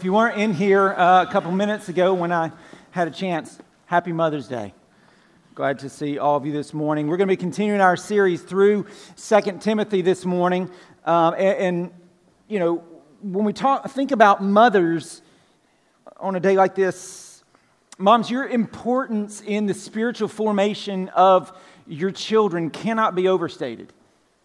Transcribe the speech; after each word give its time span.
If 0.00 0.04
you 0.04 0.14
weren't 0.14 0.38
in 0.38 0.54
here 0.54 0.94
uh, 0.94 1.26
a 1.28 1.30
couple 1.30 1.52
minutes 1.52 1.90
ago 1.90 2.14
when 2.14 2.32
I 2.32 2.52
had 2.90 3.06
a 3.06 3.10
chance, 3.10 3.58
happy 3.84 4.12
Mother's 4.12 4.48
Day. 4.48 4.72
Glad 5.54 5.78
to 5.80 5.90
see 5.90 6.18
all 6.18 6.38
of 6.38 6.46
you 6.46 6.52
this 6.52 6.72
morning. 6.72 7.06
We're 7.06 7.18
going 7.18 7.28
to 7.28 7.32
be 7.32 7.36
continuing 7.36 7.82
our 7.82 7.98
series 7.98 8.40
through 8.40 8.86
Second 9.14 9.60
Timothy 9.60 10.00
this 10.00 10.24
morning. 10.24 10.70
Um, 11.04 11.34
and, 11.34 11.58
and, 11.58 11.90
you 12.48 12.58
know, 12.58 12.76
when 13.20 13.44
we 13.44 13.52
talk, 13.52 13.90
think 13.90 14.10
about 14.10 14.42
mothers 14.42 15.20
on 16.16 16.34
a 16.34 16.40
day 16.40 16.56
like 16.56 16.74
this, 16.74 17.44
moms, 17.98 18.30
your 18.30 18.48
importance 18.48 19.42
in 19.42 19.66
the 19.66 19.74
spiritual 19.74 20.28
formation 20.28 21.10
of 21.10 21.52
your 21.86 22.10
children 22.10 22.70
cannot 22.70 23.14
be 23.14 23.28
overstated. 23.28 23.92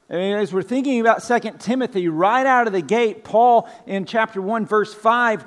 And 0.07 0.39
as 0.39 0.53
we're 0.53 0.61
thinking 0.61 1.01
about 1.01 1.23
2 1.23 1.57
Timothy, 1.57 2.07
right 2.09 2.45
out 2.45 2.67
of 2.67 2.73
the 2.73 2.81
gate, 2.81 3.23
Paul 3.23 3.67
in 3.87 4.05
chapter 4.05 4.39
1, 4.39 4.67
verse 4.67 4.93
5, 4.93 5.45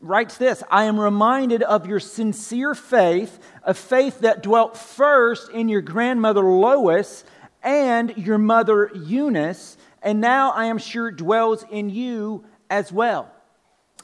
writes 0.00 0.36
this 0.36 0.64
I 0.68 0.84
am 0.84 0.98
reminded 0.98 1.62
of 1.62 1.86
your 1.86 2.00
sincere 2.00 2.74
faith, 2.74 3.38
a 3.62 3.72
faith 3.72 4.20
that 4.20 4.42
dwelt 4.42 4.76
first 4.76 5.50
in 5.50 5.68
your 5.68 5.80
grandmother 5.80 6.42
Lois 6.42 7.24
and 7.62 8.16
your 8.16 8.38
mother 8.38 8.90
Eunice, 8.94 9.76
and 10.02 10.20
now 10.20 10.50
I 10.50 10.66
am 10.66 10.78
sure 10.78 11.12
dwells 11.12 11.64
in 11.70 11.88
you 11.88 12.44
as 12.68 12.92
well. 12.92 13.30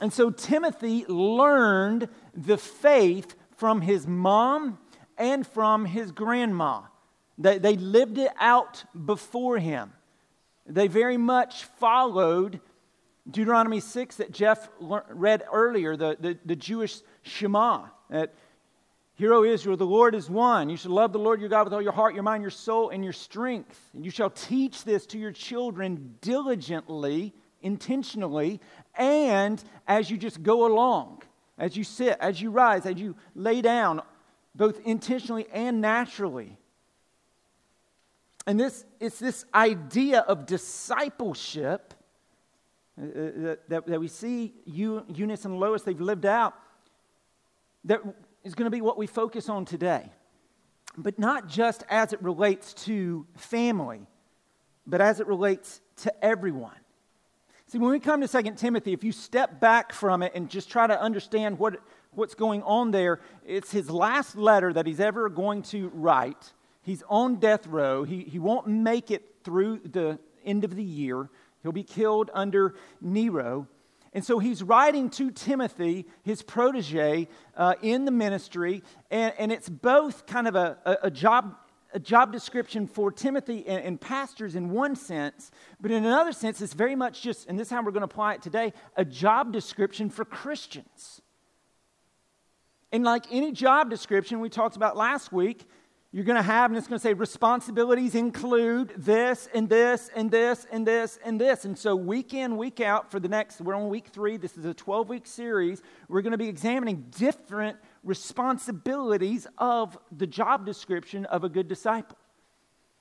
And 0.01 0.13
so 0.13 0.31
Timothy 0.31 1.05
learned 1.07 2.09
the 2.33 2.57
faith 2.57 3.35
from 3.57 3.81
his 3.81 4.07
mom 4.07 4.79
and 5.19 5.47
from 5.47 5.85
his 5.85 6.13
grandma. 6.13 6.83
They, 7.41 7.59
they 7.59 7.77
lived 7.77 8.19
it 8.19 8.31
out 8.39 8.85
before 9.07 9.59
him. 9.59 9.93
They 10.67 10.89
very 10.89 11.17
much 11.17 11.65
followed 11.65 12.61
Deuteronomy 13.29 13.81
6 13.81 14.17
that 14.17 14.31
Jeff 14.31 14.69
read 14.79 15.43
earlier, 15.51 15.97
the, 15.97 16.17
the, 16.21 16.39
the 16.45 16.55
Jewish 16.55 17.01
Shema. 17.23 17.87
That, 18.11 18.35
Hear, 19.15 19.35
O 19.35 19.45
Israel, 19.45 19.77
the 19.77 19.85
Lord 19.85 20.15
is 20.15 20.31
one. 20.31 20.69
You 20.71 20.77
shall 20.77 20.93
love 20.93 21.13
the 21.13 21.19
Lord 21.19 21.41
your 21.41 21.51
God 21.51 21.65
with 21.65 21.75
all 21.75 21.83
your 21.83 21.93
heart, 21.93 22.15
your 22.15 22.23
mind, 22.23 22.43
your 22.43 22.51
soul, 22.51 22.91
and 22.91 23.05
your 23.05 23.13
strength. 23.13 23.79
And 23.95 24.05
you 24.05 24.11
shall 24.11 24.31
teach 24.31 24.85
this 24.85 25.05
to 25.07 25.19
your 25.19 25.33
children 25.33 26.17
diligently, 26.23 27.35
intentionally, 27.61 28.61
and 28.95 29.63
as 29.87 30.11
you 30.11 30.17
just 30.17 30.43
go 30.43 30.67
along, 30.67 31.23
as 31.59 31.77
you 31.77 31.85
sit, 31.85 32.17
as 32.19 32.41
you 32.41 32.51
rise, 32.51 32.87
as 32.87 32.99
you 32.99 33.15
lay 33.35 33.61
down, 33.61 34.01
both 34.55 34.81
intentionally 34.87 35.47
and 35.53 35.83
naturally. 35.83 36.57
And 38.47 38.59
this, 38.59 38.85
it's 38.99 39.19
this 39.19 39.45
idea 39.55 40.21
of 40.21 40.47
discipleship 40.47 41.95
uh, 43.01 43.05
uh 43.05 43.57
that, 43.69 43.87
that 43.87 44.01
we 44.01 44.09
see 44.09 44.55
Eunice 44.65 45.45
and 45.45 45.59
Lois, 45.59 45.83
they've 45.83 46.01
lived 46.01 46.27
out, 46.27 46.55
that 47.85 48.01
is 48.45 48.55
going 48.55 48.67
to 48.67 48.71
be 48.71 48.81
what 48.81 48.99
we 48.99 49.07
focus 49.07 49.49
on 49.49 49.65
today. 49.65 50.11
But 50.97 51.19
not 51.19 51.49
just 51.49 51.85
as 51.89 52.13
it 52.13 52.23
relates 52.23 52.75
to 52.85 53.27
family, 53.37 54.07
but 54.87 55.01
as 55.01 55.21
it 55.21 55.27
relates 55.27 55.81
to 55.99 56.25
everyone. 56.25 56.77
See, 57.67 57.79
when 57.79 57.93
we 57.93 58.01
come 58.01 58.21
to 58.21 58.27
2 58.27 58.55
Timothy, 58.57 58.93
if 58.93 59.05
you 59.05 59.13
step 59.13 59.61
back 59.61 59.93
from 59.93 60.23
it 60.23 60.33
and 60.35 60.51
just 60.51 60.69
try 60.69 60.89
to 60.89 61.01
understand 61.01 61.59
what, 61.59 61.81
what's 62.11 62.35
going 62.35 62.65
on 62.65 62.91
there, 62.91 63.21
it's 63.47 63.71
his 63.71 63.89
last 63.89 64.35
letter 64.35 64.73
that 64.73 64.87
he's 64.87 64.99
ever 64.99 65.29
going 65.29 65.63
to 65.63 65.89
write. 65.95 66.53
He's 66.83 67.03
on 67.09 67.37
death 67.37 67.67
row. 67.67 68.05
He, 68.05 68.23
he 68.23 68.39
won't 68.39 68.67
make 68.67 69.11
it 69.11 69.25
through 69.45 69.81
the 69.81 70.19
end 70.45 70.65
of 70.65 70.77
the 70.77 70.85
year. 70.85 71.29
He'll 71.63 71.73
be 71.73 71.83
killed 71.83 72.31
under 72.33 72.75
Nero. 73.01 73.69
And 74.13 74.25
so 74.25 74.39
he's 74.39 74.63
writing 74.63 75.09
to 75.11 75.31
Timothy, 75.31 76.07
his 76.23 76.43
protege, 76.43 77.29
uh, 77.57 77.75
in 77.81 78.05
the 78.05 78.11
ministry. 78.11 78.83
And, 79.11 79.33
and 79.39 79.53
it's 79.53 79.69
both 79.69 80.27
kind 80.27 80.49
of 80.49 80.57
a, 80.57 80.79
a, 80.85 80.97
a 81.05 81.11
job, 81.11 81.55
a 81.95 82.01
job 82.01 82.33
description 82.33 82.87
for 82.89 83.13
Timothy 83.13 83.67
and, 83.69 83.85
and, 83.85 84.01
pastors 84.01 84.57
in 84.57 84.71
one 84.71 84.97
sense, 84.97 85.53
but 85.81 85.93
in 85.93 86.05
another 86.05 86.33
sense, 86.33 86.61
it's 86.61 86.75
very 86.75 86.97
much 86.97 87.23
just, 87.23 87.49
and 87.49 87.59
this 87.59 87.69
is 87.69 87.73
how 87.73 87.83
we're 87.83 87.93
going 87.93 88.01
to 88.01 88.07
apply 88.07 88.35
it 88.35 88.43
today, 88.43 88.73
a 88.97 89.05
job 89.05 89.53
description 89.53 90.11
for 90.11 90.25
Christians. 90.25 91.21
And 92.91 93.05
like 93.05 93.27
any 93.31 93.53
job 93.53 93.91
description 93.91 94.41
we 94.41 94.49
talked 94.49 94.75
about 94.75 94.97
last 94.97 95.33
week, 95.33 95.69
you're 96.13 96.25
going 96.25 96.37
to 96.37 96.43
have, 96.43 96.73
and 96.73 96.79
it's 96.79 96.89
going 96.89 96.99
to 96.99 97.03
say 97.03 97.13
responsibilities 97.13 98.17
include 98.17 98.93
this 98.97 99.49
and 99.55 99.69
this 99.69 100.11
and 100.17 100.29
this 100.29 100.67
and 100.73 100.85
this 100.85 101.21
and 101.25 101.41
this. 101.41 101.65
And 101.65 101.79
so, 101.79 101.95
week 101.95 102.35
in, 102.35 102.57
week 102.57 102.81
out, 102.81 103.13
for 103.13 103.21
the 103.21 103.29
next, 103.29 103.61
we're 103.61 103.75
on 103.75 103.89
week 103.89 104.09
three. 104.09 104.37
This 104.37 104.57
is 104.57 104.65
a 104.65 104.75
12 104.75 105.09
week 105.09 105.25
series. 105.25 105.83
We're 106.09 106.23
going 106.23 106.33
to 106.33 106.39
be 106.39 106.49
examining 106.49 107.07
different 107.17 107.77
responsibilities 108.03 109.47
of 109.59 109.97
the 110.11 110.27
job 110.27 110.67
description 110.67 111.27
of 111.27 111.45
a 111.45 111.49
good 111.49 111.69
disciple. 111.69 112.19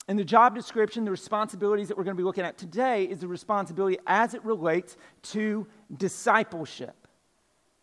And 0.07 0.17
the 0.17 0.23
job 0.23 0.53
description, 0.53 1.03
the 1.03 1.11
responsibilities 1.11 1.87
that 1.87 1.97
we're 1.97 2.03
going 2.03 2.15
to 2.15 2.21
be 2.21 2.25
looking 2.25 2.45
at 2.45 2.59
today, 2.59 3.05
is 3.05 3.19
the 3.19 3.27
responsibility 3.27 3.97
as 4.05 4.35
it 4.35 4.45
relates 4.45 4.97
to 5.23 5.65
discipleship. 5.97 7.07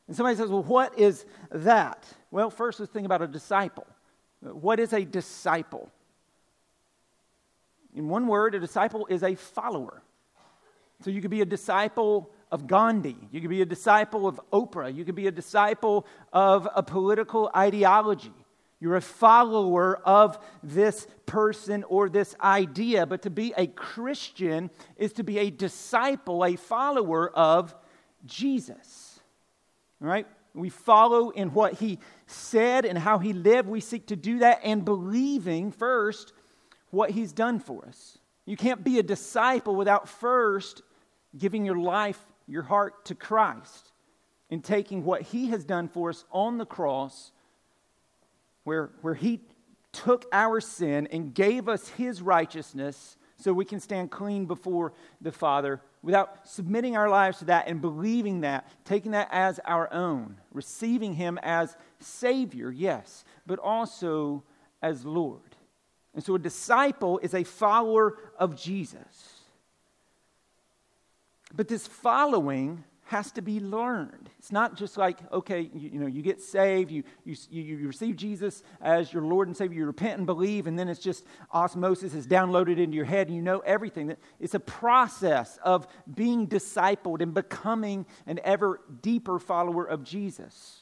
And 0.06 0.16
somebody 0.16 0.36
says, 0.36 0.50
well, 0.50 0.62
what 0.62 0.96
is 0.96 1.26
that? 1.50 2.06
Well, 2.30 2.48
first, 2.48 2.78
let's 2.78 2.92
think 2.92 3.06
about 3.06 3.22
a 3.22 3.26
disciple. 3.26 3.86
What 4.40 4.80
is 4.80 4.92
a 4.92 5.04
disciple? 5.04 5.90
In 7.94 8.08
one 8.08 8.26
word, 8.26 8.54
a 8.54 8.60
disciple 8.60 9.06
is 9.08 9.22
a 9.22 9.34
follower. 9.34 10.02
So 11.02 11.10
you 11.10 11.20
could 11.20 11.30
be 11.30 11.40
a 11.40 11.46
disciple 11.46 12.30
of 12.50 12.66
Gandhi. 12.66 13.16
You 13.30 13.40
could 13.40 13.50
be 13.50 13.62
a 13.62 13.66
disciple 13.66 14.26
of 14.26 14.40
Oprah. 14.52 14.94
You 14.94 15.04
could 15.04 15.14
be 15.14 15.26
a 15.26 15.32
disciple 15.32 16.06
of 16.32 16.68
a 16.74 16.82
political 16.82 17.50
ideology. 17.56 18.32
You're 18.78 18.96
a 18.96 19.02
follower 19.02 19.96
of 20.04 20.38
this 20.62 21.06
person 21.24 21.82
or 21.84 22.08
this 22.08 22.36
idea. 22.42 23.06
But 23.06 23.22
to 23.22 23.30
be 23.30 23.54
a 23.56 23.66
Christian 23.66 24.70
is 24.96 25.14
to 25.14 25.24
be 25.24 25.38
a 25.38 25.50
disciple, 25.50 26.44
a 26.44 26.56
follower 26.56 27.30
of 27.30 27.74
Jesus. 28.26 29.20
All 30.02 30.08
right? 30.08 30.26
We 30.56 30.70
follow 30.70 31.30
in 31.30 31.52
what 31.52 31.74
he 31.74 31.98
said 32.26 32.84
and 32.84 32.96
how 32.98 33.18
he 33.18 33.32
lived. 33.32 33.68
We 33.68 33.80
seek 33.80 34.06
to 34.06 34.16
do 34.16 34.40
that 34.40 34.60
and 34.64 34.84
believing 34.84 35.70
first 35.70 36.32
what 36.90 37.10
he's 37.10 37.32
done 37.32 37.58
for 37.58 37.84
us. 37.86 38.18
You 38.46 38.56
can't 38.56 38.82
be 38.82 38.98
a 38.98 39.02
disciple 39.02 39.74
without 39.74 40.08
first 40.08 40.82
giving 41.36 41.64
your 41.64 41.78
life, 41.78 42.20
your 42.46 42.62
heart 42.62 43.04
to 43.06 43.14
Christ 43.14 43.92
and 44.50 44.62
taking 44.64 45.04
what 45.04 45.22
he 45.22 45.48
has 45.48 45.64
done 45.64 45.88
for 45.88 46.10
us 46.10 46.24
on 46.30 46.58
the 46.58 46.66
cross, 46.66 47.32
where, 48.64 48.90
where 49.02 49.14
he 49.14 49.40
took 49.92 50.26
our 50.32 50.60
sin 50.60 51.08
and 51.10 51.34
gave 51.34 51.68
us 51.68 51.88
his 51.88 52.22
righteousness 52.22 53.16
so 53.36 53.52
we 53.52 53.64
can 53.64 53.80
stand 53.80 54.10
clean 54.10 54.46
before 54.46 54.92
the 55.20 55.32
Father 55.32 55.82
without 56.06 56.46
submitting 56.46 56.96
our 56.96 57.08
lives 57.08 57.40
to 57.40 57.46
that 57.46 57.66
and 57.66 57.80
believing 57.80 58.42
that, 58.42 58.64
taking 58.84 59.10
that 59.10 59.26
as 59.32 59.58
our 59.64 59.92
own, 59.92 60.36
receiving 60.52 61.12
Him 61.12 61.36
as 61.42 61.76
Savior, 61.98 62.70
yes, 62.70 63.24
but 63.44 63.58
also 63.58 64.44
as 64.80 65.04
Lord. 65.04 65.56
And 66.14 66.22
so 66.22 66.36
a 66.36 66.38
disciple 66.38 67.18
is 67.24 67.34
a 67.34 67.42
follower 67.42 68.18
of 68.38 68.56
Jesus. 68.56 69.40
But 71.52 71.66
this 71.66 71.88
following 71.88 72.84
has 73.06 73.30
to 73.30 73.40
be 73.40 73.60
learned. 73.60 74.28
It's 74.38 74.50
not 74.50 74.76
just 74.76 74.96
like, 74.96 75.18
okay, 75.32 75.70
you, 75.72 75.90
you, 75.90 75.98
know, 76.00 76.08
you 76.08 76.22
get 76.22 76.40
saved, 76.40 76.90
you, 76.90 77.04
you, 77.24 77.36
you 77.50 77.86
receive 77.86 78.16
Jesus 78.16 78.64
as 78.80 79.12
your 79.12 79.22
Lord 79.22 79.46
and 79.46 79.56
Savior, 79.56 79.78
you 79.78 79.86
repent 79.86 80.18
and 80.18 80.26
believe, 80.26 80.66
and 80.66 80.76
then 80.76 80.88
it's 80.88 81.00
just 81.00 81.24
osmosis 81.52 82.14
is 82.14 82.26
downloaded 82.26 82.78
into 82.78 82.96
your 82.96 83.04
head 83.04 83.28
and 83.28 83.36
you 83.36 83.42
know 83.42 83.60
everything. 83.60 84.16
It's 84.40 84.54
a 84.54 84.60
process 84.60 85.56
of 85.62 85.86
being 86.12 86.48
discipled 86.48 87.20
and 87.22 87.32
becoming 87.32 88.06
an 88.26 88.40
ever 88.42 88.80
deeper 89.02 89.38
follower 89.38 89.84
of 89.84 90.02
Jesus. 90.02 90.80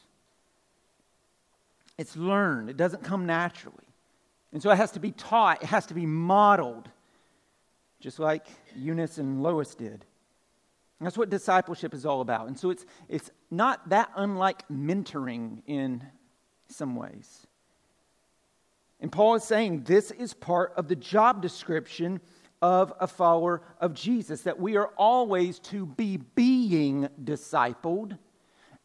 It's 1.98 2.16
learned, 2.16 2.70
it 2.70 2.78
doesn't 2.78 3.04
come 3.04 3.26
naturally. 3.26 3.76
And 4.50 4.62
so 4.62 4.70
it 4.70 4.76
has 4.76 4.92
to 4.92 5.00
be 5.00 5.10
taught, 5.10 5.62
it 5.62 5.66
has 5.66 5.84
to 5.86 5.94
be 5.94 6.06
modeled, 6.06 6.88
just 8.00 8.18
like 8.18 8.46
Eunice 8.74 9.18
and 9.18 9.42
Lois 9.42 9.74
did. 9.74 10.06
That's 11.04 11.18
what 11.18 11.30
discipleship 11.30 11.94
is 11.94 12.06
all 12.06 12.20
about. 12.20 12.48
And 12.48 12.58
so 12.58 12.70
it's, 12.70 12.86
it's 13.08 13.30
not 13.50 13.88
that 13.90 14.10
unlike 14.16 14.66
mentoring 14.68 15.62
in 15.66 16.02
some 16.68 16.96
ways. 16.96 17.46
And 19.00 19.12
Paul 19.12 19.34
is 19.34 19.44
saying 19.44 19.84
this 19.84 20.10
is 20.10 20.32
part 20.32 20.72
of 20.76 20.88
the 20.88 20.96
job 20.96 21.42
description 21.42 22.20
of 22.62 22.92
a 22.98 23.06
follower 23.06 23.62
of 23.80 23.92
Jesus, 23.92 24.42
that 24.42 24.58
we 24.58 24.76
are 24.76 24.90
always 24.96 25.58
to 25.58 25.84
be 25.84 26.16
being 26.16 27.08
discipled 27.22 28.16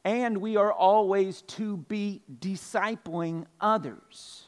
and 0.04 0.38
we 0.38 0.58
are 0.58 0.74
always 0.74 1.42
to 1.44 1.78
be 1.78 2.22
discipling 2.40 3.46
others. 3.62 4.48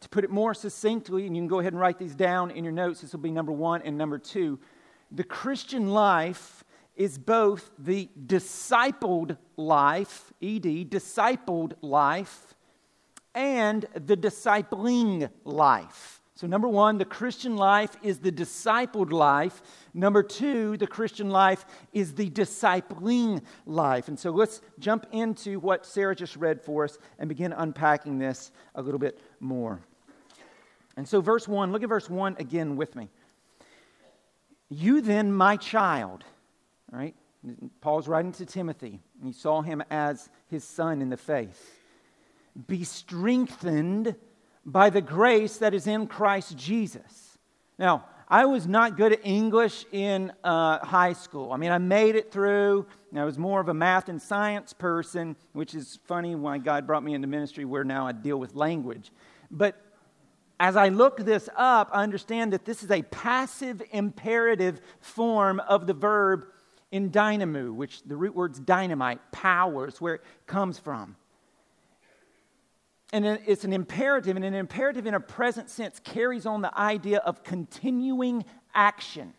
To 0.00 0.08
put 0.08 0.24
it 0.24 0.30
more 0.30 0.54
succinctly, 0.54 1.26
and 1.26 1.36
you 1.36 1.42
can 1.42 1.48
go 1.48 1.58
ahead 1.58 1.72
and 1.72 1.80
write 1.80 1.98
these 1.98 2.14
down 2.14 2.50
in 2.50 2.64
your 2.64 2.72
notes, 2.72 3.00
this 3.00 3.12
will 3.12 3.20
be 3.20 3.30
number 3.30 3.52
one 3.52 3.82
and 3.82 3.98
number 3.98 4.18
two 4.18 4.58
the 5.10 5.24
Christian 5.24 5.90
life 5.90 6.64
is 6.96 7.16
both 7.16 7.70
the 7.78 8.08
discipled 8.26 9.38
life, 9.56 10.32
ED, 10.42 10.90
discipled 10.90 11.74
life, 11.80 12.54
and 13.34 13.86
the 13.94 14.16
discipling 14.16 15.30
life. 15.44 16.20
So, 16.34 16.46
number 16.46 16.68
one, 16.68 16.98
the 16.98 17.04
Christian 17.04 17.56
life 17.56 17.96
is 18.02 18.18
the 18.18 18.30
discipled 18.30 19.10
life. 19.10 19.60
Number 19.92 20.22
two, 20.22 20.76
the 20.76 20.86
Christian 20.86 21.30
life 21.30 21.64
is 21.92 22.14
the 22.14 22.30
discipling 22.30 23.42
life. 23.66 24.06
And 24.06 24.16
so 24.16 24.30
let's 24.30 24.60
jump 24.78 25.06
into 25.10 25.58
what 25.58 25.84
Sarah 25.84 26.14
just 26.14 26.36
read 26.36 26.62
for 26.62 26.84
us 26.84 26.98
and 27.18 27.28
begin 27.28 27.52
unpacking 27.52 28.18
this 28.18 28.52
a 28.76 28.82
little 28.82 29.00
bit 29.00 29.18
more. 29.40 29.80
And 30.96 31.08
so, 31.08 31.20
verse 31.20 31.48
one, 31.48 31.72
look 31.72 31.82
at 31.82 31.88
verse 31.88 32.08
one 32.08 32.36
again 32.38 32.76
with 32.76 32.94
me. 32.94 33.08
You 34.70 35.00
then, 35.00 35.32
my 35.32 35.56
child, 35.56 36.24
right? 36.90 37.14
Paul's 37.80 38.08
writing 38.08 38.32
to 38.32 38.46
Timothy, 38.46 39.00
he 39.22 39.32
saw 39.32 39.62
him 39.62 39.82
as 39.90 40.28
his 40.48 40.64
son 40.64 41.00
in 41.00 41.08
the 41.08 41.16
faith. 41.16 41.80
Be 42.66 42.84
strengthened 42.84 44.16
by 44.64 44.90
the 44.90 45.00
grace 45.00 45.58
that 45.58 45.72
is 45.72 45.86
in 45.86 46.06
Christ 46.06 46.56
Jesus. 46.56 47.38
Now, 47.78 48.04
I 48.28 48.44
was 48.44 48.66
not 48.66 48.98
good 48.98 49.12
at 49.12 49.20
English 49.24 49.86
in 49.90 50.32
uh, 50.44 50.84
high 50.84 51.14
school. 51.14 51.52
I 51.52 51.56
mean, 51.56 51.70
I 51.70 51.78
made 51.78 52.14
it 52.14 52.30
through. 52.30 52.86
I 53.16 53.24
was 53.24 53.38
more 53.38 53.60
of 53.60 53.70
a 53.70 53.74
math 53.74 54.10
and 54.10 54.20
science 54.20 54.74
person, 54.74 55.34
which 55.54 55.74
is 55.74 55.98
funny 56.04 56.34
why 56.34 56.58
God 56.58 56.86
brought 56.86 57.02
me 57.02 57.14
into 57.14 57.26
ministry 57.26 57.64
where 57.64 57.84
now 57.84 58.06
I 58.06 58.12
deal 58.12 58.36
with 58.36 58.54
language. 58.54 59.10
But 59.50 59.80
as 60.60 60.76
I 60.76 60.88
look 60.88 61.18
this 61.18 61.48
up, 61.56 61.90
I 61.92 62.02
understand 62.02 62.52
that 62.52 62.64
this 62.64 62.82
is 62.82 62.90
a 62.90 63.02
passive 63.02 63.82
imperative 63.92 64.80
form 65.00 65.60
of 65.60 65.86
the 65.86 65.94
verb 65.94 66.46
in 66.90 67.10
dynamo, 67.10 67.70
which 67.70 68.02
the 68.02 68.16
root 68.16 68.34
word's 68.34 68.58
dynamite, 68.58 69.20
powers, 69.30 70.00
where 70.00 70.16
it 70.16 70.22
comes 70.46 70.78
from. 70.78 71.16
And 73.12 73.24
it's 73.24 73.64
an 73.64 73.72
imperative, 73.72 74.36
and 74.36 74.44
an 74.44 74.54
imperative 74.54 75.06
in 75.06 75.14
a 75.14 75.20
present 75.20 75.70
sense 75.70 76.00
carries 76.00 76.44
on 76.44 76.60
the 76.60 76.76
idea 76.78 77.18
of 77.18 77.42
continuing 77.42 78.44
action. 78.74 79.32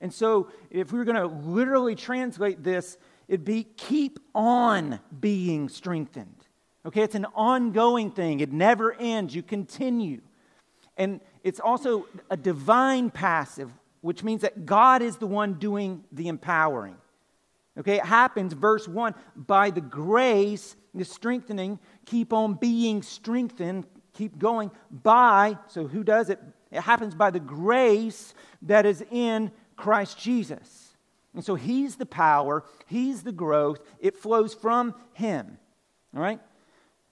And 0.00 0.12
so, 0.12 0.48
if 0.70 0.92
we 0.92 0.98
were 0.98 1.04
going 1.04 1.16
to 1.16 1.26
literally 1.26 1.94
translate 1.94 2.62
this, 2.62 2.98
it'd 3.28 3.44
be 3.44 3.64
keep 3.64 4.18
on 4.34 4.98
being 5.20 5.68
strengthened. 5.68 6.34
Okay, 6.84 7.02
it's 7.02 7.14
an 7.14 7.26
ongoing 7.34 8.10
thing, 8.10 8.40
it 8.40 8.52
never 8.52 8.92
ends, 8.92 9.34
you 9.34 9.42
continue. 9.42 10.20
And 10.96 11.20
it's 11.42 11.60
also 11.60 12.06
a 12.30 12.36
divine 12.36 13.10
passive, 13.10 13.72
which 14.00 14.22
means 14.22 14.42
that 14.42 14.66
God 14.66 15.02
is 15.02 15.16
the 15.16 15.26
one 15.26 15.54
doing 15.54 16.04
the 16.12 16.28
empowering. 16.28 16.96
Okay, 17.78 17.96
it 17.96 18.04
happens, 18.04 18.52
verse 18.52 18.86
1, 18.86 19.14
by 19.34 19.70
the 19.70 19.80
grace, 19.80 20.76
the 20.94 21.04
strengthening, 21.04 21.80
keep 22.06 22.32
on 22.32 22.54
being 22.54 23.02
strengthened, 23.02 23.86
keep 24.12 24.38
going 24.38 24.70
by, 24.90 25.58
so 25.66 25.88
who 25.88 26.04
does 26.04 26.30
it? 26.30 26.40
It 26.70 26.80
happens 26.80 27.14
by 27.14 27.30
the 27.30 27.40
grace 27.40 28.34
that 28.62 28.86
is 28.86 29.04
in 29.10 29.50
Christ 29.76 30.18
Jesus. 30.18 30.94
And 31.34 31.44
so 31.44 31.56
he's 31.56 31.96
the 31.96 32.06
power, 32.06 32.64
he's 32.86 33.24
the 33.24 33.32
growth, 33.32 33.80
it 33.98 34.16
flows 34.16 34.54
from 34.54 34.94
him. 35.12 35.58
All 36.14 36.22
right? 36.22 36.40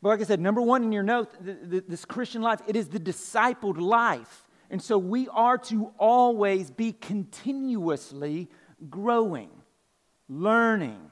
But 0.02 0.08
like 0.10 0.20
I 0.20 0.24
said, 0.24 0.40
number 0.40 0.60
one 0.60 0.82
in 0.82 0.92
your 0.92 1.04
note, 1.04 1.32
the, 1.44 1.54
the, 1.54 1.84
this 1.86 2.04
Christian 2.04 2.42
life, 2.42 2.60
it 2.66 2.74
is 2.74 2.88
the 2.88 2.98
discipled 2.98 3.80
life. 3.80 4.44
And 4.68 4.82
so 4.82 4.98
we 4.98 5.28
are 5.28 5.58
to 5.58 5.92
always 5.98 6.70
be 6.70 6.92
continuously 6.92 8.48
growing 8.90 9.50
learning, 10.28 11.10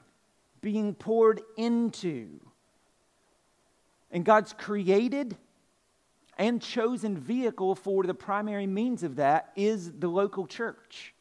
being 0.61 0.93
poured 0.93 1.41
into. 1.57 2.39
And 4.09 4.25
God's 4.25 4.53
created 4.53 5.37
and 6.37 6.61
chosen 6.61 7.17
vehicle 7.17 7.75
for 7.75 8.03
the 8.03 8.13
primary 8.13 8.67
means 8.67 9.03
of 9.03 9.17
that 9.17 9.51
is 9.55 9.91
the 9.91 10.07
local 10.07 10.47
church. 10.47 11.13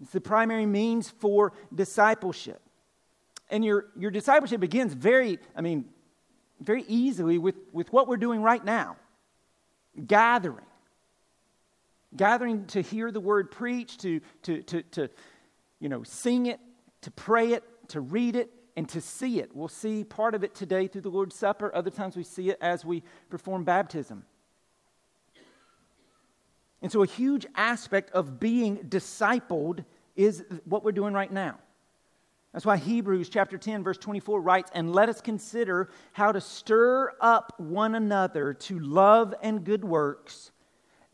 It's 0.00 0.12
the 0.12 0.20
primary 0.20 0.66
means 0.66 1.10
for 1.10 1.52
discipleship. 1.74 2.62
And 3.50 3.64
your, 3.64 3.86
your 3.98 4.10
discipleship 4.10 4.60
begins 4.60 4.92
very, 4.92 5.38
I 5.56 5.60
mean, 5.60 5.86
very 6.60 6.84
easily 6.88 7.38
with, 7.38 7.56
with 7.72 7.92
what 7.92 8.08
we're 8.08 8.16
doing 8.16 8.42
right 8.42 8.64
now 8.64 8.96
gathering. 10.06 10.64
Gathering 12.16 12.66
to 12.66 12.80
hear 12.80 13.10
the 13.10 13.20
word 13.20 13.50
preached, 13.50 14.00
to, 14.00 14.20
to, 14.42 14.62
to, 14.62 14.82
to 14.82 15.10
you 15.80 15.88
know, 15.88 16.02
sing 16.02 16.46
it, 16.46 16.60
to 17.02 17.10
pray 17.10 17.52
it, 17.52 17.64
to 17.88 18.00
read 18.00 18.36
it, 18.36 18.50
and 18.76 18.88
to 18.90 19.00
see 19.00 19.40
it. 19.40 19.50
We'll 19.54 19.68
see 19.68 20.04
part 20.04 20.34
of 20.34 20.44
it 20.44 20.54
today 20.54 20.86
through 20.86 21.00
the 21.02 21.10
Lord's 21.10 21.34
Supper. 21.34 21.74
Other 21.74 21.90
times 21.90 22.16
we 22.16 22.22
see 22.22 22.50
it 22.50 22.58
as 22.60 22.84
we 22.84 23.02
perform 23.28 23.64
baptism. 23.64 24.24
And 26.80 26.92
so, 26.92 27.02
a 27.02 27.06
huge 27.06 27.44
aspect 27.56 28.12
of 28.12 28.38
being 28.38 28.76
discipled 28.76 29.84
is 30.14 30.44
what 30.64 30.84
we're 30.84 30.92
doing 30.92 31.12
right 31.12 31.32
now. 31.32 31.58
That's 32.58 32.66
why 32.66 32.76
Hebrews 32.76 33.28
chapter 33.28 33.56
10, 33.56 33.84
verse 33.84 33.98
24 33.98 34.40
writes, 34.40 34.68
And 34.74 34.92
let 34.92 35.08
us 35.08 35.20
consider 35.20 35.90
how 36.12 36.32
to 36.32 36.40
stir 36.40 37.12
up 37.20 37.52
one 37.58 37.94
another 37.94 38.52
to 38.52 38.80
love 38.80 39.32
and 39.44 39.62
good 39.62 39.84
works, 39.84 40.50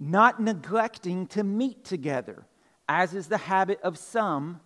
not 0.00 0.40
neglecting 0.40 1.26
to 1.26 1.44
meet 1.44 1.84
together 1.84 2.46
as 2.88 3.12
is 3.12 3.26
the 3.26 3.36
habit 3.36 3.78
of 3.82 3.98
some, 3.98 4.58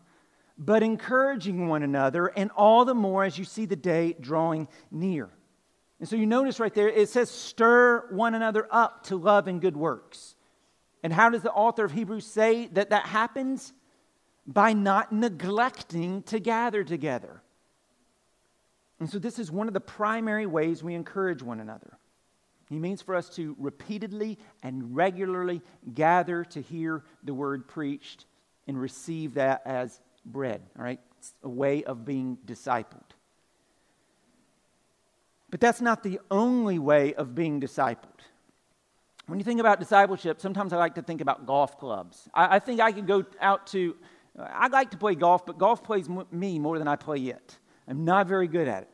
but 0.56 0.84
encouraging 0.84 1.66
one 1.66 1.82
another, 1.82 2.28
and 2.28 2.52
all 2.52 2.84
the 2.84 2.94
more 2.94 3.24
as 3.24 3.36
you 3.36 3.44
see 3.44 3.66
the 3.66 3.74
day 3.74 4.14
drawing 4.20 4.68
near. 4.92 5.30
And 5.98 6.08
so 6.08 6.14
you 6.14 6.26
notice 6.26 6.60
right 6.60 6.72
there, 6.72 6.88
it 6.88 7.08
says, 7.08 7.28
stir 7.28 8.06
one 8.12 8.36
another 8.36 8.68
up 8.70 9.02
to 9.06 9.16
love 9.16 9.48
and 9.48 9.60
good 9.60 9.76
works. 9.76 10.36
And 11.02 11.12
how 11.12 11.28
does 11.28 11.42
the 11.42 11.50
author 11.50 11.84
of 11.84 11.90
Hebrews 11.90 12.24
say 12.24 12.68
that 12.68 12.90
that 12.90 13.06
happens? 13.06 13.72
By 14.48 14.72
not 14.72 15.12
neglecting 15.12 16.22
to 16.24 16.40
gather 16.40 16.82
together. 16.82 17.42
And 18.98 19.08
so 19.08 19.18
this 19.18 19.38
is 19.38 19.52
one 19.52 19.68
of 19.68 19.74
the 19.74 19.80
primary 19.80 20.46
ways 20.46 20.82
we 20.82 20.94
encourage 20.94 21.42
one 21.42 21.60
another. 21.60 21.98
He 22.68 22.78
means 22.78 23.00
for 23.02 23.14
us 23.14 23.28
to 23.30 23.54
repeatedly 23.58 24.38
and 24.62 24.96
regularly 24.96 25.62
gather 25.94 26.44
to 26.44 26.60
hear 26.60 27.04
the 27.22 27.34
word 27.34 27.68
preached 27.68 28.24
and 28.66 28.80
receive 28.80 29.34
that 29.34 29.62
as 29.64 30.00
bread, 30.24 30.62
all 30.76 30.84
right? 30.84 31.00
It's 31.18 31.34
a 31.42 31.48
way 31.48 31.84
of 31.84 32.04
being 32.04 32.38
discipled. 32.44 33.02
But 35.50 35.60
that's 35.60 35.80
not 35.80 36.02
the 36.02 36.20
only 36.30 36.78
way 36.78 37.14
of 37.14 37.34
being 37.34 37.60
discipled. 37.60 38.20
When 39.26 39.38
you 39.38 39.44
think 39.44 39.60
about 39.60 39.78
discipleship, 39.78 40.40
sometimes 40.40 40.72
I 40.72 40.76
like 40.76 40.94
to 40.94 41.02
think 41.02 41.20
about 41.20 41.46
golf 41.46 41.78
clubs. 41.78 42.28
I, 42.34 42.56
I 42.56 42.58
think 42.58 42.80
I 42.80 42.92
could 42.92 43.06
go 43.06 43.24
out 43.40 43.66
to, 43.68 43.96
I 44.38 44.68
like 44.68 44.90
to 44.92 44.96
play 44.96 45.14
golf, 45.14 45.44
but 45.44 45.58
golf 45.58 45.82
plays 45.82 46.08
me 46.30 46.58
more 46.58 46.78
than 46.78 46.88
I 46.88 46.96
play 46.96 47.18
it. 47.18 47.58
I'm 47.88 48.04
not 48.04 48.26
very 48.26 48.46
good 48.46 48.68
at 48.68 48.82
it. 48.84 48.90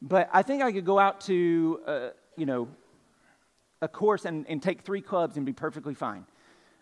But 0.00 0.28
I 0.32 0.42
think 0.42 0.62
I 0.62 0.72
could 0.72 0.84
go 0.84 0.98
out 0.98 1.20
to, 1.22 1.80
uh, 1.86 2.08
you 2.36 2.46
know, 2.46 2.68
a 3.82 3.88
course 3.88 4.24
and, 4.24 4.46
and 4.48 4.62
take 4.62 4.82
three 4.82 5.00
clubs 5.00 5.36
and 5.36 5.44
be 5.44 5.52
perfectly 5.52 5.94
fine. 5.94 6.24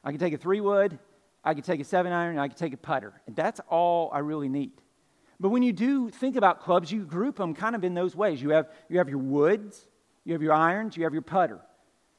I 0.04 0.10
can 0.10 0.20
take 0.20 0.34
a 0.34 0.38
three 0.38 0.60
wood, 0.60 0.98
I 1.44 1.54
can 1.54 1.62
take 1.62 1.80
a 1.80 1.84
seven 1.84 2.12
iron, 2.12 2.32
and 2.32 2.40
I 2.40 2.48
can 2.48 2.56
take 2.56 2.72
a 2.72 2.76
putter. 2.76 3.20
And 3.26 3.34
that's 3.34 3.60
all 3.68 4.10
I 4.12 4.20
really 4.20 4.48
need. 4.48 4.72
But 5.40 5.48
when 5.48 5.62
you 5.62 5.72
do 5.72 6.10
think 6.10 6.36
about 6.36 6.60
clubs, 6.60 6.92
you 6.92 7.04
group 7.04 7.36
them 7.36 7.54
kind 7.54 7.74
of 7.74 7.84
in 7.84 7.94
those 7.94 8.14
ways. 8.14 8.40
You 8.40 8.50
have, 8.50 8.70
you 8.88 8.98
have 8.98 9.08
your 9.08 9.18
woods, 9.18 9.88
you 10.24 10.32
have 10.32 10.42
your 10.42 10.52
irons, 10.52 10.96
you 10.96 11.04
have 11.04 11.12
your 11.12 11.22
putter. 11.22 11.60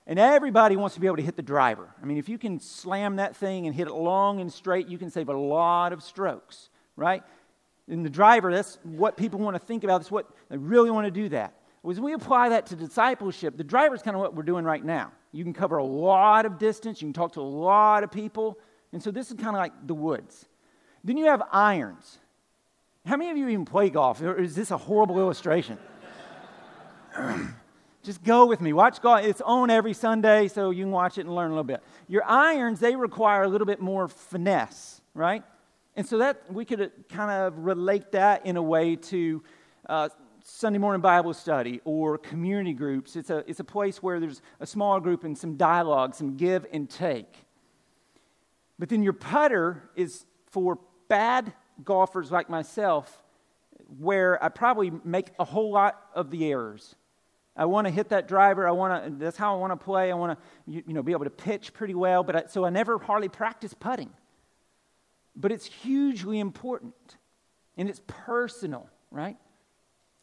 And 0.07 0.19
everybody 0.19 0.75
wants 0.75 0.95
to 0.95 1.01
be 1.01 1.07
able 1.07 1.17
to 1.17 1.23
hit 1.23 1.35
the 1.35 1.41
driver. 1.41 1.89
I 2.01 2.05
mean, 2.05 2.17
if 2.17 2.29
you 2.29 2.37
can 2.37 2.59
slam 2.59 3.15
that 3.15 3.35
thing 3.35 3.65
and 3.65 3.75
hit 3.75 3.87
it 3.87 3.93
long 3.93 4.39
and 4.39 4.53
straight, 4.53 4.87
you 4.87 4.97
can 4.97 5.09
save 5.09 5.29
a 5.29 5.33
lot 5.33 5.93
of 5.93 6.03
strokes, 6.03 6.69
right? 6.95 7.23
And 7.87 8.05
the 8.05 8.09
driver, 8.09 8.53
that's 8.53 8.77
what 8.83 9.17
people 9.17 9.39
want 9.39 9.55
to 9.55 9.59
think 9.59 9.83
about. 9.83 10.01
That's 10.01 10.11
what 10.11 10.29
they 10.49 10.57
really 10.57 10.91
want 10.91 11.05
to 11.05 11.11
do 11.11 11.29
that. 11.29 11.55
As 11.89 11.99
we 11.99 12.13
apply 12.13 12.49
that 12.49 12.65
to 12.67 12.75
discipleship, 12.75 13.57
the 13.57 13.63
driver 13.63 13.93
is 13.93 14.01
kind 14.01 14.15
of 14.15 14.21
what 14.21 14.35
we're 14.35 14.43
doing 14.43 14.65
right 14.65 14.83
now. 14.83 15.11
You 15.31 15.43
can 15.43 15.53
cover 15.53 15.77
a 15.77 15.83
lot 15.83 16.45
of 16.45 16.57
distance, 16.57 17.01
you 17.01 17.07
can 17.07 17.13
talk 17.13 17.33
to 17.33 17.41
a 17.41 17.43
lot 17.43 18.03
of 18.03 18.11
people, 18.11 18.57
and 18.91 19.03
so 19.03 19.11
this 19.11 19.29
is 19.29 19.33
kind 19.35 19.49
of 19.49 19.55
like 19.55 19.73
the 19.85 19.93
woods. 19.93 20.45
Then 21.03 21.17
you 21.17 21.25
have 21.25 21.43
irons. 21.51 22.19
How 23.05 23.17
many 23.17 23.29
of 23.29 23.37
you 23.37 23.49
even 23.49 23.65
play 23.65 23.89
golf? 23.89 24.21
Or 24.21 24.35
is 24.35 24.55
this 24.55 24.71
a 24.71 24.77
horrible 24.77 25.19
illustration? 25.19 25.77
Just 28.05 28.23
go 28.23 28.45
with 28.45 28.61
me. 28.61 28.71
Watch 28.71 29.01
golf. 29.01 29.25
It's 29.25 29.41
on 29.41 29.71
every 29.71 29.93
Sunday, 29.93 30.47
so 30.47 30.69
you 30.69 30.83
can 30.83 30.91
watch 30.91 31.17
it 31.17 31.21
and 31.21 31.33
learn 31.33 31.47
a 31.47 31.55
little 31.55 31.63
bit. 31.63 31.81
Your 32.07 32.23
irons, 32.23 32.79
they 32.79 32.95
require 32.95 33.41
a 33.41 33.47
little 33.47 33.65
bit 33.65 33.81
more 33.81 34.07
finesse, 34.07 35.01
right? 35.15 35.43
And 35.95 36.05
so 36.05 36.19
that 36.19 36.53
we 36.53 36.65
could 36.65 36.91
kind 37.09 37.31
of 37.31 37.57
relate 37.57 38.11
that 38.11 38.45
in 38.45 38.57
a 38.57 38.61
way 38.61 38.95
to 38.95 39.43
uh, 39.89 40.09
Sunday 40.43 40.77
morning 40.77 41.01
Bible 41.01 41.33
study 41.33 41.81
or 41.83 42.19
community 42.19 42.73
groups. 42.73 43.15
It's 43.15 43.31
a, 43.31 43.43
it's 43.47 43.59
a 43.59 43.63
place 43.63 44.03
where 44.03 44.19
there's 44.19 44.43
a 44.59 44.67
small 44.67 44.99
group 44.99 45.23
and 45.23 45.35
some 45.35 45.57
dialogue, 45.57 46.13
some 46.13 46.37
give 46.37 46.67
and 46.71 46.87
take. 46.87 47.33
But 48.77 48.89
then 48.89 49.01
your 49.01 49.13
putter 49.13 49.81
is 49.95 50.27
for 50.51 50.77
bad 51.07 51.53
golfers 51.83 52.31
like 52.31 52.51
myself 52.51 53.23
where 53.97 54.43
I 54.43 54.49
probably 54.49 54.91
make 55.03 55.31
a 55.39 55.43
whole 55.43 55.71
lot 55.71 55.99
of 56.13 56.29
the 56.29 56.45
errors. 56.51 56.93
I 57.57 57.65
want 57.65 57.87
to 57.87 57.91
hit 57.91 58.09
that 58.09 58.27
driver. 58.27 58.67
I 58.67 58.71
want 58.71 59.05
to. 59.05 59.09
That's 59.11 59.37
how 59.37 59.55
I 59.55 59.57
want 59.57 59.71
to 59.71 59.83
play. 59.83 60.11
I 60.11 60.15
want 60.15 60.37
to, 60.37 60.45
you, 60.71 60.83
you, 60.87 60.93
know, 60.93 61.01
be 61.01 61.13
able 61.13 61.23
to 61.23 61.29
pitch 61.29 61.73
pretty 61.73 61.95
well. 61.95 62.23
But 62.23 62.35
I, 62.35 62.43
so 62.47 62.65
I 62.65 62.69
never 62.69 62.97
hardly 62.97 63.29
practice 63.29 63.73
putting. 63.73 64.09
But 65.35 65.51
it's 65.51 65.65
hugely 65.65 66.39
important, 66.39 66.93
and 67.77 67.89
it's 67.89 68.01
personal, 68.07 68.89
right? 69.11 69.37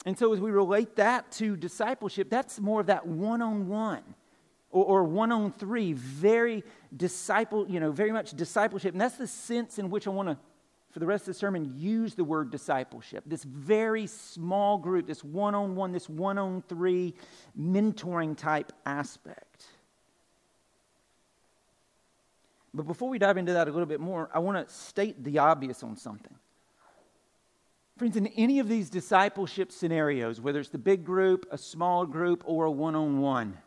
And 0.05 0.17
so 0.17 0.33
as 0.33 0.39
we 0.39 0.51
relate 0.51 0.95
that 0.97 1.31
to 1.33 1.55
discipleship, 1.55 2.29
that's 2.29 2.59
more 2.59 2.81
of 2.81 2.87
that 2.87 3.07
one-on-one 3.07 4.03
or, 4.69 5.03
one-on-three, 5.03 5.93
very 5.93 6.63
disciple, 6.97 7.69
you 7.69 7.79
know, 7.79 7.91
very 7.91 8.11
much 8.11 8.31
discipleship. 8.31 8.93
And 8.93 8.99
that's 8.99 9.17
the 9.17 9.27
sense 9.27 9.77
in 9.77 9.91
which 9.91 10.07
I 10.07 10.09
want 10.09 10.29
to 10.29 10.37
for 10.93 10.99
the 10.99 11.07
rest 11.07 11.23
of 11.23 11.33
the 11.33 11.33
sermon, 11.33 11.73
use 11.75 12.13
the 12.13 12.23
word 12.23 12.51
discipleship. 12.51 13.23
This 13.25 13.43
very 13.43 14.05
small 14.05 14.77
group, 14.77 15.07
this 15.07 15.23
one 15.23 15.55
on 15.55 15.75
one, 15.75 15.91
this 15.91 16.07
one 16.07 16.37
on 16.37 16.61
three 16.69 17.15
mentoring 17.59 18.37
type 18.37 18.71
aspect. 18.85 19.65
But 22.75 22.83
before 22.83 23.09
we 23.09 23.17
dive 23.17 23.37
into 23.37 23.53
that 23.53 23.67
a 23.67 23.71
little 23.71 23.87
bit 23.87 23.99
more, 23.99 24.29
I 24.31 24.39
want 24.39 24.67
to 24.67 24.71
state 24.71 25.23
the 25.23 25.39
obvious 25.39 25.81
on 25.81 25.97
something. 25.97 26.35
Friends, 27.97 28.15
in 28.15 28.27
any 28.27 28.59
of 28.59 28.69
these 28.69 28.91
discipleship 28.91 29.71
scenarios, 29.71 30.39
whether 30.39 30.59
it's 30.59 30.69
the 30.69 30.77
big 30.77 31.03
group, 31.03 31.47
a 31.49 31.57
small 31.57 32.05
group, 32.05 32.43
or 32.45 32.65
a 32.65 32.71
one 32.71 32.95
on 32.95 33.19
one, 33.19 33.57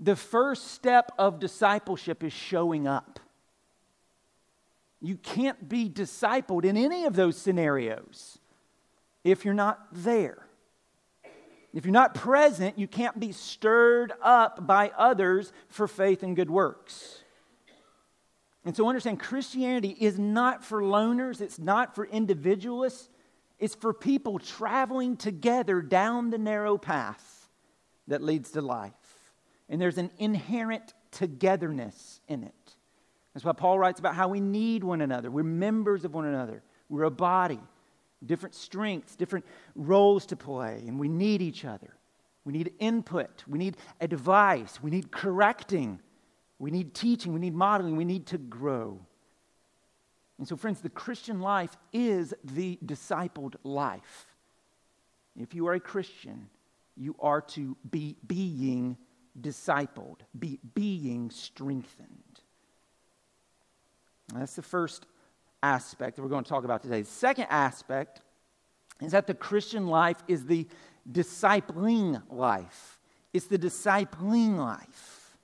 the 0.00 0.16
first 0.16 0.72
step 0.72 1.12
of 1.18 1.38
discipleship 1.38 2.24
is 2.24 2.32
showing 2.32 2.88
up. 2.88 3.20
You 5.00 5.16
can't 5.16 5.68
be 5.68 5.88
discipled 5.88 6.64
in 6.64 6.76
any 6.76 7.04
of 7.04 7.14
those 7.14 7.36
scenarios 7.36 8.38
if 9.24 9.44
you're 9.44 9.54
not 9.54 9.86
there. 9.92 10.46
If 11.74 11.84
you're 11.84 11.92
not 11.92 12.14
present, 12.14 12.78
you 12.78 12.88
can't 12.88 13.20
be 13.20 13.32
stirred 13.32 14.12
up 14.22 14.66
by 14.66 14.92
others 14.96 15.52
for 15.68 15.86
faith 15.86 16.22
and 16.22 16.34
good 16.34 16.48
works. 16.48 17.22
And 18.64 18.74
so 18.74 18.88
understand 18.88 19.20
Christianity 19.20 19.96
is 20.00 20.18
not 20.18 20.64
for 20.64 20.80
loners, 20.80 21.40
it's 21.40 21.58
not 21.58 21.94
for 21.94 22.06
individualists, 22.06 23.08
it's 23.58 23.74
for 23.74 23.92
people 23.92 24.38
traveling 24.38 25.16
together 25.16 25.82
down 25.82 26.30
the 26.30 26.38
narrow 26.38 26.78
path 26.78 27.48
that 28.08 28.22
leads 28.22 28.52
to 28.52 28.62
life. 28.62 28.92
And 29.68 29.80
there's 29.80 29.98
an 29.98 30.10
inherent 30.18 30.94
togetherness 31.10 32.20
in 32.26 32.42
it. 32.42 32.75
That's 33.36 33.44
why 33.44 33.52
Paul 33.52 33.78
writes 33.78 34.00
about 34.00 34.14
how 34.14 34.28
we 34.28 34.40
need 34.40 34.82
one 34.82 35.02
another. 35.02 35.30
We're 35.30 35.42
members 35.42 36.06
of 36.06 36.14
one 36.14 36.24
another. 36.24 36.62
We're 36.88 37.02
a 37.02 37.10
body, 37.10 37.60
different 38.24 38.54
strengths, 38.54 39.14
different 39.14 39.44
roles 39.74 40.24
to 40.28 40.36
play, 40.36 40.82
and 40.86 40.98
we 40.98 41.08
need 41.08 41.42
each 41.42 41.66
other. 41.66 41.98
We 42.46 42.54
need 42.54 42.72
input. 42.78 43.44
We 43.46 43.58
need 43.58 43.76
advice. 44.00 44.82
We 44.82 44.90
need 44.90 45.10
correcting. 45.10 46.00
We 46.58 46.70
need 46.70 46.94
teaching. 46.94 47.34
We 47.34 47.40
need 47.40 47.54
modeling. 47.54 47.96
We 47.96 48.06
need 48.06 48.24
to 48.28 48.38
grow. 48.38 49.00
And 50.38 50.48
so, 50.48 50.56
friends, 50.56 50.80
the 50.80 50.88
Christian 50.88 51.40
life 51.40 51.76
is 51.92 52.32
the 52.42 52.78
discipled 52.86 53.56
life. 53.64 54.28
If 55.38 55.54
you 55.54 55.68
are 55.68 55.74
a 55.74 55.80
Christian, 55.80 56.48
you 56.96 57.14
are 57.20 57.42
to 57.42 57.76
be 57.90 58.16
being 58.26 58.96
discipled, 59.38 60.20
be 60.38 60.58
being 60.74 61.28
strengthened. 61.30 62.25
That's 64.34 64.54
the 64.54 64.62
first 64.62 65.06
aspect 65.62 66.16
that 66.16 66.22
we're 66.22 66.28
going 66.28 66.44
to 66.44 66.48
talk 66.48 66.64
about 66.64 66.82
today. 66.82 67.02
The 67.02 67.08
second 67.08 67.46
aspect 67.50 68.20
is 69.00 69.12
that 69.12 69.26
the 69.26 69.34
Christian 69.34 69.86
life 69.86 70.22
is 70.28 70.46
the 70.46 70.66
discipling 71.10 72.22
life. 72.30 72.98
It's 73.32 73.46
the 73.46 73.58
discipling 73.58 74.56
life. 74.56 75.36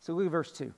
So 0.00 0.14
look 0.14 0.26
at 0.26 0.32
verse 0.32 0.52
2. 0.52 0.72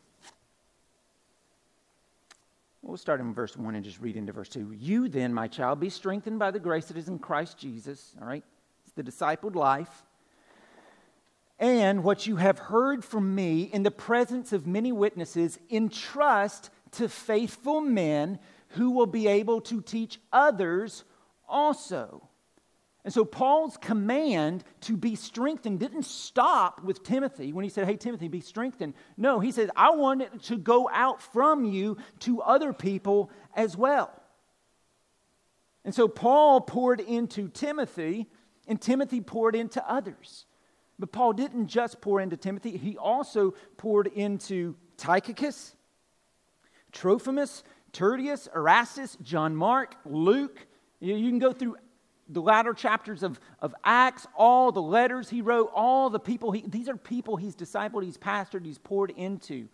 We'll 2.82 2.96
start 2.96 3.20
in 3.20 3.34
verse 3.34 3.56
1 3.56 3.74
and 3.74 3.84
just 3.84 4.00
read 4.00 4.16
into 4.16 4.32
verse 4.32 4.48
2. 4.48 4.72
You 4.72 5.08
then, 5.08 5.34
my 5.34 5.48
child, 5.48 5.80
be 5.80 5.90
strengthened 5.90 6.38
by 6.38 6.50
the 6.50 6.58
grace 6.58 6.86
that 6.86 6.96
is 6.96 7.08
in 7.08 7.18
Christ 7.18 7.58
Jesus. 7.58 8.14
All 8.20 8.26
right? 8.26 8.42
It's 8.84 8.94
the 8.94 9.02
discipled 9.02 9.54
life 9.54 10.04
and 11.60 12.02
what 12.02 12.26
you 12.26 12.36
have 12.36 12.58
heard 12.58 13.04
from 13.04 13.34
me 13.34 13.64
in 13.64 13.82
the 13.82 13.90
presence 13.90 14.52
of 14.54 14.66
many 14.66 14.90
witnesses, 14.90 15.58
entrust 15.68 16.70
to 16.92 17.08
faithful 17.08 17.82
men 17.82 18.38
who 18.70 18.90
will 18.92 19.06
be 19.06 19.28
able 19.28 19.60
to 19.60 19.82
teach 19.82 20.18
others 20.32 21.04
also. 21.46 22.26
And 23.04 23.12
so 23.12 23.24
Paul's 23.24 23.76
command 23.76 24.64
to 24.82 24.96
be 24.96 25.14
strengthened 25.14 25.80
didn't 25.80 26.04
stop 26.04 26.82
with 26.82 27.02
Timothy 27.02 27.52
when 27.52 27.62
he 27.62 27.70
said, 27.70 27.86
Hey, 27.86 27.96
Timothy, 27.96 28.28
be 28.28 28.40
strengthened. 28.40 28.94
No, 29.16 29.38
he 29.38 29.52
says, 29.52 29.70
I 29.76 29.90
want 29.90 30.22
it 30.22 30.42
to 30.44 30.56
go 30.56 30.88
out 30.90 31.22
from 31.22 31.64
you 31.64 31.98
to 32.20 32.40
other 32.40 32.72
people 32.72 33.30
as 33.54 33.76
well. 33.76 34.10
And 35.84 35.94
so 35.94 36.08
Paul 36.08 36.62
poured 36.62 37.00
into 37.00 37.48
Timothy, 37.48 38.26
and 38.66 38.80
Timothy 38.80 39.20
poured 39.20 39.56
into 39.56 39.86
others. 39.90 40.46
But 41.00 41.12
Paul 41.12 41.32
didn't 41.32 41.68
just 41.68 42.02
pour 42.02 42.20
into 42.20 42.36
Timothy, 42.36 42.76
he 42.76 42.96
also 42.98 43.54
poured 43.78 44.06
into 44.08 44.76
Tychicus, 44.98 45.74
Trophimus, 46.92 47.64
Tertius, 47.92 48.48
Erastus, 48.54 49.16
John 49.22 49.56
Mark, 49.56 49.96
Luke. 50.04 50.66
You, 51.00 51.30
can 51.30 51.38
go 51.38 51.52
through 51.52 51.76
the 52.28 52.42
latter 52.42 52.74
chapters 52.74 53.22
of, 53.22 53.40
of 53.60 53.74
Acts, 53.82 54.26
all 54.36 54.72
the 54.72 54.82
letters 54.82 55.30
he 55.30 55.40
wrote, 55.40 55.70
all 55.74 56.10
the 56.10 56.20
people 56.20 56.52
he, 56.52 56.64
these 56.66 56.88
are 56.88 56.96
people 56.96 57.36
he's 57.36 57.56
discipled, 57.56 58.04
he's 58.04 58.18
pastored, 58.18 58.66
he's 58.66 58.78
poured 58.78 59.10
into. 59.10 59.68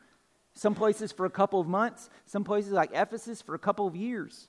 Some 0.55 0.77
places 0.77 1.11
for 1.11 1.27
a 1.27 1.31
couple 1.31 1.61
of 1.61 1.67
months, 1.67 2.09
some 2.25 2.45
places 2.45 2.73
like 2.73 2.91
Ephesus 2.95 3.43
for 3.43 3.57
a 3.57 3.59
couple 3.59 3.87
of 3.89 3.97
years. 3.97 4.49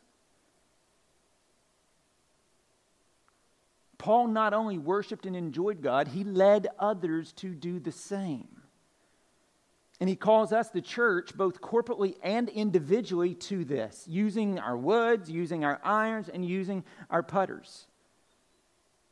Paul 3.97 4.27
not 4.27 4.53
only 4.53 4.77
worshiped 4.77 5.25
and 5.25 5.35
enjoyed 5.35 5.81
God, 5.81 6.07
he 6.07 6.23
led 6.23 6.67
others 6.77 7.31
to 7.33 7.53
do 7.53 7.79
the 7.79 7.91
same. 7.91 8.47
And 9.99 10.07
he 10.07 10.15
calls 10.15 10.53
us, 10.53 10.69
the 10.69 10.81
church, 10.81 11.35
both 11.35 11.59
corporately 11.59 12.15
and 12.21 12.49
individually, 12.49 13.33
to 13.33 13.65
this, 13.65 14.05
using 14.07 14.59
our 14.59 14.77
woods, 14.77 15.29
using 15.29 15.65
our 15.65 15.79
irons, 15.83 16.29
and 16.29 16.45
using 16.45 16.83
our 17.09 17.23
putters. 17.23 17.87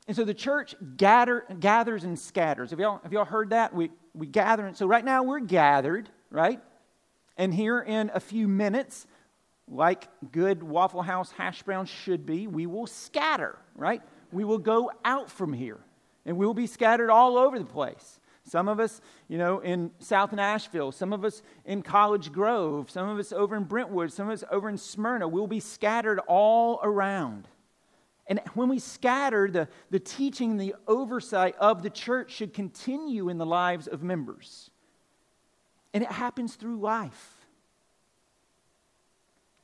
And 0.08 0.16
so 0.16 0.24
the 0.24 0.36
church 0.36 0.76
gather, 0.96 1.46
gathers 1.60 2.04
and 2.04 2.20
scatters. 2.20 2.70
Have 2.70 2.80
y'all, 2.80 3.00
have 3.02 3.12
y'all 3.12 3.26
heard 3.26 3.50
that? 3.50 3.74
We, 3.74 3.90
we 4.14 4.28
gather. 4.28 4.68
And 4.68 4.78
so 4.78 4.86
right 4.86 5.04
now 5.04 5.24
we're 5.24 5.40
gathered, 5.40 6.08
right? 6.30 6.62
And 7.38 7.52
here 7.52 7.80
in 7.80 8.12
a 8.14 8.20
few 8.20 8.48
minutes, 8.48 9.08
like 9.68 10.08
good 10.32 10.62
Waffle 10.62 11.02
House 11.02 11.32
hash 11.32 11.64
browns 11.64 11.90
should 11.90 12.28
be, 12.28 12.46
we 12.46 12.68
will 12.68 12.86
scatter, 12.86 13.58
right? 13.74 14.04
We 14.36 14.44
will 14.44 14.58
go 14.58 14.92
out 15.06 15.32
from 15.32 15.54
here 15.54 15.80
and 16.26 16.38
we 16.38 16.46
will 16.46 16.54
be 16.54 16.68
scattered 16.68 17.10
all 17.10 17.38
over 17.38 17.58
the 17.58 17.66
place. 17.66 18.20
Some 18.44 18.68
of 18.68 18.80
us, 18.80 19.02
you 19.28 19.38
know, 19.38 19.60
in 19.60 19.92
South 20.00 20.34
Nashville, 20.34 20.92
some 20.92 21.14
of 21.14 21.24
us 21.24 21.42
in 21.66 21.82
College 21.82 22.32
Grove, 22.32 22.92
some 22.92 23.08
of 23.10 23.18
us 23.18 23.32
over 23.32 23.56
in 23.56 23.64
Brentwood, 23.64 24.12
some 24.12 24.28
of 24.28 24.34
us 24.34 24.44
over 24.52 24.70
in 24.70 24.78
Smyrna. 24.78 25.28
We'll 25.28 25.48
be 25.48 25.62
scattered 25.62 26.20
all 26.28 26.80
around. 26.84 27.48
And 28.28 28.42
when 28.56 28.68
we 28.68 28.78
scatter, 28.78 29.50
the, 29.50 29.68
the 29.90 30.00
teaching, 30.00 30.58
the 30.58 30.76
oversight 30.88 31.56
of 31.58 31.82
the 31.82 31.90
church 31.90 32.32
should 32.32 32.54
continue 32.54 33.30
in 33.30 33.38
the 33.38 33.46
lives 33.46 33.88
of 33.88 34.04
members. 34.04 34.70
And 35.94 36.04
it 36.04 36.12
happens 36.12 36.56
through 36.56 36.80
life. 36.82 37.48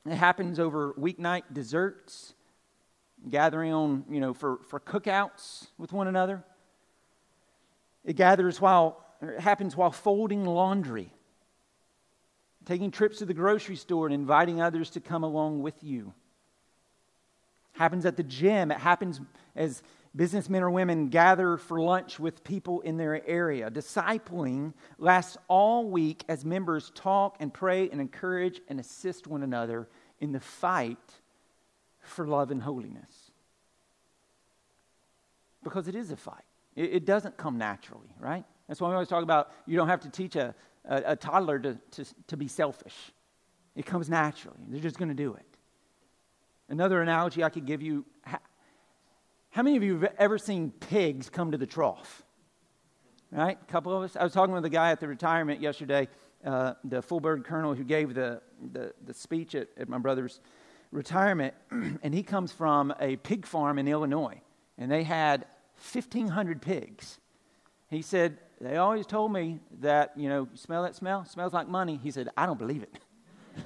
It 0.06 0.14
happens 0.14 0.58
over 0.58 0.94
weeknight 0.94 1.42
desserts 1.52 2.34
gathering 3.28 3.72
on, 3.72 4.04
you 4.10 4.20
know, 4.20 4.34
for, 4.34 4.58
for 4.68 4.80
cookouts 4.80 5.68
with 5.78 5.92
one 5.92 6.08
another. 6.08 6.42
It 8.04 8.16
gathers 8.16 8.60
while, 8.60 9.04
it 9.20 9.40
happens 9.40 9.76
while 9.76 9.92
folding 9.92 10.44
laundry, 10.44 11.12
taking 12.64 12.90
trips 12.90 13.18
to 13.18 13.26
the 13.26 13.34
grocery 13.34 13.76
store 13.76 14.06
and 14.06 14.14
inviting 14.14 14.60
others 14.60 14.90
to 14.90 15.00
come 15.00 15.22
along 15.22 15.62
with 15.62 15.82
you. 15.82 16.12
happens 17.74 18.04
at 18.04 18.16
the 18.16 18.22
gym. 18.22 18.70
It 18.70 18.78
happens 18.78 19.20
as 19.54 19.82
businessmen 20.14 20.62
or 20.62 20.70
women 20.70 21.08
gather 21.08 21.56
for 21.56 21.80
lunch 21.80 22.18
with 22.18 22.44
people 22.44 22.80
in 22.80 22.96
their 22.96 23.26
area. 23.26 23.70
Discipling 23.70 24.74
lasts 24.98 25.38
all 25.48 25.88
week 25.88 26.24
as 26.28 26.44
members 26.44 26.90
talk 26.94 27.36
and 27.40 27.54
pray 27.54 27.88
and 27.88 28.00
encourage 28.00 28.60
and 28.68 28.78
assist 28.80 29.26
one 29.26 29.42
another 29.42 29.88
in 30.20 30.32
the 30.32 30.40
fight 30.40 30.98
for 32.02 32.26
love 32.26 32.50
and 32.50 32.62
holiness. 32.62 33.30
Because 35.62 35.88
it 35.88 35.94
is 35.94 36.10
a 36.10 36.16
fight, 36.16 36.44
it, 36.74 36.92
it 36.92 37.04
doesn't 37.06 37.36
come 37.36 37.56
naturally, 37.56 38.14
right? 38.18 38.44
That's 38.68 38.80
why 38.80 38.88
we 38.88 38.94
always 38.94 39.08
talk 39.08 39.22
about 39.22 39.52
you 39.66 39.76
don't 39.76 39.88
have 39.88 40.00
to 40.00 40.10
teach 40.10 40.36
a, 40.36 40.54
a, 40.84 41.02
a 41.06 41.16
toddler 41.16 41.58
to, 41.58 41.78
to, 41.92 42.04
to 42.28 42.36
be 42.36 42.48
selfish. 42.48 42.96
It 43.74 43.86
comes 43.86 44.08
naturally. 44.10 44.58
They're 44.68 44.80
just 44.80 44.98
going 44.98 45.08
to 45.08 45.14
do 45.14 45.34
it. 45.34 45.46
Another 46.68 47.00
analogy 47.00 47.44
I 47.44 47.48
could 47.50 47.66
give 47.66 47.82
you 47.82 48.04
how 49.52 49.62
many 49.62 49.76
of 49.76 49.82
you 49.82 50.00
have 50.00 50.14
ever 50.18 50.38
seen 50.38 50.70
pigs 50.70 51.28
come 51.28 51.50
to 51.50 51.58
the 51.58 51.66
trough? 51.66 52.22
Right? 53.30 53.58
A 53.60 53.70
couple 53.70 53.94
of 53.94 54.02
us. 54.02 54.16
I 54.16 54.24
was 54.24 54.32
talking 54.32 54.54
with 54.54 54.64
a 54.64 54.70
guy 54.70 54.90
at 54.90 55.00
the 55.00 55.06
retirement 55.06 55.60
yesterday, 55.60 56.08
uh, 56.42 56.72
the 56.84 57.02
full 57.02 57.20
bird 57.20 57.44
colonel 57.44 57.74
who 57.74 57.84
gave 57.84 58.14
the, 58.14 58.40
the, 58.72 58.94
the 59.04 59.12
speech 59.12 59.54
at, 59.54 59.68
at 59.76 59.90
my 59.90 59.98
brother's 59.98 60.40
retirement, 60.92 61.54
and 61.70 62.14
he 62.14 62.22
comes 62.22 62.52
from 62.52 62.94
a 63.00 63.16
pig 63.16 63.46
farm 63.46 63.78
in 63.78 63.88
Illinois, 63.88 64.40
and 64.78 64.90
they 64.90 65.02
had 65.02 65.46
1,500 65.92 66.62
pigs. 66.62 67.18
He 67.90 68.02
said, 68.02 68.38
They 68.60 68.76
always 68.76 69.06
told 69.06 69.32
me 69.32 69.60
that, 69.80 70.12
you 70.16 70.28
know, 70.28 70.48
smell 70.54 70.84
that 70.84 70.94
smell? 70.94 71.24
smells 71.24 71.52
like 71.52 71.68
money. 71.68 71.98
He 72.02 72.10
said, 72.10 72.28
I 72.36 72.46
don't 72.46 72.58
believe 72.58 72.82
it. 72.82 72.98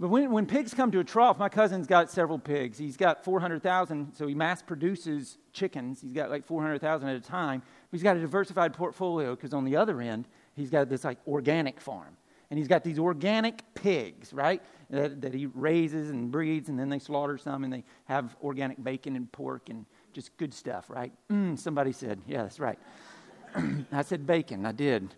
But 0.00 0.08
when, 0.08 0.32
when 0.32 0.46
pigs 0.46 0.74
come 0.74 0.90
to 0.90 0.98
a 0.98 1.04
trough, 1.04 1.38
my 1.38 1.48
cousin's 1.48 1.86
got 1.86 2.10
several 2.10 2.36
pigs. 2.36 2.76
He's 2.76 2.96
got 2.96 3.24
400,000, 3.24 4.12
so 4.12 4.26
he 4.26 4.34
mass 4.34 4.60
produces 4.60 5.38
chickens. 5.52 6.00
He's 6.00 6.12
got 6.12 6.28
like 6.28 6.44
400,000 6.44 7.08
at 7.08 7.14
a 7.14 7.20
time. 7.20 7.60
But 7.60 7.98
he's 7.98 8.02
got 8.02 8.16
a 8.16 8.20
diversified 8.20 8.72
portfolio 8.72 9.36
because 9.36 9.54
on 9.54 9.64
the 9.64 9.76
other 9.76 10.00
end, 10.00 10.26
he's 10.56 10.70
got 10.70 10.88
this 10.88 11.04
like 11.04 11.18
organic 11.28 11.80
farm. 11.80 12.16
And 12.52 12.58
he's 12.58 12.68
got 12.68 12.84
these 12.84 12.98
organic 12.98 13.62
pigs, 13.72 14.30
right, 14.30 14.60
that, 14.90 15.22
that 15.22 15.32
he 15.32 15.46
raises 15.46 16.10
and 16.10 16.30
breeds, 16.30 16.68
and 16.68 16.78
then 16.78 16.90
they 16.90 16.98
slaughter 16.98 17.38
some 17.38 17.64
and 17.64 17.72
they 17.72 17.82
have 18.04 18.36
organic 18.44 18.84
bacon 18.84 19.16
and 19.16 19.32
pork 19.32 19.70
and 19.70 19.86
just 20.12 20.36
good 20.36 20.52
stuff, 20.52 20.90
right? 20.90 21.14
Mm, 21.30 21.58
somebody 21.58 21.92
said, 21.92 22.20
yeah, 22.26 22.42
that's 22.42 22.60
right. 22.60 22.78
I 23.90 24.02
said 24.02 24.26
bacon, 24.26 24.66
I 24.66 24.72
did. 24.72 25.14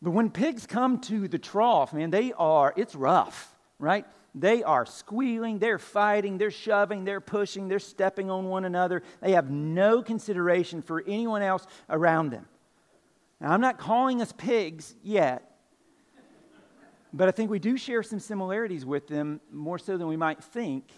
But 0.00 0.12
when 0.12 0.30
pigs 0.30 0.64
come 0.64 0.98
to 1.00 1.28
the 1.28 1.38
trough, 1.38 1.92
man, 1.92 2.08
they 2.08 2.32
are, 2.32 2.72
it's 2.74 2.94
rough, 2.94 3.54
right? 3.78 4.06
They 4.34 4.62
are 4.62 4.86
squealing, 4.86 5.58
they're 5.58 5.78
fighting, 5.78 6.38
they're 6.38 6.50
shoving, 6.50 7.04
they're 7.04 7.20
pushing, 7.20 7.68
they're 7.68 7.78
stepping 7.78 8.30
on 8.30 8.46
one 8.46 8.64
another. 8.64 9.02
They 9.20 9.32
have 9.32 9.50
no 9.50 10.02
consideration 10.02 10.80
for 10.80 11.04
anyone 11.06 11.42
else 11.42 11.66
around 11.90 12.30
them. 12.30 12.46
Now, 13.40 13.52
I'm 13.52 13.60
not 13.60 13.78
calling 13.78 14.22
us 14.22 14.32
pigs 14.32 14.94
yet, 15.02 15.50
but 17.12 17.28
I 17.28 17.30
think 17.30 17.50
we 17.50 17.58
do 17.58 17.76
share 17.76 18.02
some 18.02 18.18
similarities 18.18 18.84
with 18.84 19.06
them 19.06 19.40
more 19.52 19.78
so 19.78 19.96
than 19.96 20.08
we 20.08 20.16
might 20.16 20.42
think, 20.42 20.90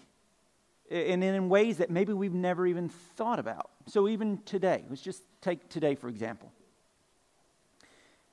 and 0.89 1.23
in 1.23 1.49
ways 1.49 1.77
that 1.77 1.89
maybe 1.89 2.13
we've 2.13 2.33
never 2.33 2.65
even 2.65 2.89
thought 2.89 3.39
about. 3.39 3.69
So, 3.87 4.07
even 4.07 4.39
today, 4.45 4.85
let's 4.89 5.01
just 5.01 5.23
take 5.41 5.69
today 5.69 5.95
for 5.95 6.07
example. 6.07 6.51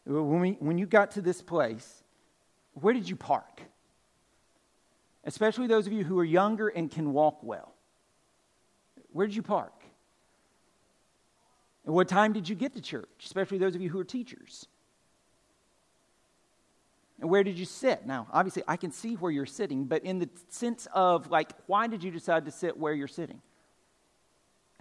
When, 0.05 0.41
we, 0.41 0.53
when 0.61 0.79
you 0.79 0.87
got 0.87 1.13
to 1.13 1.23
this 1.23 1.41
place, 1.41 2.03
where 2.75 2.93
did 2.93 3.09
you 3.09 3.17
park? 3.17 3.63
Especially 5.25 5.67
those 5.67 5.87
of 5.87 5.93
you 5.93 6.05
who 6.05 6.19
are 6.19 6.25
younger 6.25 6.69
and 6.69 6.91
can 6.91 7.13
walk 7.13 7.43
well. 7.43 7.73
Where 9.13 9.27
did 9.27 9.35
you 9.35 9.43
park? 9.43 9.74
And 11.85 11.95
what 11.95 12.09
time 12.09 12.33
did 12.33 12.49
you 12.49 12.55
get 12.55 12.75
to 12.75 12.81
church? 12.81 13.09
Especially 13.25 13.59
those 13.59 13.75
of 13.75 13.81
you 13.81 13.91
who 13.91 14.01
are 14.01 14.05
teachers. 14.05 14.67
And 17.21 17.31
where 17.31 17.45
did 17.45 17.59
you 17.59 17.65
sit? 17.65 18.07
Now, 18.07 18.27
obviously, 18.33 18.63
I 18.67 18.77
can 18.77 18.91
see 18.91 19.15
where 19.15 19.31
you're 19.31 19.47
sitting, 19.47 19.85
but 19.85 20.03
in 20.05 20.19
the 20.19 20.29
sense 20.49 20.89
of, 20.93 21.31
like, 21.31 21.53
why 21.67 21.87
did 21.87 22.03
you 22.03 22.11
decide 22.11 22.45
to 22.47 22.51
sit 22.51 22.77
where 22.77 22.93
you're 22.93 23.07
sitting? 23.07 23.41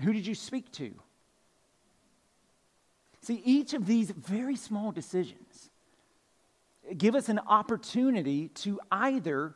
Who 0.01 0.13
did 0.13 0.25
you 0.25 0.35
speak 0.35 0.71
to? 0.73 0.93
See, 3.21 3.41
each 3.45 3.73
of 3.73 3.85
these 3.85 4.11
very 4.11 4.55
small 4.55 4.91
decisions 4.91 5.69
give 6.97 7.15
us 7.15 7.29
an 7.29 7.39
opportunity 7.47 8.49
to 8.49 8.79
either 8.91 9.55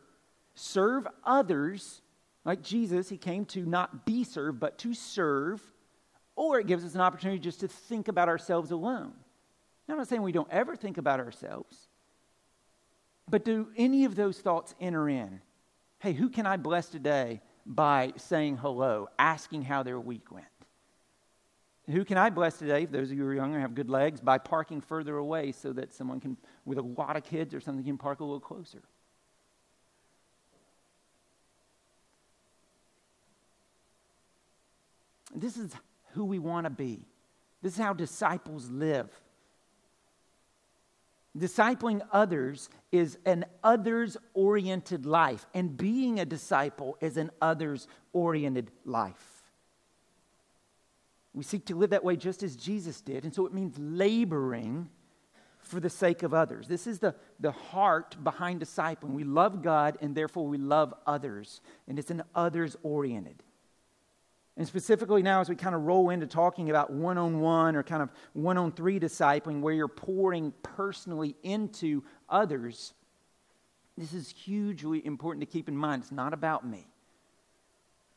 serve 0.56 1.08
others, 1.26 2.02
like 2.46 2.62
Jesus, 2.62 3.10
he 3.10 3.18
came 3.18 3.46
to 3.46 3.66
not 3.66 4.06
be 4.06 4.24
served, 4.24 4.60
but 4.60 4.78
to 4.80 4.94
serve, 4.94 5.62
or 6.38 6.60
it 6.60 6.68
gives 6.68 6.86
us 6.86 6.96
an 6.96 7.02
opportunity 7.02 7.40
just 7.40 7.60
to 7.60 7.68
think 7.68 8.08
about 8.08 8.30
ourselves 8.30 8.72
alone. 8.72 9.12
Now, 9.88 9.96
I'm 9.96 9.98
not 9.98 10.08
saying 10.08 10.22
we 10.22 10.32
don't 10.32 10.50
ever 10.52 10.76
think 10.76 10.98
about 10.98 11.20
ourselves, 11.20 11.88
but 13.28 13.44
do 13.44 13.68
any 13.76 14.06
of 14.06 14.16
those 14.16 14.40
thoughts 14.40 14.74
enter 14.80 15.10
in? 15.10 15.42
Hey, 16.00 16.14
who 16.14 16.30
can 16.30 16.46
I 16.46 16.56
bless 16.56 16.88
today 16.88 17.42
by 17.66 18.14
saying 18.18 18.58
hello, 18.58 19.10
asking 19.18 19.64
how 19.64 19.82
their 19.82 20.00
week 20.00 20.32
went? 20.32 20.46
Who 21.88 22.06
can 22.06 22.18
I 22.18 22.30
bless 22.30 22.60
today, 22.60 22.84
if 22.84 22.92
those 22.92 23.10
of 23.10 23.18
you 23.18 23.24
who 23.24 23.30
are 23.30 23.34
younger 23.34 23.60
have 23.60 23.74
good 23.74 23.90
legs, 23.90 24.22
by 24.22 24.38
parking 24.38 24.80
further 24.80 25.18
away 25.18 25.54
so 25.54 25.74
that 25.74 25.92
someone 25.92 26.20
can, 26.20 26.38
with 26.66 26.78
a 26.78 26.84
lot 26.84 27.16
of 27.16 27.24
kids 27.24 27.56
or 27.56 27.62
something, 27.62 27.84
can 27.84 27.98
park 27.98 28.20
a 28.20 28.24
little 28.24 28.40
closer? 28.40 28.84
This 35.34 35.58
is 35.58 35.72
who 36.14 36.26
we 36.26 36.40
want 36.40 36.66
to 36.66 36.70
be. 36.70 37.06
This 37.62 37.74
is 37.74 37.80
how 37.80 37.94
disciples 37.94 38.70
live. 38.70 39.10
Discipling 41.38 42.02
others 42.12 42.70
is 42.92 43.18
an 43.26 43.46
others 43.64 44.18
oriented 44.34 45.06
life, 45.06 45.46
and 45.54 45.78
being 45.78 46.20
a 46.20 46.26
disciple 46.26 46.98
is 47.00 47.18
an 47.18 47.30
others 47.42 47.88
oriented 48.12 48.72
life. 48.86 49.38
We 51.34 51.44
seek 51.44 51.66
to 51.66 51.76
live 51.76 51.92
that 51.92 52.04
way 52.04 52.16
just 52.16 52.42
as 52.42 52.56
Jesus 52.56 53.00
did. 53.02 53.24
And 53.24 53.34
so 53.34 53.46
it 53.46 53.54
means 53.54 53.78
laboring 53.78 54.90
for 55.60 55.80
the 55.80 55.90
sake 55.90 56.24
of 56.24 56.34
others. 56.34 56.68
This 56.68 56.88
is 56.88 56.98
the, 56.98 57.14
the 57.40 57.52
heart 57.52 58.16
behind 58.24 58.62
discipling. 58.62 59.12
We 59.12 59.24
love 59.24 59.62
God 59.62 60.00
and 60.02 60.16
therefore 60.16 60.48
we 60.48 60.58
love 60.58 60.96
others. 61.06 61.62
And 61.88 62.00
it's 62.00 62.10
an 62.10 62.24
others 62.34 62.76
oriented. 62.82 63.44
And 64.58 64.68
specifically 64.68 65.22
now, 65.22 65.40
as 65.40 65.50
we 65.50 65.56
kind 65.56 65.76
of 65.76 65.84
roll 65.84 66.10
into 66.10 66.26
talking 66.26 66.72
about 66.72 66.92
one 66.92 67.20
on 67.20 67.40
one 67.40 67.76
or 67.76 67.84
kind 67.84 68.02
of 68.02 68.10
one 68.34 68.58
on 68.58 68.72
three 68.72 69.00
discipling, 69.00 69.62
where 69.62 69.74
you're 69.74 69.88
pouring 69.88 70.52
personally 70.64 71.36
into 71.44 72.04
others, 72.28 72.94
this 73.98 74.14
is 74.14 74.30
hugely 74.30 75.06
important 75.06 75.42
to 75.42 75.52
keep 75.52 75.70
in 75.70 75.78
mind. 75.78 76.02
It's 76.02 76.12
not 76.12 76.34
about 76.34 76.66
me. 76.66 76.88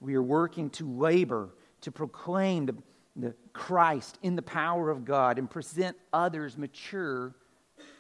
We 0.01 0.15
are 0.15 0.23
working 0.23 0.71
to 0.71 0.91
labor, 0.91 1.51
to 1.83 1.93
proclaim, 1.93 2.67
to 2.69 2.75
the 3.17 3.35
Christ 3.53 4.19
in 4.23 4.35
the 4.35 4.43
power 4.43 4.89
of 4.89 5.05
God 5.05 5.39
and 5.39 5.51
present 5.51 5.97
others 6.13 6.57
mature 6.57 7.35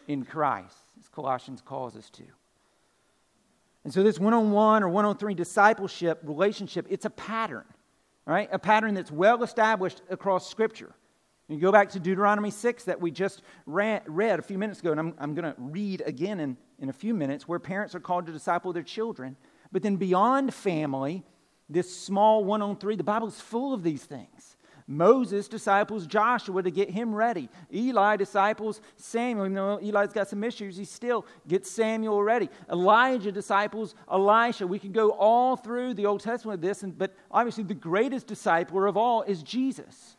in 0.09 0.24
Christ, 0.24 0.76
as 0.98 1.09
Colossians 1.09 1.61
calls 1.61 1.94
us 1.94 2.09
to. 2.11 2.22
And 3.85 3.92
so, 3.92 4.03
this 4.03 4.18
one 4.18 4.35
on 4.35 4.50
one 4.50 4.83
or 4.83 4.88
one 4.88 5.05
on 5.05 5.16
three 5.16 5.35
discipleship 5.35 6.20
relationship, 6.22 6.87
it's 6.90 7.05
a 7.05 7.11
pattern, 7.11 7.64
right? 8.31 8.49
A 8.53 8.59
pattern 8.59 8.95
that's 8.95 9.11
well 9.11 9.43
established 9.43 10.03
across 10.09 10.49
Scripture. 10.49 10.95
You 11.49 11.59
go 11.59 11.73
back 11.73 11.90
to 11.90 12.01
Deuteronomy 12.01 12.53
6 12.53 12.85
that 12.85 13.01
we 13.01 13.11
just 13.11 13.43
read, 13.66 14.03
read 14.07 14.38
a 14.38 14.43
few 14.43 14.57
minutes 14.57 14.79
ago, 14.79 14.93
and 14.93 15.01
I'm, 15.01 15.14
I'm 15.19 15.35
going 15.35 15.53
to 15.53 15.55
read 15.59 16.03
again 16.07 16.38
in, 16.38 16.57
in 16.79 16.88
a 16.88 16.93
few 16.93 17.12
minutes, 17.12 17.49
where 17.49 17.59
parents 17.59 17.93
are 17.97 18.01
called 18.01 18.27
to 18.27 18.33
disciple 18.33 18.73
their 18.73 18.85
children. 18.85 19.37
But 19.73 19.83
then 19.83 19.97
beyond 19.97 20.55
family, 20.55 21.25
this 21.69 21.93
small 21.93 22.45
one 22.45 22.62
on 22.62 22.77
three, 22.77 22.95
the 22.95 23.03
Bible 23.03 23.27
is 23.27 23.40
full 23.40 23.75
of 23.75 23.83
these 23.83 24.05
things. 24.05 24.57
Moses 24.90 25.46
disciples 25.46 26.05
Joshua 26.05 26.64
to 26.64 26.70
get 26.70 26.90
him 26.90 27.14
ready. 27.14 27.48
Eli 27.72 28.16
disciples 28.16 28.81
Samuel. 28.96 29.79
Eli's 29.79 30.12
got 30.12 30.29
some 30.29 30.42
issues, 30.42 30.76
he 30.76 30.85
still 30.85 31.24
gets 31.46 31.70
Samuel 31.70 32.20
ready. 32.24 32.50
Elijah 32.68 33.31
disciples 33.31 33.94
Elisha. 34.11 34.66
We 34.66 34.81
can 34.81 34.90
go 34.90 35.11
all 35.12 35.55
through 35.55 35.94
the 35.94 36.07
Old 36.07 36.22
Testament 36.22 36.61
with 36.61 36.68
this, 36.68 36.83
and, 36.83 36.98
but 36.98 37.14
obviously 37.31 37.62
the 37.62 37.72
greatest 37.72 38.26
discipler 38.26 38.88
of 38.88 38.96
all 38.96 39.22
is 39.22 39.44
Jesus. 39.44 40.16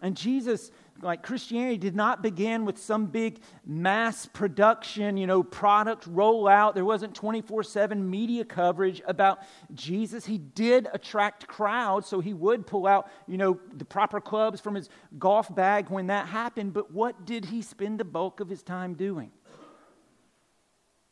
And 0.00 0.16
Jesus 0.16 0.70
like 1.00 1.22
Christianity 1.22 1.78
did 1.78 1.96
not 1.96 2.22
begin 2.22 2.64
with 2.64 2.78
some 2.78 3.06
big 3.06 3.40
mass 3.66 4.26
production, 4.26 5.16
you 5.16 5.26
know, 5.26 5.42
product 5.42 6.12
rollout. 6.12 6.74
There 6.74 6.84
wasn't 6.84 7.14
24 7.14 7.62
7 7.62 8.10
media 8.10 8.44
coverage 8.44 9.02
about 9.06 9.40
Jesus. 9.74 10.26
He 10.26 10.38
did 10.38 10.88
attract 10.92 11.46
crowds, 11.46 12.06
so 12.06 12.20
he 12.20 12.34
would 12.34 12.66
pull 12.66 12.86
out, 12.86 13.10
you 13.26 13.36
know, 13.36 13.58
the 13.74 13.84
proper 13.84 14.20
clubs 14.20 14.60
from 14.60 14.74
his 14.74 14.88
golf 15.18 15.52
bag 15.54 15.90
when 15.90 16.08
that 16.08 16.28
happened. 16.28 16.72
But 16.72 16.92
what 16.92 17.24
did 17.24 17.46
he 17.46 17.62
spend 17.62 17.98
the 17.98 18.04
bulk 18.04 18.40
of 18.40 18.48
his 18.48 18.62
time 18.62 18.94
doing? 18.94 19.30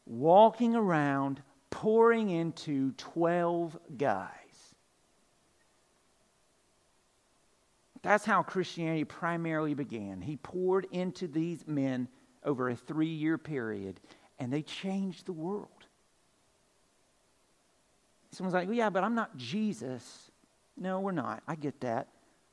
Walking 0.06 0.74
around, 0.74 1.42
pouring 1.70 2.30
into 2.30 2.92
12 2.92 3.78
guys. 3.96 4.39
That's 8.02 8.24
how 8.24 8.42
Christianity 8.42 9.04
primarily 9.04 9.74
began. 9.74 10.22
He 10.22 10.36
poured 10.36 10.86
into 10.90 11.28
these 11.28 11.66
men 11.66 12.08
over 12.44 12.70
a 12.70 12.76
three 12.76 13.06
year 13.06 13.36
period, 13.36 14.00
and 14.38 14.52
they 14.52 14.62
changed 14.62 15.26
the 15.26 15.32
world. 15.32 15.68
Someone's 18.32 18.54
like, 18.54 18.68
well, 18.68 18.76
yeah, 18.76 18.90
but 18.90 19.04
I'm 19.04 19.14
not 19.14 19.36
Jesus. 19.36 20.30
No, 20.76 21.00
we're 21.00 21.12
not. 21.12 21.42
I 21.46 21.56
get 21.56 21.80
that. 21.80 22.08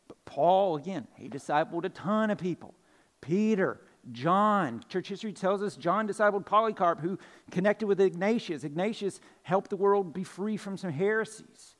But 0.07 0.17
Paul, 0.25 0.77
again, 0.77 1.07
he 1.15 1.29
discipled 1.29 1.85
a 1.85 1.89
ton 1.89 2.29
of 2.29 2.37
people. 2.37 2.73
Peter, 3.21 3.79
John. 4.11 4.83
Church 4.89 5.07
history 5.07 5.33
tells 5.33 5.61
us 5.61 5.75
John 5.75 6.07
discipled 6.07 6.45
Polycarp, 6.45 6.99
who 6.99 7.19
connected 7.51 7.87
with 7.87 8.01
Ignatius. 8.01 8.63
Ignatius 8.63 9.19
helped 9.43 9.69
the 9.69 9.77
world 9.77 10.13
be 10.13 10.23
free 10.23 10.57
from 10.57 10.77
some 10.77 10.91
heresies. 10.91 11.76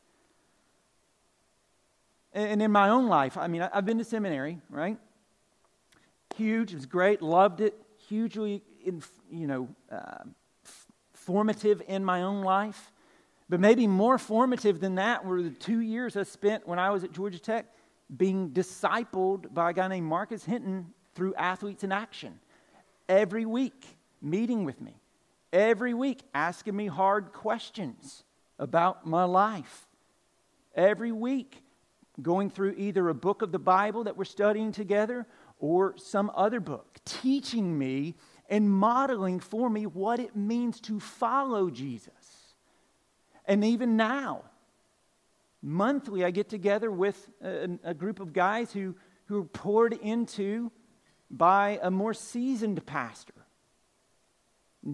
And 2.34 2.62
in 2.62 2.72
my 2.72 2.90
own 2.90 3.08
life, 3.08 3.38
I 3.38 3.48
mean, 3.48 3.62
I've 3.62 3.86
been 3.86 3.98
to 3.98 4.04
seminary, 4.04 4.60
right? 4.70 4.98
Huge, 6.36 6.74
it 6.74 6.76
was 6.76 6.86
great, 6.86 7.22
loved 7.22 7.62
it, 7.62 7.74
hugely, 8.08 8.62
you 9.32 9.48
know, 9.48 9.70
uh, 9.92 10.24
formative 11.14 11.82
in 11.88 12.06
my 12.06 12.22
own 12.22 12.42
life. 12.42 12.92
But 13.50 13.60
maybe 13.60 13.88
more 13.88 14.18
formative 14.18 14.80
than 14.80 14.96
that 14.96 15.26
were 15.26 15.42
the 15.42 15.50
two 15.50 15.80
years 15.80 16.18
I 16.18 16.24
spent 16.24 16.68
when 16.68 16.80
I 16.80 16.90
was 16.90 17.04
at 17.04 17.12
Georgia 17.12 17.40
Tech 17.40 17.66
being 18.16 18.52
discipled 18.52 19.54
by 19.54 19.72
a 19.72 19.74
guy 19.74 19.88
named 19.88 20.08
Marcus 20.08 20.44
Hinton 20.44 20.94
through 21.16 21.34
Athletes 21.36 21.84
in 21.84 21.92
Action. 21.92 22.40
Every 23.10 23.46
week, 23.46 23.86
meeting 24.22 24.64
with 24.66 24.82
me. 24.82 25.00
Every 25.54 25.94
week, 25.94 26.24
asking 26.34 26.76
me 26.76 26.88
hard 26.88 27.32
questions 27.32 28.24
about 28.60 29.06
my 29.06 29.24
life. 29.24 29.88
Every 30.76 31.12
week, 31.12 31.64
going 32.22 32.50
through 32.50 32.76
either 32.78 33.10
a 33.10 33.14
book 33.14 33.42
of 33.42 33.52
the 33.52 33.60
Bible 33.60 34.04
that 34.06 34.18
we're 34.18 34.26
studying 34.26 34.72
together 34.72 35.26
or 35.60 35.96
some 35.98 36.32
other 36.36 36.60
book, 36.60 37.00
teaching 37.06 37.78
me 37.78 38.16
and 38.50 38.70
modeling 38.70 39.40
for 39.40 39.70
me 39.70 39.86
what 39.86 40.20
it 40.20 40.36
means 40.36 40.80
to 40.82 41.00
follow 41.00 41.70
Jesus. 41.70 42.12
And 43.46 43.64
even 43.64 43.98
now, 43.98 44.44
monthly, 45.62 46.24
I 46.24 46.32
get 46.32 46.50
together 46.50 46.92
with 46.92 47.30
a, 47.42 47.70
a, 47.84 47.94
group 47.94 48.20
of 48.20 48.34
guys 48.34 48.72
who, 48.72 48.96
who 49.26 49.42
are 49.42 49.46
poured 49.46 49.94
into 49.94 50.72
by 51.30 51.80
a 51.82 51.92
more 51.92 52.14
seasoned 52.14 52.86
pastor, 52.86 53.34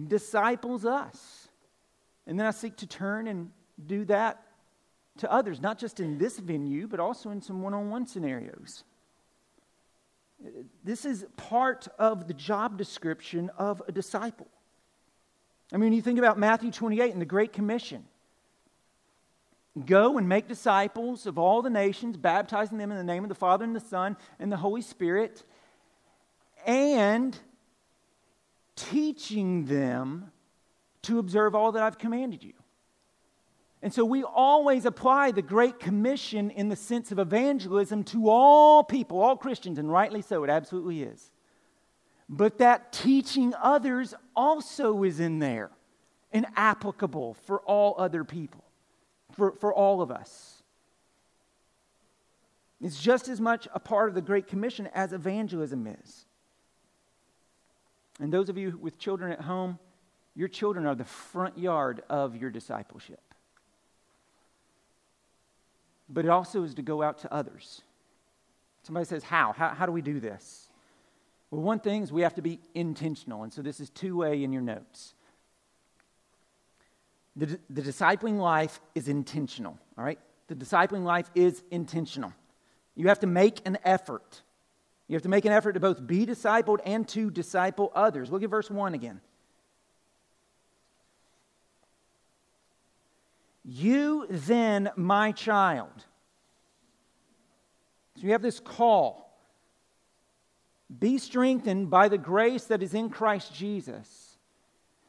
disciples 0.08 0.84
us. 0.84 1.48
And 2.26 2.38
then 2.38 2.46
I 2.46 2.50
seek 2.50 2.76
to 2.78 2.86
turn 2.86 3.28
and 3.28 3.50
do 3.84 4.04
that 4.06 4.42
to 5.18 5.30
others, 5.30 5.60
not 5.60 5.78
just 5.78 6.00
in 6.00 6.18
this 6.18 6.38
venue, 6.38 6.86
but 6.88 7.00
also 7.00 7.30
in 7.30 7.40
some 7.40 7.62
one 7.62 7.74
on 7.74 7.90
one 7.90 8.06
scenarios. 8.06 8.84
This 10.82 11.04
is 11.04 11.24
part 11.36 11.88
of 11.98 12.26
the 12.26 12.34
job 12.34 12.76
description 12.76 13.50
of 13.56 13.82
a 13.86 13.92
disciple. 13.92 14.48
I 15.72 15.76
mean, 15.76 15.92
you 15.92 16.02
think 16.02 16.18
about 16.18 16.38
Matthew 16.38 16.70
28 16.70 17.12
and 17.12 17.20
the 17.20 17.26
Great 17.26 17.52
Commission. 17.52 18.04
Go 19.86 20.18
and 20.18 20.28
make 20.28 20.46
disciples 20.46 21.26
of 21.26 21.38
all 21.38 21.62
the 21.62 21.70
nations, 21.70 22.16
baptizing 22.16 22.78
them 22.78 22.90
in 22.90 22.96
the 22.96 23.04
name 23.04 23.24
of 23.24 23.28
the 23.28 23.34
Father 23.34 23.64
and 23.64 23.74
the 23.74 23.80
Son 23.80 24.16
and 24.38 24.52
the 24.52 24.56
Holy 24.56 24.82
Spirit, 24.82 25.42
and 26.66 27.36
teaching 28.76 29.64
them 29.66 30.30
to 31.02 31.18
observe 31.18 31.54
all 31.54 31.72
that 31.72 31.82
I've 31.82 31.98
commanded 31.98 32.42
you. 32.42 32.52
And 33.84 33.92
so 33.92 34.02
we 34.02 34.22
always 34.22 34.86
apply 34.86 35.32
the 35.32 35.42
Great 35.42 35.78
Commission 35.78 36.50
in 36.50 36.70
the 36.70 36.74
sense 36.74 37.12
of 37.12 37.18
evangelism 37.18 38.02
to 38.04 38.30
all 38.30 38.82
people, 38.82 39.20
all 39.20 39.36
Christians, 39.36 39.78
and 39.78 39.92
rightly 39.92 40.22
so, 40.22 40.42
it 40.42 40.48
absolutely 40.48 41.02
is. 41.02 41.30
But 42.26 42.56
that 42.58 42.94
teaching 42.94 43.52
others 43.62 44.14
also 44.34 45.02
is 45.02 45.20
in 45.20 45.38
there 45.38 45.70
and 46.32 46.46
applicable 46.56 47.34
for 47.34 47.60
all 47.60 47.94
other 47.98 48.24
people 48.24 48.64
for, 49.32 49.52
for 49.52 49.70
all 49.70 50.00
of 50.00 50.10
us. 50.10 50.62
It's 52.80 52.98
just 52.98 53.28
as 53.28 53.38
much 53.38 53.68
a 53.74 53.80
part 53.80 54.08
of 54.08 54.14
the 54.14 54.22
Great 54.22 54.46
Commission 54.46 54.88
as 54.94 55.12
evangelism 55.12 55.86
is. 55.86 56.24
And 58.18 58.32
those 58.32 58.48
of 58.48 58.56
you 58.56 58.78
with 58.80 58.98
children 58.98 59.30
at 59.30 59.42
home, 59.42 59.78
your 60.34 60.48
children 60.48 60.86
are 60.86 60.94
the 60.94 61.04
front 61.04 61.58
yard 61.58 62.02
of 62.08 62.34
your 62.34 62.48
discipleship. 62.48 63.20
But 66.08 66.24
it 66.24 66.28
also 66.28 66.62
is 66.64 66.74
to 66.74 66.82
go 66.82 67.02
out 67.02 67.18
to 67.18 67.32
others. 67.32 67.82
Somebody 68.82 69.06
says, 69.06 69.24
How? 69.24 69.52
How, 69.52 69.70
how 69.70 69.86
do 69.86 69.92
we 69.92 70.02
do 70.02 70.20
this? 70.20 70.68
Well, 71.50 71.62
one 71.62 71.80
thing 71.80 72.02
is 72.02 72.12
we 72.12 72.22
have 72.22 72.34
to 72.34 72.42
be 72.42 72.58
intentional. 72.74 73.42
And 73.44 73.52
so 73.52 73.62
this 73.62 73.80
is 73.80 73.90
two 73.90 74.16
way 74.16 74.42
in 74.42 74.52
your 74.52 74.62
notes. 74.62 75.14
The, 77.36 77.58
the 77.70 77.82
discipling 77.82 78.38
life 78.38 78.80
is 78.94 79.08
intentional, 79.08 79.78
all 79.98 80.04
right? 80.04 80.18
The 80.48 80.54
discipling 80.54 81.04
life 81.04 81.30
is 81.34 81.62
intentional. 81.70 82.32
You 82.94 83.08
have 83.08 83.20
to 83.20 83.26
make 83.26 83.66
an 83.66 83.78
effort. 83.84 84.42
You 85.08 85.14
have 85.14 85.22
to 85.22 85.28
make 85.28 85.44
an 85.44 85.52
effort 85.52 85.72
to 85.72 85.80
both 85.80 86.06
be 86.06 86.26
discipled 86.26 86.78
and 86.84 87.08
to 87.08 87.30
disciple 87.30 87.90
others. 87.94 88.30
Look 88.30 88.42
at 88.42 88.50
verse 88.50 88.70
1 88.70 88.94
again. 88.94 89.20
You 93.64 94.26
then, 94.28 94.90
my 94.96 95.32
child. 95.32 96.04
So 98.16 98.22
you 98.22 98.32
have 98.32 98.42
this 98.42 98.60
call. 98.60 99.24
Be 100.98 101.18
strengthened 101.18 101.90
by 101.90 102.08
the 102.08 102.18
grace 102.18 102.64
that 102.64 102.82
is 102.82 102.94
in 102.94 103.08
Christ 103.08 103.54
Jesus 103.54 104.34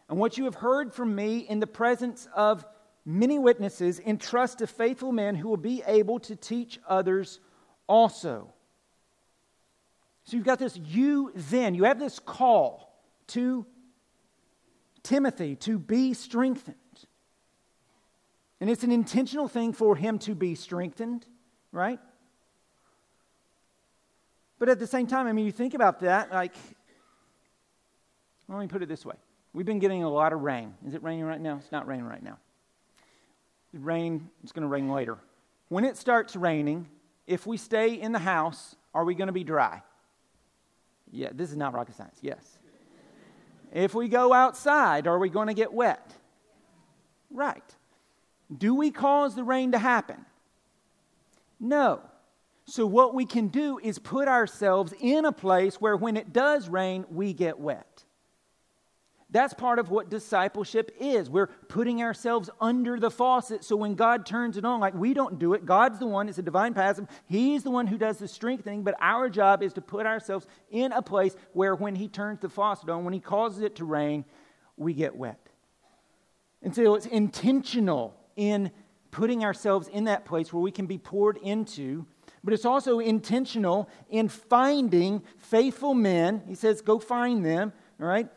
and 0.09 0.19
what 0.19 0.37
you 0.37 0.45
have 0.45 0.55
heard 0.55 0.93
from 0.93 1.15
me 1.15 1.39
in 1.39 1.59
the 1.59 1.67
presence 1.67 2.27
of 2.35 2.65
many 3.05 3.37
witnesses, 3.39 3.99
entrust 3.99 4.59
to 4.59 4.67
faithful 4.67 5.11
men 5.11 5.35
who 5.35 5.49
will 5.49 5.57
be 5.57 5.83
able 5.85 6.19
to 6.19 6.35
teach 6.35 6.79
others 6.87 7.39
also. 7.87 8.51
So 10.23 10.37
you've 10.37 10.45
got 10.45 10.59
this 10.59 10.77
you 10.77 11.31
then, 11.35 11.75
you 11.75 11.83
have 11.83 11.99
this 11.99 12.19
call 12.19 12.99
to 13.27 13.65
Timothy 15.03 15.55
to 15.57 15.77
be 15.77 16.13
strengthened. 16.13 16.77
And 18.61 18.69
it's 18.69 18.83
an 18.83 18.91
intentional 18.91 19.47
thing 19.47 19.73
for 19.73 19.95
him 19.95 20.17
to 20.19 20.33
be 20.33 20.55
strengthened, 20.55 21.25
right? 21.71 21.99
But 24.59 24.69
at 24.69 24.79
the 24.79 24.87
same 24.87 25.07
time, 25.07 25.27
I 25.27 25.33
mean, 25.33 25.45
you 25.45 25.51
think 25.51 25.73
about 25.73 25.99
that, 25.99 26.31
like, 26.31 26.53
let 28.47 28.59
me 28.59 28.67
put 28.67 28.81
it 28.81 28.89
this 28.89 29.05
way 29.05 29.15
We've 29.53 29.65
been 29.65 29.79
getting 29.79 30.03
a 30.03 30.09
lot 30.09 30.33
of 30.33 30.41
rain. 30.41 30.73
Is 30.85 30.93
it 30.93 31.03
raining 31.03 31.23
right 31.23 31.39
now? 31.39 31.55
It's 31.57 31.71
not 31.71 31.87
raining 31.87 32.05
right 32.05 32.21
now. 32.21 32.37
The 33.73 33.79
rain, 33.79 34.29
it's 34.43 34.51
going 34.51 34.63
to 34.63 34.67
rain 34.67 34.89
later. 34.89 35.17
When 35.69 35.85
it 35.85 35.95
starts 35.95 36.35
raining, 36.35 36.87
if 37.25 37.47
we 37.47 37.55
stay 37.55 37.93
in 37.93 38.11
the 38.11 38.19
house, 38.19 38.75
are 38.93 39.05
we 39.05 39.15
going 39.15 39.27
to 39.27 39.33
be 39.33 39.45
dry? 39.45 39.81
Yeah, 41.09 41.29
this 41.33 41.51
is 41.51 41.57
not 41.57 41.73
rocket 41.73 41.95
science. 41.95 42.17
Yes. 42.21 42.59
if 43.71 43.93
we 43.93 44.09
go 44.09 44.33
outside, 44.33 45.07
are 45.07 45.17
we 45.17 45.29
going 45.29 45.47
to 45.47 45.53
get 45.53 45.71
wet? 45.71 46.13
Right. 47.31 47.63
Do 48.55 48.75
we 48.75 48.91
cause 48.91 49.35
the 49.35 49.43
rain 49.43 49.71
to 49.71 49.79
happen? 49.79 50.25
No. 51.59 52.01
So, 52.65 52.85
what 52.85 53.13
we 53.13 53.25
can 53.25 53.47
do 53.49 53.79
is 53.81 53.99
put 53.99 54.27
ourselves 54.27 54.93
in 54.99 55.25
a 55.25 55.31
place 55.31 55.75
where 55.75 55.95
when 55.95 56.17
it 56.17 56.33
does 56.33 56.67
rain, 56.67 57.05
we 57.09 57.33
get 57.33 57.59
wet. 57.59 58.03
That's 59.29 59.53
part 59.53 59.79
of 59.79 59.89
what 59.89 60.09
discipleship 60.09 60.95
is. 60.99 61.29
We're 61.29 61.47
putting 61.47 62.01
ourselves 62.01 62.49
under 62.61 62.99
the 62.99 63.11
faucet 63.11 63.63
so 63.63 63.75
when 63.75 63.95
God 63.95 64.25
turns 64.25 64.55
it 64.55 64.65
on, 64.65 64.79
like 64.79 64.93
we 64.93 65.13
don't 65.13 65.37
do 65.37 65.53
it, 65.53 65.65
God's 65.65 65.99
the 65.99 66.07
one, 66.07 66.29
it's 66.29 66.37
a 66.37 66.43
divine 66.43 66.73
passive. 66.73 67.07
He's 67.27 67.63
the 67.63 67.71
one 67.71 67.85
who 67.85 67.97
does 67.97 68.17
the 68.17 68.27
strengthening, 68.27 68.83
but 68.83 68.95
our 68.99 69.29
job 69.29 69.61
is 69.61 69.73
to 69.73 69.81
put 69.81 70.05
ourselves 70.05 70.47
in 70.69 70.91
a 70.91 71.01
place 71.01 71.35
where 71.53 71.75
when 71.75 71.95
He 71.95 72.07
turns 72.07 72.39
the 72.39 72.49
faucet 72.49 72.89
on, 72.89 73.03
when 73.03 73.13
He 73.13 73.19
causes 73.19 73.61
it 73.61 73.75
to 73.75 73.85
rain, 73.85 74.25
we 74.77 74.93
get 74.93 75.15
wet. 75.15 75.39
And 76.61 76.73
so 76.73 76.95
it's 76.95 77.05
intentional 77.05 78.15
in 78.35 78.71
putting 79.11 79.43
ourselves 79.43 79.87
in 79.87 80.05
that 80.05 80.25
place 80.25 80.51
where 80.51 80.61
we 80.61 80.71
can 80.71 80.85
be 80.85 80.97
poured 80.97 81.37
into 81.37 82.05
but 82.45 82.53
it's 82.53 82.63
also 82.63 82.99
intentional 82.99 83.89
in 84.07 84.29
finding 84.29 85.23
faithful 85.39 85.95
men. 85.95 86.43
He 86.47 86.53
says, 86.53 86.79
go 86.79 86.99
find 86.99 87.43
them, 87.43 87.73
all 87.99 88.05
right? 88.05 88.29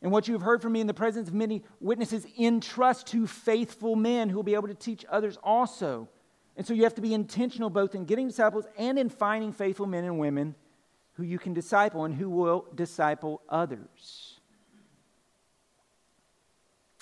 And 0.00 0.10
what 0.10 0.26
you 0.26 0.32
have 0.32 0.40
heard 0.40 0.62
from 0.62 0.72
me 0.72 0.80
in 0.80 0.86
the 0.86 0.94
presence 0.94 1.28
of 1.28 1.34
many 1.34 1.62
witnesses, 1.78 2.26
entrust 2.38 3.08
to 3.08 3.26
faithful 3.26 3.96
men 3.96 4.30
who 4.30 4.36
will 4.36 4.42
be 4.42 4.54
able 4.54 4.68
to 4.68 4.74
teach 4.74 5.04
others 5.10 5.36
also. 5.42 6.08
And 6.56 6.66
so 6.66 6.72
you 6.72 6.84
have 6.84 6.94
to 6.94 7.02
be 7.02 7.12
intentional 7.12 7.68
both 7.68 7.94
in 7.94 8.06
getting 8.06 8.28
disciples 8.28 8.64
and 8.78 8.98
in 8.98 9.10
finding 9.10 9.52
faithful 9.52 9.84
men 9.84 10.04
and 10.04 10.18
women 10.18 10.54
who 11.12 11.22
you 11.22 11.38
can 11.38 11.52
disciple 11.52 12.06
and 12.06 12.14
who 12.14 12.30
will 12.30 12.66
disciple 12.74 13.42
others. 13.46 14.29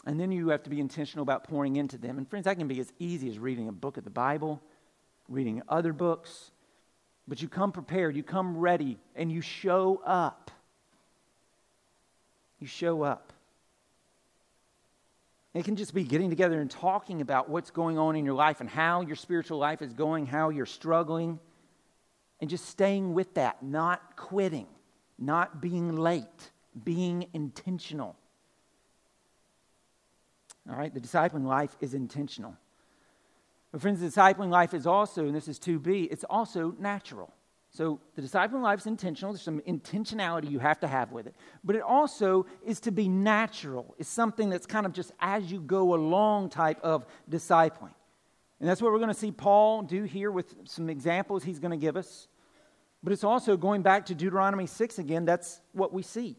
And 0.09 0.19
then 0.19 0.33
you 0.33 0.49
have 0.49 0.63
to 0.63 0.71
be 0.71 0.81
intentional 0.81 1.23
about 1.23 1.45
pouring 1.45 1.77
into 1.77 1.99
them. 1.99 2.17
And 2.17 2.27
friends, 2.27 2.47
that 2.47 2.57
can 2.57 2.67
be 2.67 2.81
as 2.81 2.91
easy 2.99 3.29
as 3.29 3.39
reading 3.39 3.69
a 3.69 3.73
book 3.73 3.99
of 3.99 4.05
the 4.05 4.11
Bible, 4.11 4.63
reading 5.29 5.61
other 5.69 5.93
books. 5.93 6.51
But 7.29 7.43
you 7.43 7.49
come 7.49 7.73
prepared, 7.73 8.17
you 8.17 8.23
come 8.23 8.57
ready, 8.57 8.97
and 9.15 9.31
you 9.31 9.43
show 9.43 10.01
up. 10.07 10.51
You 12.59 12.67
show 12.67 13.03
up. 13.03 13.35
It 15.53 15.67
can 15.67 15.77
just 15.77 15.93
be 15.93 16.05
getting 16.05 16.31
together 16.31 16.59
and 16.59 16.71
talking 16.71 17.21
about 17.21 17.51
what's 17.51 17.71
going 17.71 17.99
on 17.99 18.17
in 18.17 18.25
your 18.25 18.35
life 18.35 18.63
and 18.63 18.71
how 18.71 19.03
your 19.03 19.17
spiritual 19.17 19.59
life 19.59 19.83
is 19.83 19.93
going, 19.93 20.25
how 20.25 20.49
you're 20.49 20.65
struggling, 20.65 21.39
and 22.41 22.49
just 22.49 22.65
staying 22.65 23.13
with 23.13 23.35
that, 23.35 23.63
not 23.63 24.17
quitting. 24.17 24.69
not 25.19 25.61
being 25.61 25.97
late, 25.97 26.53
being 26.85 27.27
intentional. 27.35 28.17
All 30.69 30.77
right, 30.77 30.93
the 30.93 31.01
discipling 31.01 31.45
life 31.45 31.77
is 31.81 31.95
intentional. 31.95 32.55
But, 33.73 33.81
friends, 33.81 34.01
the 34.01 34.07
discipling 34.07 34.51
life 34.51 34.75
is 34.75 34.87
also, 34.87 35.27
and 35.27 35.35
this 35.35 35.49
is 35.49 35.59
2b, 35.59 36.09
it's 36.11 36.25
also 36.25 36.75
natural. 36.79 37.33
So, 37.71 38.01
the 38.17 38.23
discipling 38.23 38.63
life 38.63 38.81
is 38.81 38.87
intentional. 38.87 39.33
There's 39.33 39.43
some 39.43 39.61
intentionality 39.61 40.51
you 40.51 40.59
have 40.59 40.81
to 40.81 40.89
have 40.89 41.13
with 41.13 41.27
it. 41.27 41.35
But 41.63 41.77
it 41.77 41.83
also 41.83 42.47
is 42.65 42.81
to 42.81 42.91
be 42.91 43.09
natural. 43.09 43.95
It's 43.99 44.09
something 44.09 44.49
that's 44.49 44.67
kind 44.67 44.87
of 44.87 44.93
just 44.93 45.13
as 45.21 45.51
you 45.53 45.61
go 45.61 45.95
along 45.95 46.51
type 46.51 46.81
of 46.83 47.07
discipling. 47.31 47.93
And 48.61 48.69
that's 48.69 48.83
what 48.83 48.91
we're 48.93 48.99
going 48.99 49.09
to 49.09 49.15
see 49.15 49.31
Paul 49.31 49.83
do 49.83 50.05
here 50.05 50.31
with 50.31 50.55
some 50.65 50.91
examples 50.91 51.45
he's 51.45 51.59
going 51.59 51.71
to 51.71 51.77
give 51.77 51.97
us. 51.97 52.27
But 53.03 53.13
it's 53.13 53.25
also 53.25 53.57
going 53.57 53.83
back 53.83 54.07
to 54.07 54.15
Deuteronomy 54.15 54.67
6 54.67 54.99
again, 54.99 55.25
that's 55.25 55.61
what 55.73 55.93
we 55.93 56.03
see. 56.03 56.37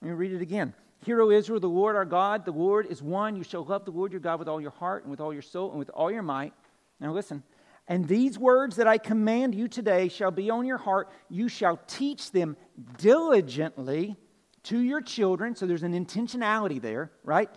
Let 0.00 0.08
me 0.08 0.14
read 0.14 0.32
it 0.32 0.42
again. 0.42 0.74
Hear, 1.04 1.20
O 1.22 1.30
Israel, 1.30 1.60
the 1.60 1.68
Lord 1.68 1.96
our 1.96 2.04
God, 2.04 2.44
the 2.44 2.50
Lord 2.50 2.86
is 2.86 3.02
one. 3.02 3.36
You 3.36 3.44
shall 3.44 3.64
love 3.64 3.84
the 3.84 3.90
Lord 3.90 4.12
your 4.12 4.20
God 4.20 4.38
with 4.38 4.48
all 4.48 4.60
your 4.60 4.72
heart 4.72 5.04
and 5.04 5.10
with 5.10 5.20
all 5.20 5.32
your 5.32 5.42
soul 5.42 5.70
and 5.70 5.78
with 5.78 5.90
all 5.90 6.10
your 6.10 6.22
might. 6.22 6.52
Now 7.00 7.12
listen. 7.12 7.42
And 7.86 8.06
these 8.06 8.38
words 8.38 8.76
that 8.76 8.86
I 8.86 8.98
command 8.98 9.54
you 9.54 9.66
today 9.66 10.08
shall 10.08 10.30
be 10.30 10.50
on 10.50 10.66
your 10.66 10.76
heart. 10.76 11.08
You 11.30 11.48
shall 11.48 11.80
teach 11.86 12.32
them 12.32 12.56
diligently 12.98 14.16
to 14.64 14.78
your 14.78 15.00
children. 15.00 15.56
So 15.56 15.66
there's 15.66 15.84
an 15.84 15.94
intentionality 15.94 16.82
there, 16.82 17.10
right? 17.24 17.48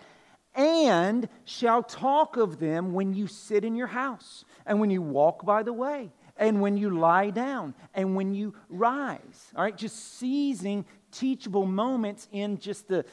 And 0.54 1.28
shall 1.44 1.82
talk 1.82 2.36
of 2.38 2.58
them 2.58 2.94
when 2.94 3.12
you 3.12 3.26
sit 3.26 3.64
in 3.64 3.74
your 3.74 3.88
house 3.88 4.44
and 4.64 4.80
when 4.80 4.90
you 4.90 5.02
walk 5.02 5.44
by 5.44 5.62
the 5.62 5.72
way 5.72 6.12
and 6.36 6.62
when 6.62 6.76
you 6.76 6.90
lie 6.90 7.30
down 7.30 7.74
and 7.94 8.16
when 8.16 8.32
you 8.32 8.54
rise. 8.68 9.52
All 9.54 9.62
right, 9.62 9.76
just 9.76 10.18
seizing 10.18 10.86
teachable 11.12 11.66
moments 11.66 12.28
in 12.32 12.58
just 12.58 12.88
the 12.88 13.04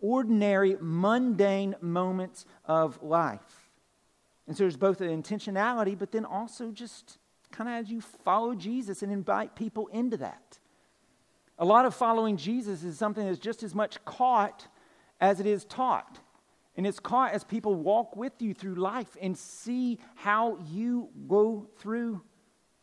ordinary, 0.00 0.76
mundane 0.80 1.74
moments 1.80 2.44
of 2.64 3.02
life. 3.02 3.70
And 4.46 4.56
so 4.56 4.64
there's 4.64 4.76
both 4.76 5.00
an 5.00 5.22
intentionality, 5.22 5.96
but 5.98 6.12
then 6.12 6.24
also 6.24 6.70
just 6.70 7.18
kind 7.52 7.68
of 7.68 7.76
as 7.76 7.90
you 7.90 8.00
follow 8.00 8.54
Jesus 8.54 9.02
and 9.02 9.12
invite 9.12 9.54
people 9.54 9.86
into 9.88 10.16
that. 10.18 10.58
A 11.58 11.64
lot 11.64 11.84
of 11.84 11.94
following 11.94 12.36
Jesus 12.36 12.82
is 12.82 12.98
something 12.98 13.26
that's 13.26 13.38
just 13.38 13.62
as 13.62 13.74
much 13.74 14.02
caught 14.04 14.66
as 15.20 15.40
it 15.40 15.46
is 15.46 15.64
taught. 15.64 16.18
And 16.76 16.86
it's 16.86 16.98
caught 16.98 17.32
as 17.32 17.44
people 17.44 17.74
walk 17.74 18.16
with 18.16 18.32
you 18.40 18.54
through 18.54 18.76
life 18.76 19.16
and 19.20 19.36
see 19.36 19.98
how 20.14 20.58
you 20.70 21.10
go 21.28 21.66
through 21.78 22.22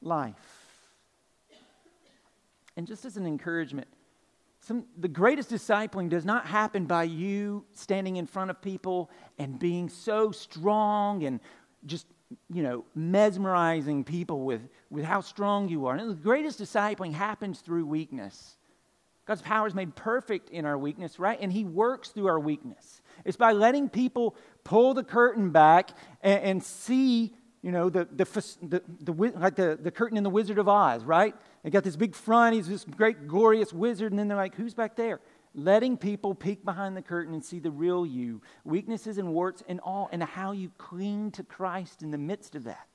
life. 0.01 0.35
And 2.75 2.85
just 2.85 3.05
as 3.05 3.17
an 3.17 3.25
encouragement, 3.25 3.87
some, 4.67 4.83
the 4.99 5.07
greatest 5.07 5.49
discipling 5.49 6.09
does 6.09 6.25
not 6.25 6.45
happen 6.45 6.87
by 6.87 7.03
you 7.03 7.63
standing 7.71 8.17
in 8.17 8.25
front 8.25 8.49
of 8.49 8.61
people 8.61 9.09
and 9.39 9.57
being 9.57 9.87
so 9.87 10.31
strong 10.31 11.23
and 11.23 11.39
just, 11.85 12.05
you 12.53 12.63
know, 12.63 12.83
mesmerizing 12.93 14.03
people 14.03 14.41
with, 14.41 14.59
with 14.89 15.05
how 15.05 15.21
strong 15.21 15.69
you 15.69 15.85
are. 15.85 15.95
And 15.95 16.09
the 16.09 16.15
greatest 16.15 16.59
discipling 16.59 17.13
happens 17.13 17.61
through 17.61 17.85
weakness. 17.85 18.57
God's 19.25 19.41
power 19.41 19.67
is 19.67 19.73
made 19.73 19.95
perfect 19.95 20.49
in 20.49 20.65
our 20.65 20.77
weakness, 20.77 21.17
right? 21.17 21.37
And 21.39 21.49
He 21.49 21.63
works 21.63 22.09
through 22.09 22.27
our 22.27 22.39
weakness. 22.39 23.01
It's 23.23 23.37
by 23.37 23.53
letting 23.53 23.87
people 23.87 24.35
pull 24.65 24.93
the 24.93 25.03
curtain 25.03 25.51
back 25.51 25.91
and, 26.21 26.43
and 26.43 26.63
see 26.63 27.33
you 27.61 27.71
know, 27.71 27.89
the, 27.89 28.05
the, 28.13 28.25
the, 28.61 28.81
the, 29.01 29.13
like 29.39 29.55
the, 29.55 29.79
the 29.81 29.91
curtain 29.91 30.17
in 30.17 30.23
the 30.23 30.29
Wizard 30.29 30.57
of 30.57 30.67
Oz, 30.67 31.05
right? 31.05 31.33
They 31.67 31.71
got 31.71 31.83
this 31.83 31.97
big 31.97 32.15
front, 32.15 32.55
he's 32.55 32.69
this 32.69 32.85
great, 32.85 33.27
glorious 33.27 33.73
wizard, 33.73 34.13
and 34.13 34.17
then 34.17 34.29
they're 34.29 34.37
like, 34.37 34.55
who's 34.55 34.73
back 34.73 34.95
there? 34.95 35.19
Letting 35.53 35.97
people 35.97 36.33
peek 36.33 36.63
behind 36.63 36.95
the 36.95 37.01
curtain 37.01 37.33
and 37.33 37.43
see 37.43 37.59
the 37.59 37.71
real 37.71 38.05
you, 38.05 38.41
weaknesses 38.63 39.17
and 39.17 39.33
warts 39.33 39.63
and 39.67 39.81
all, 39.81 40.07
and 40.13 40.23
how 40.23 40.53
you 40.53 40.71
cling 40.77 41.31
to 41.31 41.43
Christ 41.43 42.03
in 42.03 42.11
the 42.11 42.17
midst 42.17 42.55
of 42.55 42.63
that. 42.63 42.87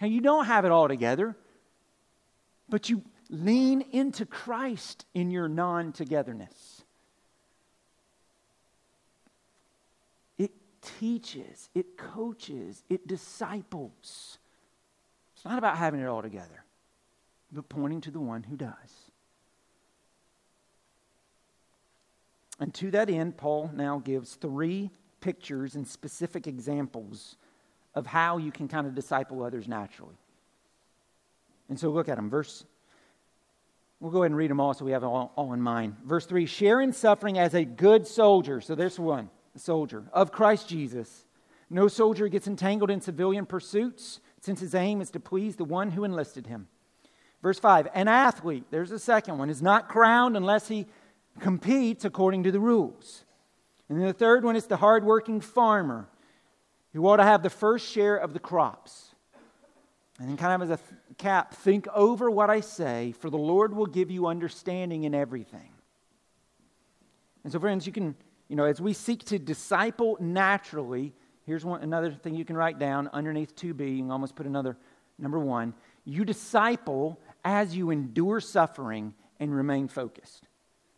How 0.00 0.08
you 0.08 0.20
don't 0.20 0.46
have 0.46 0.64
it 0.64 0.72
all 0.72 0.88
together, 0.88 1.36
but 2.68 2.90
you 2.90 3.04
lean 3.30 3.82
into 3.92 4.26
Christ 4.26 5.06
in 5.14 5.30
your 5.30 5.46
non 5.46 5.92
togetherness. 5.92 6.82
It 10.38 10.50
teaches, 10.98 11.70
it 11.72 11.96
coaches, 11.96 12.82
it 12.90 13.06
disciples. 13.06 14.38
It's 15.36 15.44
not 15.44 15.58
about 15.58 15.78
having 15.78 16.00
it 16.00 16.08
all 16.08 16.22
together, 16.22 16.64
but 17.52 17.68
pointing 17.68 18.00
to 18.02 18.10
the 18.10 18.20
one 18.20 18.42
who 18.42 18.56
does. 18.56 19.10
And 22.58 22.72
to 22.74 22.90
that 22.92 23.10
end, 23.10 23.36
Paul 23.36 23.70
now 23.74 23.98
gives 23.98 24.34
three 24.34 24.90
pictures 25.20 25.74
and 25.74 25.86
specific 25.86 26.46
examples 26.46 27.36
of 27.94 28.06
how 28.06 28.38
you 28.38 28.52
can 28.52 28.68
kind 28.68 28.86
of 28.86 28.94
disciple 28.94 29.42
others 29.42 29.68
naturally. 29.68 30.16
And 31.68 31.78
so 31.78 31.90
look 31.90 32.08
at 32.08 32.16
them. 32.16 32.30
Verse, 32.30 32.64
we'll 34.00 34.10
go 34.10 34.22
ahead 34.22 34.30
and 34.30 34.36
read 34.36 34.50
them 34.50 34.60
all 34.60 34.74
so 34.74 34.84
we 34.84 34.92
have 34.92 35.04
all, 35.04 35.32
all 35.36 35.52
in 35.52 35.60
mind. 35.60 35.96
Verse 36.04 36.26
3 36.26 36.46
share 36.46 36.80
in 36.80 36.92
suffering 36.92 37.38
as 37.38 37.54
a 37.54 37.64
good 37.64 38.06
soldier. 38.06 38.60
So 38.60 38.74
there's 38.74 38.98
one 38.98 39.30
a 39.54 39.58
soldier 39.58 40.04
of 40.12 40.32
Christ 40.32 40.68
Jesus. 40.68 41.24
No 41.68 41.88
soldier 41.88 42.28
gets 42.28 42.46
entangled 42.46 42.90
in 42.90 43.00
civilian 43.00 43.46
pursuits 43.46 44.20
since 44.40 44.60
his 44.60 44.74
aim 44.74 45.00
is 45.00 45.10
to 45.10 45.20
please 45.20 45.56
the 45.56 45.64
one 45.64 45.90
who 45.90 46.04
enlisted 46.04 46.46
him. 46.46 46.68
Verse 47.42 47.58
5 47.58 47.88
An 47.94 48.08
athlete, 48.08 48.64
there's 48.70 48.90
a 48.90 48.98
second 48.98 49.38
one, 49.38 49.50
is 49.50 49.62
not 49.62 49.88
crowned 49.88 50.36
unless 50.36 50.68
he 50.68 50.86
competes 51.40 52.04
according 52.04 52.44
to 52.44 52.52
the 52.52 52.60
rules. 52.60 53.24
And 53.88 53.98
then 53.98 54.06
the 54.06 54.12
third 54.12 54.44
one 54.44 54.56
is 54.56 54.66
the 54.66 54.76
hardworking 54.76 55.40
farmer 55.40 56.08
who 56.92 57.06
ought 57.06 57.16
to 57.16 57.24
have 57.24 57.42
the 57.42 57.50
first 57.50 57.90
share 57.90 58.16
of 58.16 58.32
the 58.32 58.38
crops. 58.38 59.14
And 60.18 60.28
then, 60.28 60.36
kind 60.36 60.62
of 60.62 60.70
as 60.70 60.78
a 60.78 61.14
cap, 61.16 61.54
think 61.54 61.88
over 61.88 62.30
what 62.30 62.48
I 62.48 62.60
say, 62.60 63.12
for 63.18 63.28
the 63.28 63.38
Lord 63.38 63.74
will 63.74 63.86
give 63.86 64.10
you 64.10 64.26
understanding 64.26 65.04
in 65.04 65.14
everything. 65.14 65.70
And 67.44 67.52
so, 67.52 67.58
friends, 67.58 67.86
you 67.86 67.92
can 67.92 68.14
you 68.52 68.56
know, 68.56 68.66
as 68.66 68.82
we 68.82 68.92
seek 68.92 69.24
to 69.24 69.38
disciple 69.38 70.18
naturally, 70.20 71.14
here's 71.46 71.64
one, 71.64 71.80
another 71.80 72.12
thing 72.12 72.34
you 72.34 72.44
can 72.44 72.54
write 72.54 72.78
down 72.78 73.08
underneath 73.10 73.56
2b. 73.56 73.96
You 73.96 74.02
can 74.02 74.10
almost 74.10 74.36
put 74.36 74.44
another 74.44 74.76
number 75.18 75.38
one. 75.38 75.72
You 76.04 76.26
disciple 76.26 77.18
as 77.44 77.74
you 77.76 77.90
endure 77.90 78.40
suffering 78.40 79.14
and 79.38 79.54
remain 79.54 79.88
focused. 79.88 80.46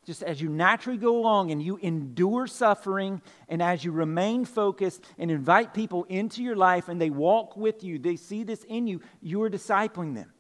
Just 0.05 0.23
as 0.23 0.41
you 0.41 0.51
naturally 0.51 0.99
go 0.99 1.17
along 1.17 1.51
and 1.51 1.63
you 1.63 1.79
endure 1.79 2.47
suffering, 2.47 3.23
and 3.49 3.63
as 3.63 3.85
you 3.85 3.93
remain 3.93 4.45
focused 4.45 5.03
and 5.19 5.31
invite 5.31 5.73
people 5.73 6.05
into 6.05 6.43
your 6.43 6.57
life 6.57 6.89
and 6.89 7.01
they 7.01 7.11
walk 7.11 7.57
with 7.57 7.83
you, 7.83 7.99
they 7.99 8.17
see 8.17 8.43
this 8.43 8.65
in 8.65 8.87
you, 8.87 9.01
you 9.23 9.43
are 9.43 9.51
discipling 9.51 10.15
them. 10.15 10.31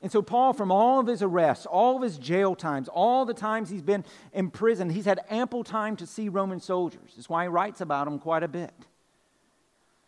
And 0.00 0.10
so, 0.10 0.20
Paul, 0.20 0.52
from 0.52 0.72
all 0.72 0.98
of 0.98 1.06
his 1.06 1.22
arrests, 1.22 1.64
all 1.64 1.96
of 1.96 2.02
his 2.02 2.18
jail 2.18 2.56
times, 2.56 2.88
all 2.88 3.24
the 3.24 3.34
times 3.34 3.70
he's 3.70 3.82
been 3.82 4.04
in 4.32 4.50
prison, 4.50 4.90
he's 4.90 5.04
had 5.04 5.20
ample 5.30 5.62
time 5.62 5.96
to 5.96 6.06
see 6.06 6.28
Roman 6.28 6.58
soldiers. 6.58 7.12
That's 7.14 7.28
why 7.28 7.44
he 7.44 7.48
writes 7.48 7.80
about 7.80 8.06
them 8.06 8.18
quite 8.18 8.42
a 8.42 8.48
bit. 8.48 8.74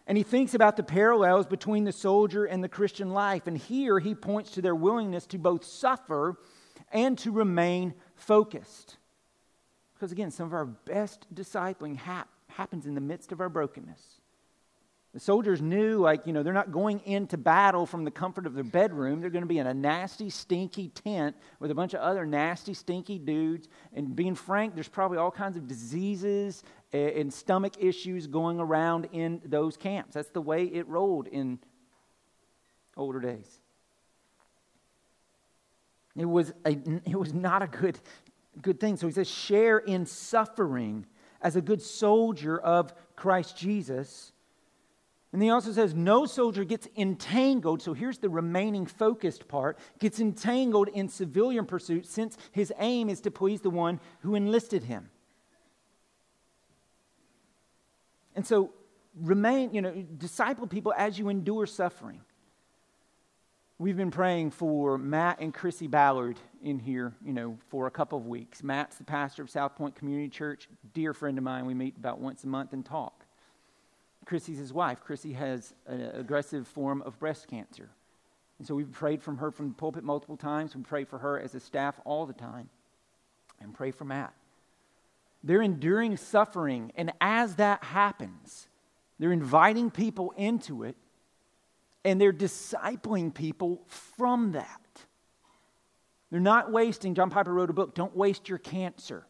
And 0.07 0.19
he 0.19 0.25
thinks 0.25 0.55
about 0.55 0.77
the 0.77 0.83
parallels 0.83 1.47
between 1.47 1.85
the 1.85 1.93
soldier 1.93 2.45
and 2.45 2.63
the 2.63 2.69
Christian 2.69 3.11
life. 3.11 3.47
And 3.47 3.57
here 3.57 3.99
he 3.99 4.15
points 4.15 4.51
to 4.53 4.63
their 4.63 4.75
willingness 4.75 5.27
to 5.29 5.39
both 5.39 5.65
suffer 5.65 6.37
and 6.93 7.17
to 7.19 7.31
remain 7.31 7.95
focused. 8.15 8.99
Because 9.95 10.13
again, 10.13 10.31
some 10.31 10.47
of 10.47 10.53
our 10.53 10.67
best 10.67 11.27
discipling 11.35 11.97
hap- 11.97 12.29
happens 12.49 12.87
in 12.87 12.95
the 12.95 13.01
midst 13.01 13.33
of 13.33 13.41
our 13.41 13.49
brokenness. 13.49 14.21
The 15.15 15.21
soldiers 15.21 15.63
knew, 15.63 15.99
like, 15.99 16.27
you 16.27 16.33
know, 16.33 16.43
they're 16.43 16.53
not 16.53 16.73
going 16.73 17.01
into 17.05 17.39
battle 17.39 17.87
from 17.87 18.03
the 18.03 18.11
comfort 18.11 18.47
of 18.47 18.55
their 18.55 18.65
bedroom. 18.65 19.21
They're 19.21 19.31
going 19.31 19.45
to 19.45 19.49
be 19.49 19.59
in 19.59 19.67
a 19.69 19.73
nasty, 19.73 20.29
stinky 20.29 20.89
tent 20.89 21.37
with 21.61 21.71
a 21.71 21.75
bunch 21.75 21.95
of 21.95 22.01
other 22.01 22.27
nasty, 22.27 22.75
stinky 22.75 23.21
dudes. 23.21 23.69
And 23.93 24.17
being 24.17 24.35
frank, 24.35 24.75
there's 24.75 24.89
probably 24.89 25.19
all 25.19 25.31
kinds 25.31 25.57
of 25.57 25.69
diseases 25.69 26.65
and 26.97 27.33
stomach 27.33 27.75
issues 27.79 28.27
going 28.27 28.61
around 28.61 29.09
in 29.13 29.41
those 29.45 29.77
camps. 29.77 30.15
That's 30.15 30.31
the 30.31 30.41
way 30.41 30.65
it 30.65 30.89
rolled 30.89 31.27
in 31.27 31.59
older 32.97 33.21
days. 33.21 33.61
It 36.17 36.27
was, 36.27 36.53
a, 36.65 36.71
it 37.05 37.19
was 37.19 37.35
not 37.35 37.63
a 37.63 37.67
good, 37.67 37.99
good 38.63 38.79
thing. 38.79 38.97
So 38.97 39.07
he 39.09 39.13
says, 39.13 39.29
share 39.29 39.79
in 39.79 40.07
suffering 40.07 41.07
as 41.43 41.57
a 41.57 41.61
good 41.61 41.83
soldier 41.83 42.59
of 42.59 42.93
Christ 43.17 43.57
Jesus 43.57 44.33
and 45.35 45.43
he 45.43 45.51
also 45.51 45.73
says, 45.73 45.95
no 45.95 46.27
soldier 46.27 46.63
gets 46.63 46.87
entangled. 46.97 47.83
So 47.83 47.93
here's 47.93 48.19
the 48.19 48.29
remaining 48.29 48.87
focused 48.87 49.49
part 49.49 49.81
gets 49.99 50.21
entangled 50.21 50.87
in 50.91 51.09
civilian 51.09 51.67
pursuit 51.67 52.07
since 52.07 52.39
his 52.53 52.73
aim 52.79 53.09
is 53.09 53.21
to 53.23 53.33
please 53.33 53.61
the 53.61 53.69
one 53.69 53.99
who 54.21 54.37
enlisted 54.37 54.85
him. 54.85 55.11
And 58.35 58.47
so 58.47 58.73
remain, 59.21 59.73
you 59.75 59.81
know, 59.83 59.93
disciple 60.19 60.67
people 60.67 60.93
as 60.97 61.19
you 61.19 61.29
endure 61.29 61.67
suffering. 61.67 62.21
We've 63.79 63.97
been 63.97 64.13
praying 64.13 64.53
for 64.53 64.99
Matt 64.99 65.41
and 65.41 65.53
Chrissy 65.53 65.89
Ballard 65.89 66.39
in 66.63 66.79
here, 66.79 67.13
you 67.25 67.33
know, 67.33 67.59
for 67.69 67.87
a 67.87 67.91
couple 67.91 68.17
of 68.17 68.27
weeks. 68.27 68.63
Matt's 68.63 68.97
the 68.97 69.05
pastor 69.05 69.43
of 69.43 69.51
South 69.51 69.75
Point 69.75 69.97
Community 69.97 70.29
Church, 70.29 70.69
dear 70.93 71.13
friend 71.13 71.37
of 71.39 71.45
mine. 71.45 71.67
We 71.67 71.75
meet 71.75 71.97
about 71.97 72.21
once 72.21 72.45
a 72.45 72.47
month 72.47 72.73
and 72.73 72.85
talk. 72.85 73.25
Chrissy's 74.25 74.59
his 74.59 74.73
wife. 74.73 75.03
Chrissy 75.03 75.33
has 75.33 75.75
an 75.87 76.03
aggressive 76.15 76.69
form 76.69 77.03
of 77.03 77.19
breast 77.19 77.49
cancer. 77.49 77.91
And 78.59 78.67
so 78.67 78.75
we've 78.75 78.91
prayed 78.91 79.23
from 79.23 79.39
her 79.39 79.51
from 79.51 79.69
the 79.69 79.75
pulpit 79.75 80.05
multiple 80.05 80.37
times. 80.37 80.77
We 80.77 80.83
pray 80.83 81.05
for 81.05 81.19
her 81.19 81.41
as 81.41 81.55
a 81.55 81.61
staff 81.61 82.01
all 82.05 82.27
the 82.27 82.33
time. 82.33 82.69
And 83.61 83.75
pray 83.75 83.91
for 83.91 84.05
Matt. 84.05 84.33
They're 85.45 85.63
enduring 85.63 86.17
suffering, 86.17 86.91
and 86.97 87.13
as 87.21 87.57
that 87.57 87.85
happens, 87.85 88.67
they're 89.19 89.31
inviting 89.31 89.91
people 89.91 90.33
into 90.37 90.83
it 90.83 90.97
and 92.05 92.21
they're 92.21 92.33
discipling 92.33 93.33
people 93.33 93.83
from 93.87 94.53
that. 94.53 94.81
They're 96.31 96.41
not 96.41 96.73
wasting, 96.73 97.15
John 97.15 97.31
Piper 97.31 97.53
wrote 97.53 97.71
a 97.71 97.75
book, 97.75 97.95
Don't 97.95 98.17
Waste 98.17 98.49
Your 98.49 98.59
Cancer. 98.59 99.27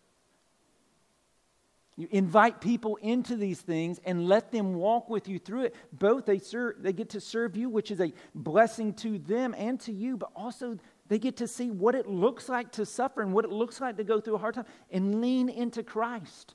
You 1.97 2.09
invite 2.11 2.61
people 2.61 2.97
into 2.97 3.37
these 3.37 3.61
things 3.61 4.01
and 4.05 4.27
let 4.27 4.51
them 4.51 4.75
walk 4.75 5.09
with 5.09 5.29
you 5.29 5.39
through 5.39 5.67
it. 5.67 5.77
Both 5.93 6.27
they 6.27 6.39
serve, 6.39 6.77
they 6.81 6.93
get 6.93 7.11
to 7.11 7.21
serve 7.21 7.57
you, 7.57 7.69
which 7.69 7.93
is 7.93 8.01
a 8.01 8.13
blessing 8.35 8.95
to 8.95 9.19
them 9.19 9.55
and 9.57 9.79
to 9.81 9.93
you, 9.93 10.17
but 10.17 10.31
also 10.35 10.79
they 11.09 11.19
get 11.19 11.37
to 11.39 11.49
see 11.49 11.71
what 11.71 11.95
it 11.95 12.07
looks 12.07 12.49
like 12.49 12.73
to 12.73 12.87
suffer 12.87 13.23
and 13.23 13.33
what 13.33 13.45
it 13.45 13.53
looks 13.53 13.81
like 13.81 13.97
to 13.99 14.05
go 14.05 14.21
through 14.21 14.37
a 14.37 14.39
hard 14.39 14.55
time 14.55 14.67
and 14.91 15.21
lean 15.21 15.49
into 15.49 15.83
Christ. 15.83 16.55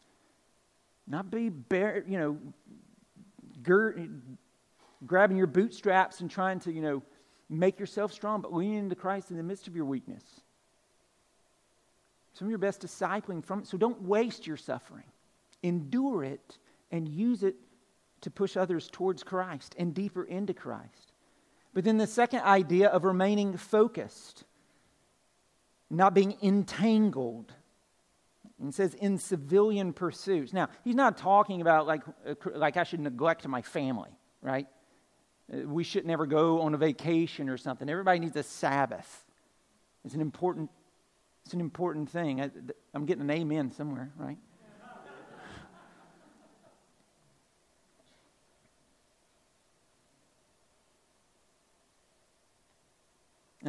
Not 1.07 1.29
be 1.29 1.49
bare, 1.49 2.03
you 2.07 2.17
know, 2.17 2.37
grabbing 5.05 5.37
your 5.37 5.47
bootstraps 5.47 6.21
and 6.21 6.29
trying 6.29 6.59
to, 6.61 6.71
you 6.71 6.81
know, 6.81 7.03
make 7.49 7.79
yourself 7.79 8.13
strong, 8.13 8.41
but 8.41 8.53
lean 8.53 8.75
into 8.75 8.95
Christ 8.95 9.31
in 9.31 9.37
the 9.37 9.43
midst 9.43 9.67
of 9.67 9.75
your 9.75 9.85
weakness. 9.85 10.23
Some 12.33 12.47
of 12.47 12.49
your 12.49 12.59
best 12.59 12.81
discipling 12.81 13.43
from 13.43 13.59
it. 13.59 13.67
So 13.67 13.77
don't 13.77 14.01
waste 14.03 14.47
your 14.47 14.57
suffering. 14.57 15.05
Endure 15.63 16.23
it 16.23 16.57
and 16.91 17.07
use 17.07 17.43
it 17.43 17.55
to 18.21 18.31
push 18.31 18.55
others 18.55 18.89
towards 18.91 19.23
Christ 19.23 19.75
and 19.77 19.93
deeper 19.93 20.23
into 20.23 20.53
Christ. 20.53 21.08
But 21.79 21.85
then 21.85 21.97
the 21.97 22.07
second 22.07 22.41
idea 22.41 22.89
of 22.89 23.05
remaining 23.05 23.55
focused, 23.55 24.43
not 25.89 26.13
being 26.13 26.35
entangled. 26.43 27.53
And 28.59 28.75
says 28.75 28.95
in 28.95 29.17
civilian 29.17 29.93
pursuits. 29.93 30.51
Now, 30.51 30.67
he's 30.83 30.95
not 30.95 31.15
talking 31.15 31.61
about 31.61 31.87
like, 31.87 32.01
like 32.53 32.75
I 32.75 32.83
should 32.83 32.99
neglect 32.99 33.47
my 33.47 33.61
family, 33.61 34.09
right? 34.41 34.67
Uh, 35.49 35.59
we 35.59 35.85
should 35.85 36.05
never 36.05 36.25
go 36.25 36.59
on 36.63 36.73
a 36.73 36.77
vacation 36.77 37.47
or 37.47 37.55
something. 37.55 37.89
Everybody 37.89 38.19
needs 38.19 38.35
a 38.35 38.43
Sabbath. 38.43 39.25
It's 40.03 40.15
an 40.15 40.19
important, 40.19 40.69
it's 41.45 41.53
an 41.53 41.61
important 41.61 42.09
thing. 42.09 42.41
I, 42.41 42.51
I'm 42.93 43.05
getting 43.05 43.23
an 43.23 43.31
amen 43.31 43.71
somewhere, 43.71 44.11
right? 44.17 44.37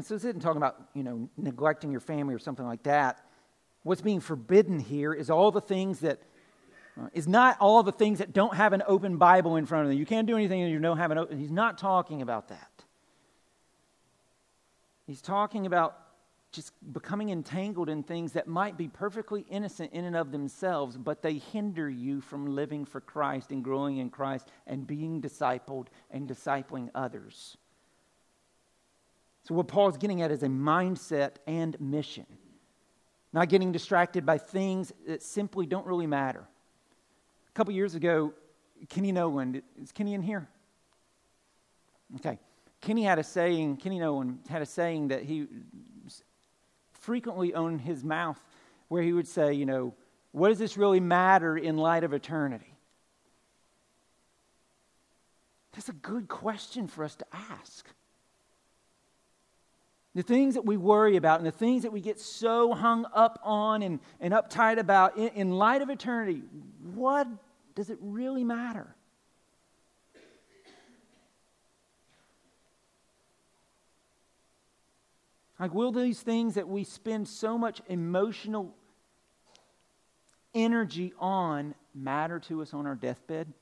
And 0.01 0.07
so 0.07 0.15
this 0.15 0.25
isn't 0.25 0.41
talking 0.41 0.57
about, 0.57 0.81
you 0.95 1.03
know, 1.03 1.29
neglecting 1.37 1.91
your 1.91 2.01
family 2.01 2.35
or 2.35 2.39
something 2.39 2.65
like 2.65 2.85
that. 2.85 3.23
What's 3.83 4.01
being 4.01 4.21
forbidden 4.21 4.81
here 4.81 5.13
is 5.13 5.29
all 5.29 5.51
the 5.51 5.61
things 5.61 6.01
that 6.01 6.23
uh, 6.99 7.09
is 7.13 7.29
not 7.29 7.59
all 7.61 7.83
the 7.83 7.93
things 7.93 8.21
that 8.21 8.33
don't 8.33 8.55
have 8.55 8.73
an 8.73 8.83
open 8.87 9.19
Bible 9.19 9.57
in 9.57 9.67
front 9.67 9.85
of 9.85 9.91
them. 9.91 9.99
You 9.99 10.07
can't 10.07 10.27
do 10.27 10.37
anything 10.37 10.63
if 10.63 10.71
you 10.71 10.79
don't 10.79 10.97
have 10.97 11.11
an 11.11 11.19
open. 11.19 11.39
He's 11.39 11.51
not 11.51 11.77
talking 11.77 12.23
about 12.23 12.49
that. 12.49 12.71
He's 15.07 15.21
talking 15.21 15.67
about 15.67 15.99
just 16.51 16.73
becoming 16.95 17.29
entangled 17.29 17.91
in 17.91 18.03
things 18.03 18.33
that 18.33 18.49
might 18.49 18.79
be 18.79 18.89
perfectly 18.89 19.45
innocent 19.51 19.93
in 19.93 20.07
and 20.07 20.17
of 20.17 20.33
themselves, 20.33 20.97
but 20.97 21.21
they 21.21 21.35
hinder 21.35 21.91
you 21.91 22.23
from 22.23 22.55
living 22.55 22.87
for 22.87 23.03
Christ 23.03 23.51
and 23.51 23.63
growing 23.63 23.99
in 23.99 24.09
Christ 24.09 24.49
and 24.67 24.87
being 24.87 25.21
discipled 25.21 25.89
and 26.11 26.27
discipling 26.27 26.89
others. 26.95 27.59
So, 29.43 29.55
what 29.55 29.69
Paul's 29.69 29.97
getting 29.97 30.23
at 30.23 30.31
is 30.31 30.43
a 30.43 30.49
mindset 30.49 31.37
and 31.47 31.81
mission. 31.81 32.27
Not 33.33 33.49
getting 33.49 33.73
distracted 33.73 34.27
by 34.27 34.39
things 34.39 34.93
that 35.07 35.23
simply 35.23 35.67
don't 35.67 35.87
really 35.87 36.07
matter. 36.07 36.47
A 37.49 37.53
couple 37.53 37.73
years 37.73 37.95
ago, 37.95 38.35
Kenny 38.89 39.13
Nolan, 39.13 39.63
is 39.81 39.93
Kenny 39.93 40.15
in 40.15 40.23
here? 40.23 40.49
Okay. 42.17 42.39
Kenny 42.81 43.05
had 43.05 43.19
a 43.19 43.23
saying, 43.23 43.77
Kenny 43.77 43.99
Nolan 43.99 44.41
had 44.49 44.63
a 44.63 44.67
saying 44.67 45.09
that 45.09 45.23
he 45.23 45.47
frequently 46.93 47.55
owned 47.55 47.81
his 47.81 48.05
mouth 48.05 48.41
where 48.89 49.03
he 49.03 49.13
would 49.13 49.29
say, 49.29 49.53
you 49.53 49.67
know, 49.67 49.95
what 50.33 50.49
does 50.49 50.59
this 50.59 50.77
really 50.77 51.01
matter 51.01 51.57
in 51.57 51.77
light 51.77 52.05
of 52.05 52.13
eternity? 52.13 52.75
That's 55.73 55.89
a 55.89 55.95
good 55.95 56.29
question 56.29 56.87
for 56.87 57.05
us 57.05 57.15
to 57.17 57.27
ask. 57.33 57.87
The 60.15 60.23
things 60.23 60.55
that 60.55 60.67
we 60.67 60.77
worry 60.77 61.17
about 61.17 61.39
and 61.39 61.47
the 61.47 61.53
things 61.53 61.83
that 61.83 61.93
we 61.93 62.01
get 62.01 62.19
so 62.19 62.75
hung 62.75 63.07
up 63.15 63.39
on 63.45 63.83
and, 63.83 64.01
and 64.21 64.35
uptight 64.35 64.79
about 64.79 65.17
in, 65.17 65.29
in 65.29 65.51
light 65.53 65.83
of 65.83 65.91
eternity, 65.91 66.43
what 66.95 67.29
does 67.77 67.91
it 67.91 67.99
really 68.01 68.43
matter? 68.43 68.97
Like, 75.61 75.75
will 75.75 75.93
these 75.93 76.21
things 76.23 76.55
that 76.55 76.67
we 76.67 76.85
spend 76.85 77.29
so 77.29 77.59
much 77.59 77.83
emotional 77.87 78.75
energy 80.55 81.13
on 81.19 81.75
matter 81.95 82.41
to 82.41 82.63
us 82.63 82.73
on 82.73 82.87
our 82.87 82.95
deathbed? 82.95 83.53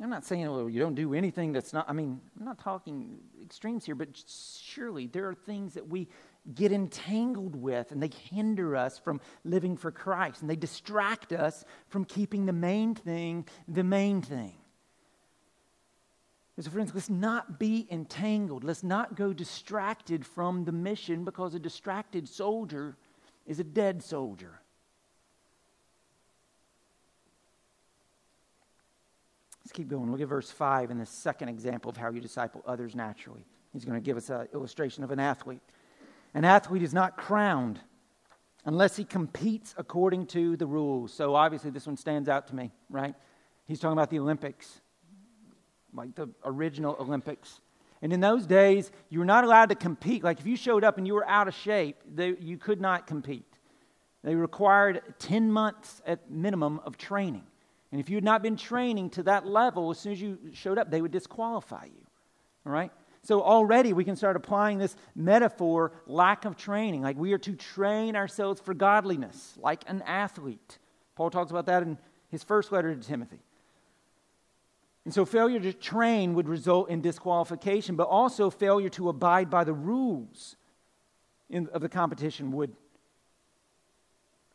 I'm 0.00 0.10
not 0.10 0.24
saying, 0.24 0.48
well, 0.48 0.68
you 0.68 0.78
don't 0.78 0.94
do 0.94 1.12
anything 1.14 1.52
that's 1.52 1.72
not, 1.72 1.88
I 1.88 1.92
mean, 1.92 2.20
I'm 2.38 2.44
not 2.44 2.58
talking 2.58 3.18
extremes 3.42 3.84
here, 3.84 3.96
but 3.96 4.08
surely 4.62 5.06
there 5.08 5.28
are 5.28 5.34
things 5.34 5.74
that 5.74 5.88
we 5.88 6.08
get 6.54 6.70
entangled 6.70 7.56
with 7.56 7.90
and 7.90 8.02
they 8.02 8.10
hinder 8.30 8.76
us 8.76 8.98
from 8.98 9.20
living 9.44 9.76
for 9.76 9.90
Christ 9.90 10.40
and 10.40 10.48
they 10.48 10.56
distract 10.56 11.32
us 11.32 11.64
from 11.88 12.04
keeping 12.04 12.46
the 12.46 12.52
main 12.52 12.94
thing 12.94 13.46
the 13.66 13.84
main 13.84 14.22
thing. 14.22 14.54
So, 16.60 16.70
friends, 16.70 16.92
let's 16.92 17.08
not 17.08 17.60
be 17.60 17.86
entangled. 17.88 18.64
Let's 18.64 18.82
not 18.82 19.14
go 19.14 19.32
distracted 19.32 20.26
from 20.26 20.64
the 20.64 20.72
mission 20.72 21.24
because 21.24 21.54
a 21.54 21.58
distracted 21.60 22.28
soldier 22.28 22.96
is 23.46 23.60
a 23.60 23.64
dead 23.64 24.02
soldier. 24.02 24.60
Keep 29.78 29.88
going. 29.88 30.10
Look 30.10 30.20
at 30.20 30.26
verse 30.26 30.50
5 30.50 30.90
in 30.90 30.98
the 30.98 31.06
second 31.06 31.50
example 31.50 31.88
of 31.88 31.96
how 31.96 32.10
you 32.10 32.20
disciple 32.20 32.64
others 32.66 32.96
naturally. 32.96 33.44
He's 33.72 33.84
going 33.84 33.94
to 33.94 34.04
give 34.04 34.16
us 34.16 34.28
an 34.28 34.48
illustration 34.52 35.04
of 35.04 35.12
an 35.12 35.20
athlete. 35.20 35.60
An 36.34 36.44
athlete 36.44 36.82
is 36.82 36.92
not 36.92 37.16
crowned 37.16 37.78
unless 38.64 38.96
he 38.96 39.04
competes 39.04 39.76
according 39.78 40.26
to 40.26 40.56
the 40.56 40.66
rules. 40.66 41.12
So 41.12 41.36
obviously, 41.36 41.70
this 41.70 41.86
one 41.86 41.96
stands 41.96 42.28
out 42.28 42.48
to 42.48 42.56
me, 42.56 42.72
right? 42.90 43.14
He's 43.66 43.78
talking 43.78 43.92
about 43.92 44.10
the 44.10 44.18
Olympics, 44.18 44.80
like 45.94 46.16
the 46.16 46.28
original 46.44 46.96
Olympics. 46.98 47.60
And 48.02 48.12
in 48.12 48.18
those 48.18 48.46
days, 48.46 48.90
you 49.10 49.20
were 49.20 49.24
not 49.24 49.44
allowed 49.44 49.68
to 49.68 49.76
compete. 49.76 50.24
Like 50.24 50.40
if 50.40 50.46
you 50.46 50.56
showed 50.56 50.82
up 50.82 50.98
and 50.98 51.06
you 51.06 51.14
were 51.14 51.28
out 51.28 51.46
of 51.46 51.54
shape, 51.54 51.98
they, 52.12 52.34
you 52.40 52.58
could 52.58 52.80
not 52.80 53.06
compete. 53.06 53.46
They 54.24 54.34
required 54.34 55.02
10 55.20 55.52
months 55.52 56.02
at 56.04 56.28
minimum 56.28 56.80
of 56.84 56.98
training. 56.98 57.44
And 57.90 58.00
if 58.00 58.10
you 58.10 58.16
had 58.16 58.24
not 58.24 58.42
been 58.42 58.56
training 58.56 59.10
to 59.10 59.22
that 59.24 59.46
level, 59.46 59.90
as 59.90 59.98
soon 59.98 60.12
as 60.12 60.20
you 60.20 60.38
showed 60.52 60.78
up, 60.78 60.90
they 60.90 61.00
would 61.00 61.10
disqualify 61.10 61.84
you. 61.84 62.06
All 62.66 62.72
right? 62.72 62.92
So 63.22 63.42
already 63.42 63.92
we 63.92 64.04
can 64.04 64.16
start 64.16 64.36
applying 64.36 64.78
this 64.78 64.96
metaphor 65.14 65.92
lack 66.06 66.44
of 66.44 66.56
training. 66.56 67.02
Like 67.02 67.16
we 67.16 67.32
are 67.32 67.38
to 67.38 67.54
train 67.54 68.14
ourselves 68.16 68.60
for 68.60 68.74
godliness, 68.74 69.54
like 69.58 69.82
an 69.86 70.02
athlete. 70.02 70.78
Paul 71.16 71.30
talks 71.30 71.50
about 71.50 71.66
that 71.66 71.82
in 71.82 71.98
his 72.30 72.44
first 72.44 72.70
letter 72.70 72.94
to 72.94 73.00
Timothy. 73.00 73.40
And 75.04 75.14
so 75.14 75.24
failure 75.24 75.58
to 75.60 75.72
train 75.72 76.34
would 76.34 76.48
result 76.48 76.90
in 76.90 77.00
disqualification, 77.00 77.96
but 77.96 78.08
also 78.08 78.50
failure 78.50 78.90
to 78.90 79.08
abide 79.08 79.48
by 79.48 79.64
the 79.64 79.72
rules 79.72 80.56
in, 81.48 81.66
of 81.68 81.80
the 81.80 81.88
competition 81.88 82.52
would 82.52 82.76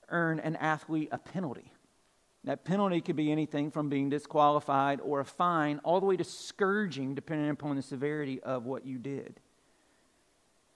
earn 0.09 0.39
an 0.39 0.55
athlete 0.57 1.09
a 1.11 1.17
penalty. 1.17 1.72
That 2.45 2.65
penalty 2.65 2.99
could 2.99 3.15
be 3.15 3.31
anything 3.31 3.71
from 3.71 3.89
being 3.89 4.09
disqualified 4.09 4.99
or 5.01 5.21
a 5.21 5.25
fine, 5.25 5.79
all 5.83 5.99
the 5.99 6.05
way 6.05 6.17
to 6.17 6.23
scourging, 6.23 7.15
depending 7.15 7.49
upon 7.49 7.75
the 7.77 7.81
severity 7.81 8.41
of 8.41 8.65
what 8.65 8.85
you 8.85 8.97
did. 8.97 9.39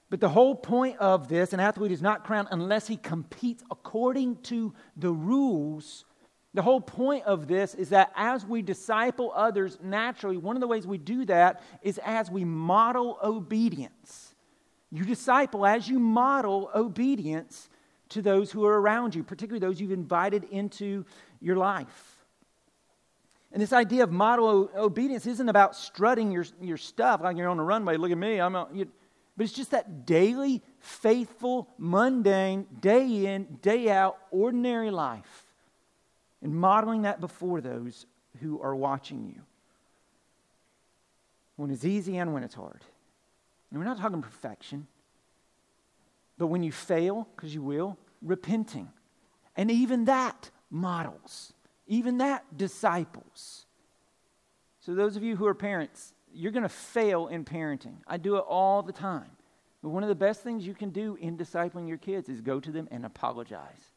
But 0.10 0.22
the 0.22 0.30
whole 0.30 0.56
point 0.56 0.98
of 1.00 1.28
this, 1.28 1.52
an 1.52 1.60
athlete 1.60 1.92
is 1.92 2.02
not 2.02 2.24
crowned 2.24 2.48
unless 2.52 2.88
he 2.88 2.96
competes 2.96 3.64
according 3.70 4.38
to 4.44 4.74
the 4.96 5.12
rules 5.12 6.06
The 6.58 6.64
whole 6.64 6.82
point 6.82 7.24
of 7.26 7.48
this 7.48 7.76
is 7.76 7.90
that 7.90 8.12
as 8.16 8.44
we 8.44 8.64
disciple 8.64 9.32
others 9.36 9.78
naturally, 9.80 10.38
one 10.38 10.56
of 10.56 10.60
the 10.60 10.68
ways 10.68 10.88
we 10.88 10.98
do 10.98 11.24
that 11.26 11.62
is 11.84 12.00
as 12.04 12.32
we 12.32 12.44
model 12.44 13.20
obedience. 13.22 14.34
You 14.92 15.04
disciple 15.04 15.68
as 15.68 15.88
you 15.88 16.00
model 16.00 16.72
obedience 16.74 17.70
to 18.10 18.24
those 18.24 18.52
who 18.52 18.66
are 18.66 18.82
around 18.82 19.14
you, 19.14 19.24
particularly 19.24 19.60
those 19.60 19.80
you've 19.80 19.92
invited 19.92 20.46
into 20.46 21.06
your 21.42 21.56
life. 21.56 22.26
And 23.52 23.62
this 23.62 23.74
idea 23.74 24.04
of 24.04 24.12
model 24.12 24.70
obedience 24.76 25.26
isn't 25.26 25.50
about 25.50 25.76
strutting 25.76 26.32
your, 26.32 26.46
your 26.62 26.78
stuff 26.78 27.22
like 27.22 27.38
you're 27.38 27.50
on 27.50 27.58
the 27.58 27.64
runway. 27.64 27.98
Look 27.98 28.12
at 28.12 28.18
me. 28.18 28.40
I'm 28.40 28.56
a, 28.56 28.68
you, 28.74 28.88
but 29.38 29.44
it's 29.44 29.54
just 29.54 29.72
that 29.72 30.06
daily, 30.06 30.62
faithful, 30.80 31.70
mundane, 31.78 32.66
day 32.82 33.28
in, 33.28 33.60
day 33.62 33.90
out, 33.90 34.18
ordinary 34.32 34.92
life. 34.92 35.46
And 36.42 36.56
modeling 36.56 37.04
that 37.04 37.22
before 37.22 37.62
those 37.62 38.06
who 38.42 38.62
are 38.62 38.76
watching 38.76 39.26
you. 39.26 39.42
When 41.56 41.72
it's 41.72 41.86
easy 41.86 42.18
and 42.18 42.34
when 42.34 42.44
it's 42.44 42.56
hard. 42.56 42.84
And 43.72 43.80
we're 43.80 43.86
not 43.86 43.98
talking 43.98 44.22
perfection. 44.22 44.88
But 46.38 46.48
when 46.48 46.64
you 46.64 46.72
fail, 46.72 47.28
because 47.36 47.54
you 47.54 47.62
will, 47.62 47.98
repenting. 48.22 48.90
And 49.56 49.72
even 49.72 50.06
that 50.06 50.52
models, 50.70 51.54
even 51.88 52.18
that 52.20 52.46
disciples. 52.58 53.66
So, 54.80 54.96
those 54.96 55.16
of 55.16 55.24
you 55.24 55.36
who 55.36 55.46
are 55.46 55.54
parents, 55.54 56.14
you're 56.34 56.52
going 56.52 56.64
to 56.64 56.70
fail 56.70 57.28
in 57.28 57.46
parenting. 57.46 57.98
I 58.08 58.18
do 58.18 58.38
it 58.38 58.46
all 58.48 58.82
the 58.82 58.94
time. 58.94 59.32
But 59.82 59.90
one 59.90 60.04
of 60.04 60.10
the 60.10 60.16
best 60.16 60.44
things 60.44 60.66
you 60.66 60.74
can 60.74 60.90
do 60.90 61.18
in 61.20 61.38
discipling 61.38 61.88
your 61.88 61.98
kids 61.98 62.30
is 62.30 62.42
go 62.42 62.60
to 62.60 62.72
them 62.72 62.88
and 62.92 63.06
apologize 63.06 63.92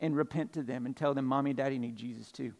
and 0.00 0.16
repent 0.16 0.52
to 0.54 0.62
them 0.62 0.86
and 0.86 0.96
tell 0.96 1.14
them, 1.14 1.24
Mommy 1.24 1.50
and 1.50 1.56
Daddy 1.56 1.78
need 1.78 1.96
Jesus 1.96 2.32
too. 2.32 2.52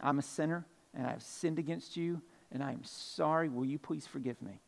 I'm 0.00 0.18
a 0.18 0.22
sinner 0.22 0.66
and 0.94 1.06
I 1.06 1.10
have 1.10 1.22
sinned 1.22 1.58
against 1.58 1.96
you 1.96 2.20
and 2.52 2.62
I 2.62 2.72
am 2.72 2.84
sorry. 2.84 3.48
Will 3.48 3.64
you 3.64 3.78
please 3.78 4.06
forgive 4.06 4.40
me? 4.42 4.60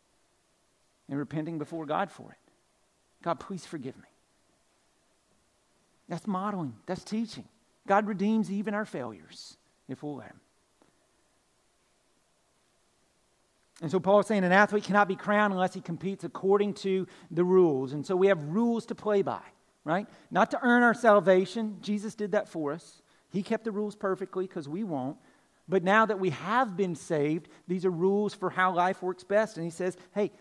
And 1.08 1.18
repenting 1.18 1.58
before 1.58 1.86
God 1.86 2.10
for 2.10 2.30
it. 2.30 2.52
God, 3.22 3.40
please 3.40 3.66
forgive 3.66 3.96
me. 3.96 4.08
That's 6.08 6.26
modeling, 6.26 6.74
that's 6.86 7.04
teaching. 7.04 7.44
God 7.88 8.06
redeems 8.06 8.52
even 8.52 8.74
our 8.74 8.84
failures 8.84 9.56
if 9.88 10.02
we'll 10.02 10.16
let 10.16 10.28
Him. 10.28 10.40
And 13.80 13.90
so 13.90 14.00
Paul 14.00 14.20
is 14.20 14.26
saying 14.26 14.44
an 14.44 14.52
athlete 14.52 14.84
cannot 14.84 15.08
be 15.08 15.16
crowned 15.16 15.52
unless 15.52 15.72
he 15.72 15.80
competes 15.80 16.24
according 16.24 16.74
to 16.74 17.06
the 17.30 17.44
rules. 17.44 17.92
And 17.92 18.04
so 18.04 18.16
we 18.16 18.26
have 18.26 18.42
rules 18.42 18.86
to 18.86 18.94
play 18.94 19.22
by, 19.22 19.42
right? 19.84 20.06
Not 20.30 20.50
to 20.50 20.58
earn 20.62 20.82
our 20.82 20.94
salvation. 20.94 21.78
Jesus 21.80 22.14
did 22.16 22.32
that 22.32 22.48
for 22.48 22.72
us. 22.72 23.02
He 23.30 23.42
kept 23.42 23.64
the 23.64 23.70
rules 23.70 23.94
perfectly 23.94 24.46
because 24.46 24.68
we 24.68 24.82
won't. 24.82 25.16
But 25.68 25.84
now 25.84 26.06
that 26.06 26.18
we 26.18 26.30
have 26.30 26.76
been 26.76 26.96
saved, 26.96 27.48
these 27.68 27.84
are 27.84 27.90
rules 27.90 28.34
for 28.34 28.50
how 28.50 28.74
life 28.74 29.02
works 29.02 29.22
best. 29.22 29.56
And 29.56 29.64
he 29.64 29.70
says, 29.70 29.96
hey, 30.12 30.32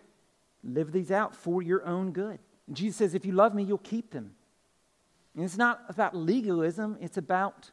live 0.64 0.90
these 0.90 1.12
out 1.12 1.36
for 1.36 1.62
your 1.62 1.86
own 1.86 2.10
good. 2.10 2.40
And 2.66 2.76
Jesus 2.76 2.96
says, 2.96 3.14
if 3.14 3.24
you 3.24 3.32
love 3.32 3.54
me, 3.54 3.62
you'll 3.62 3.78
keep 3.78 4.10
them. 4.10 4.32
And 5.38 5.44
it's 5.44 5.56
not 5.56 5.84
about 5.88 6.16
legalism, 6.16 6.98
it's 7.00 7.16
about 7.16 7.70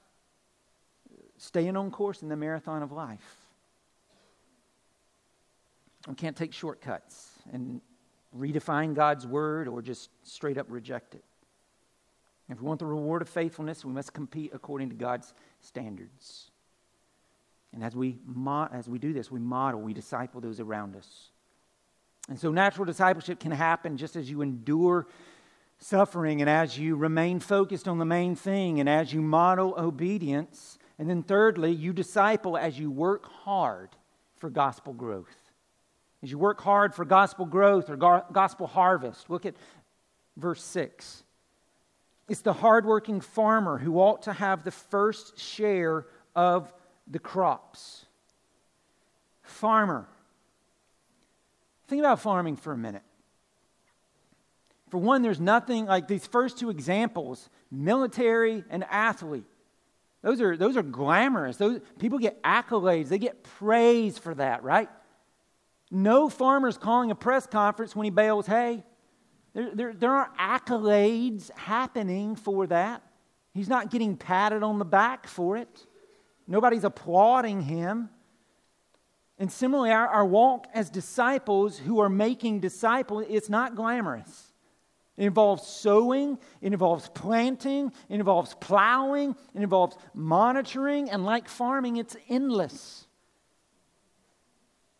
staying 1.39 1.76
on 1.76 1.89
course 1.89 2.22
in 2.22 2.30
the 2.30 2.36
marathon 2.36 2.84
of 2.84 2.91
life. 2.91 3.38
We 6.07 6.13
can't 6.13 6.38
take 6.38 6.53
shortcuts 6.53 7.28
and 7.51 7.82
redefine 8.38 8.93
God's 8.93 9.26
word 9.26 9.68
or 9.68 9.82
just 9.82 10.11
straight 10.22 10.59
up 10.59 10.68
reject 10.70 11.16
it. 11.16 11.24
If 12.49 12.61
we 12.61 12.68
want 12.68 12.82
the 12.82 12.86
reward 12.86 13.24
of 13.24 13.30
faithfulness, 13.30 13.84
we 13.84 13.91
must 13.91 14.13
compete 14.13 14.51
according 14.53 14.89
to 14.89 14.95
God's 14.95 15.34
standards. 15.61 16.51
And 17.74 17.84
as 17.84 17.95
we, 17.95 18.20
mo- 18.28 18.70
as 18.72 18.88
we 18.88 18.99
do 18.99 19.11
this, 19.11 19.32
we 19.32 19.39
model, 19.39 19.82
we 19.82 19.95
disciple 19.95 20.39
those 20.39 20.59
around 20.59 20.95
us. 20.95 21.30
And 22.30 22.39
so 22.39 22.51
natural 22.51 22.86
discipleship 22.86 23.39
can 23.39 23.49
happen 23.49 23.97
just 23.97 24.16
as 24.16 24.30
you 24.30 24.43
endure 24.43 25.07
suffering 25.78 26.41
and 26.41 26.49
as 26.49 26.78
you 26.78 26.95
remain 26.95 27.39
focused 27.39 27.88
on 27.88 27.99
the 27.99 28.05
main 28.05 28.36
thing 28.36 28.80
and 28.80 28.89
as 28.89 29.13
you 29.13 29.21
model 29.21 29.76
obedience. 29.78 30.78
And 30.97 31.09
then, 31.09 31.23
thirdly, 31.23 31.71
you 31.71 31.93
disciple 31.93 32.57
as 32.57 32.80
you 32.80 32.89
work 32.89 33.26
hard 33.26 33.89
for 34.38 34.49
gospel 34.49 34.93
growth. 34.93 35.36
As 36.23 36.32
you 36.32 36.38
work 36.38 36.61
hard 36.61 36.95
for 36.95 37.05
gospel 37.05 37.45
growth 37.45 37.89
or 37.89 37.97
gospel 38.32 38.67
harvest. 38.67 39.30
Look 39.30 39.45
at 39.45 39.55
verse 40.38 40.63
6. 40.63 41.23
It's 42.28 42.41
the 42.41 42.53
hardworking 42.53 43.21
farmer 43.21 43.78
who 43.78 43.99
ought 43.99 44.23
to 44.23 44.34
have 44.34 44.63
the 44.63 44.71
first 44.71 45.38
share 45.38 46.07
of 46.36 46.73
the 47.07 47.19
crops. 47.19 48.05
Farmer. 49.43 50.07
Think 51.88 51.99
about 51.99 52.19
farming 52.19 52.55
for 52.55 52.73
a 52.73 52.78
minute. 52.78 53.03
For 54.96 55.00
one, 55.00 55.24
there's 55.24 55.41
nothing 55.41 55.88
like 55.88 56.08
these 56.08 56.26
first 56.26 56.58
two 56.58 56.70
examples 56.70 57.50
military 57.70 58.64
and 58.70 58.86
athlete. 58.89 59.43
Those 60.22 60.39
are, 60.39 60.56
those 60.56 60.78
are 60.78 60.84
glamorous. 60.84 61.58
Those, 61.58 61.82
people 62.00 62.18
get 62.18 62.41
accolades, 62.43 63.10
they 63.10 63.18
get 63.18 63.43
praise 63.43 64.18
for 64.18 64.34
that, 64.36 64.64
right? 64.64 64.88
No 65.91 66.30
farmer's 66.30 66.78
calling 66.78 67.12
a 67.12 67.16
press 67.16 67.46
conference 67.46 67.93
when 67.93 68.06
he 68.06 68.10
bales 68.10 68.48
hay. 68.48 68.86
There, 69.54 69.76
there, 69.76 69.93
there 69.93 70.12
aren't 70.12 70.38
accolades 70.38 71.52
happening 71.58 72.38
for 72.38 72.66
that. 72.68 73.04
He's 73.54 73.68
not 73.68 73.91
getting 73.91 74.16
patted 74.16 74.64
on 74.64 74.80
the 74.80 74.86
back 74.86 75.28
for 75.28 75.58
it. 75.58 75.88
Nobody's 76.48 76.86
applauding 76.86 77.60
him. 77.60 78.10
And 79.38 79.52
similarly, 79.52 79.91
our, 79.91 80.08
our 80.08 80.26
walk 80.26 80.68
as 80.74 80.89
disciples 80.89 81.80
who 81.80 82.00
are 82.00 82.08
making 82.08 82.62
disciples, 82.62 83.26
it's 83.28 83.50
not 83.50 83.76
glamorous. 83.76 84.54
It 85.18 85.26
involves 85.26 85.66
sowing, 85.66 86.38
it 86.61 86.74
involves 86.74 87.07
planting, 87.09 87.91
it 88.09 88.16
involves 88.16 88.53
plowing, 88.55 89.36
it 89.53 89.61
involves 89.61 89.97
monitoring, 90.13 91.09
and 91.09 91.24
like 91.24 91.47
farming, 91.47 91.97
it's 91.97 92.18
endless. 92.28 93.07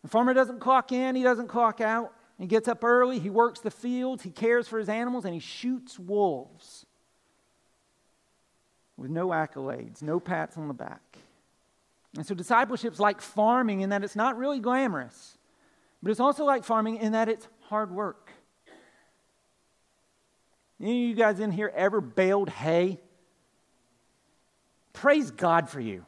The 0.02 0.08
farmer 0.08 0.32
doesn't 0.32 0.60
clock 0.60 0.92
in, 0.92 1.16
he 1.16 1.22
doesn't 1.22 1.48
clock 1.48 1.80
out. 1.80 2.12
He 2.38 2.46
gets 2.46 2.68
up 2.68 2.84
early, 2.84 3.18
he 3.18 3.30
works 3.30 3.60
the 3.60 3.70
fields, 3.70 4.22
he 4.22 4.30
cares 4.30 4.68
for 4.68 4.78
his 4.78 4.88
animals, 4.88 5.24
and 5.24 5.34
he 5.34 5.40
shoots 5.40 5.98
wolves 5.98 6.86
with 8.96 9.10
no 9.10 9.28
accolades, 9.28 10.02
no 10.02 10.20
pats 10.20 10.56
on 10.56 10.68
the 10.68 10.74
back. 10.74 11.18
And 12.16 12.26
so 12.26 12.34
discipleship's 12.34 13.00
like 13.00 13.20
farming 13.20 13.82
in 13.82 13.90
that 13.90 14.02
it's 14.02 14.16
not 14.16 14.38
really 14.38 14.60
glamorous, 14.60 15.36
but 16.02 16.10
it's 16.10 16.20
also 16.20 16.44
like 16.44 16.64
farming 16.64 16.96
in 16.96 17.12
that 17.12 17.28
it's 17.28 17.48
hard 17.68 17.90
work. 17.90 18.25
Any 20.80 21.04
of 21.04 21.08
you 21.08 21.14
guys 21.14 21.40
in 21.40 21.50
here 21.50 21.72
ever 21.74 22.00
baled 22.00 22.50
hay? 22.50 23.00
Praise 24.92 25.30
God 25.30 25.68
for 25.68 25.80
you. 25.80 26.04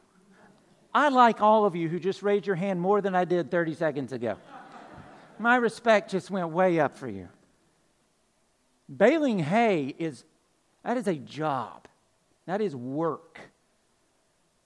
I 0.93 1.09
like 1.09 1.41
all 1.41 1.65
of 1.65 1.75
you 1.75 1.87
who 1.87 1.99
just 1.99 2.23
raised 2.23 2.47
your 2.47 2.55
hand 2.55 2.81
more 2.81 3.01
than 3.01 3.15
I 3.15 3.25
did 3.25 3.51
30 3.51 3.75
seconds 3.75 4.11
ago. 4.11 4.37
My 5.37 5.55
respect 5.55 6.11
just 6.11 6.31
went 6.31 6.49
way 6.49 6.79
up 6.79 6.97
for 6.97 7.07
you. 7.07 7.29
Baling 8.89 9.39
hay 9.39 9.95
is 9.97 10.25
that 10.83 10.97
is 10.97 11.07
a 11.07 11.15
job. 11.15 11.87
That 12.45 12.61
is 12.61 12.75
work. 12.75 13.39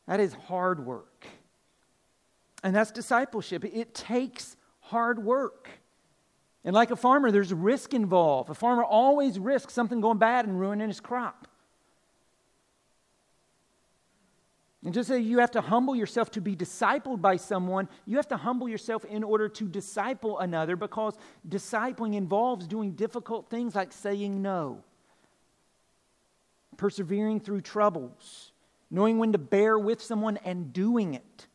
That 0.07 0.19
is 0.19 0.33
hard 0.33 0.85
work. 0.85 1.25
And 2.63 2.75
that's 2.75 2.91
discipleship. 2.91 3.65
It 3.65 3.93
takes 3.93 4.55
hard 4.79 5.23
work. 5.23 5.69
And 6.65 6.73
like 6.73 6.91
a 6.91 6.95
farmer, 6.95 7.31
there's 7.31 7.53
risk 7.53 7.93
involved. 7.93 8.49
A 8.49 8.53
farmer 8.53 8.83
always 8.83 9.37
risks 9.37 9.73
something 9.73 9.99
going 9.99 10.17
bad 10.17 10.45
and 10.45 10.59
ruining 10.59 10.87
his 10.87 10.99
crop. 10.99 11.47
And 14.85 14.93
just 14.93 15.09
as 15.09 15.21
you 15.21 15.39
have 15.39 15.51
to 15.51 15.61
humble 15.61 15.95
yourself 15.95 16.29
to 16.31 16.41
be 16.41 16.55
discipled 16.55 17.21
by 17.21 17.37
someone, 17.37 17.87
you 18.05 18.17
have 18.17 18.27
to 18.29 18.37
humble 18.37 18.67
yourself 18.67 19.05
in 19.05 19.23
order 19.23 19.47
to 19.47 19.67
disciple 19.67 20.39
another 20.39 20.75
because 20.75 21.15
discipling 21.47 22.15
involves 22.15 22.67
doing 22.67 22.91
difficult 22.91 23.49
things 23.49 23.75
like 23.75 23.93
saying 23.93 24.41
no, 24.41 24.83
persevering 26.75 27.39
through 27.39 27.61
troubles, 27.61 28.51
knowing 28.91 29.19
when 29.19 29.31
to 29.31 29.37
bear 29.37 29.79
with 29.79 30.01
someone 30.01 30.37
and 30.43 30.73
doing 30.73 31.13
it. 31.13 31.47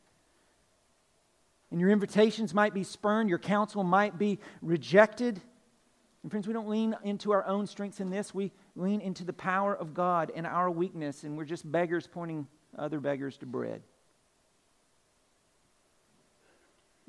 And 1.70 1.80
your 1.80 1.90
invitations 1.90 2.54
might 2.54 2.72
be 2.72 2.82
spurned, 2.82 3.28
your 3.28 3.38
counsel 3.38 3.84
might 3.84 4.18
be 4.18 4.38
rejected. 4.62 5.40
And 6.22 6.30
friends, 6.30 6.46
we 6.46 6.52
don't 6.52 6.68
lean 6.68 6.96
into 7.04 7.30
our 7.32 7.44
own 7.46 7.66
strengths 7.66 8.00
in 8.00 8.10
this. 8.10 8.34
We 8.34 8.52
lean 8.74 9.00
into 9.00 9.24
the 9.24 9.32
power 9.32 9.76
of 9.76 9.94
God 9.94 10.32
and 10.34 10.46
our 10.46 10.70
weakness, 10.70 11.24
and 11.24 11.36
we're 11.36 11.44
just 11.44 11.70
beggars 11.70 12.06
pointing 12.06 12.46
other 12.76 13.00
beggars 13.00 13.36
to 13.38 13.46
bread. 13.46 13.82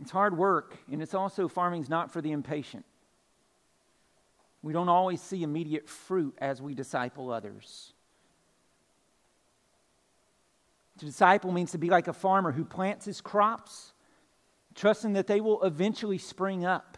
It's 0.02 0.12
hard 0.12 0.38
work, 0.38 0.78
and 0.92 1.02
it's 1.02 1.14
also 1.14 1.48
farming's 1.48 1.90
not 1.90 2.12
for 2.12 2.22
the 2.22 2.32
impatient. 2.32 2.86
We 4.62 4.74
don't 4.74 4.90
always 4.90 5.22
see 5.22 5.44
immediate 5.44 5.88
fruit 5.88 6.38
as 6.40 6.62
we 6.62 6.74
disciple 6.74 7.32
others. 7.32 7.94
To 11.00 11.06
disciple 11.06 11.52
means 11.52 11.72
to 11.72 11.78
be 11.78 11.90
like 11.90 12.10
a 12.10 12.14
farmer 12.14 12.52
who 12.52 12.66
plants 12.66 13.06
his 13.06 13.22
crops, 13.22 13.94
trusting 14.80 15.14
that 15.14 15.28
they 15.28 15.42
will 15.42 15.62
eventually 15.64 16.18
spring 16.18 16.66
up. 16.66 16.98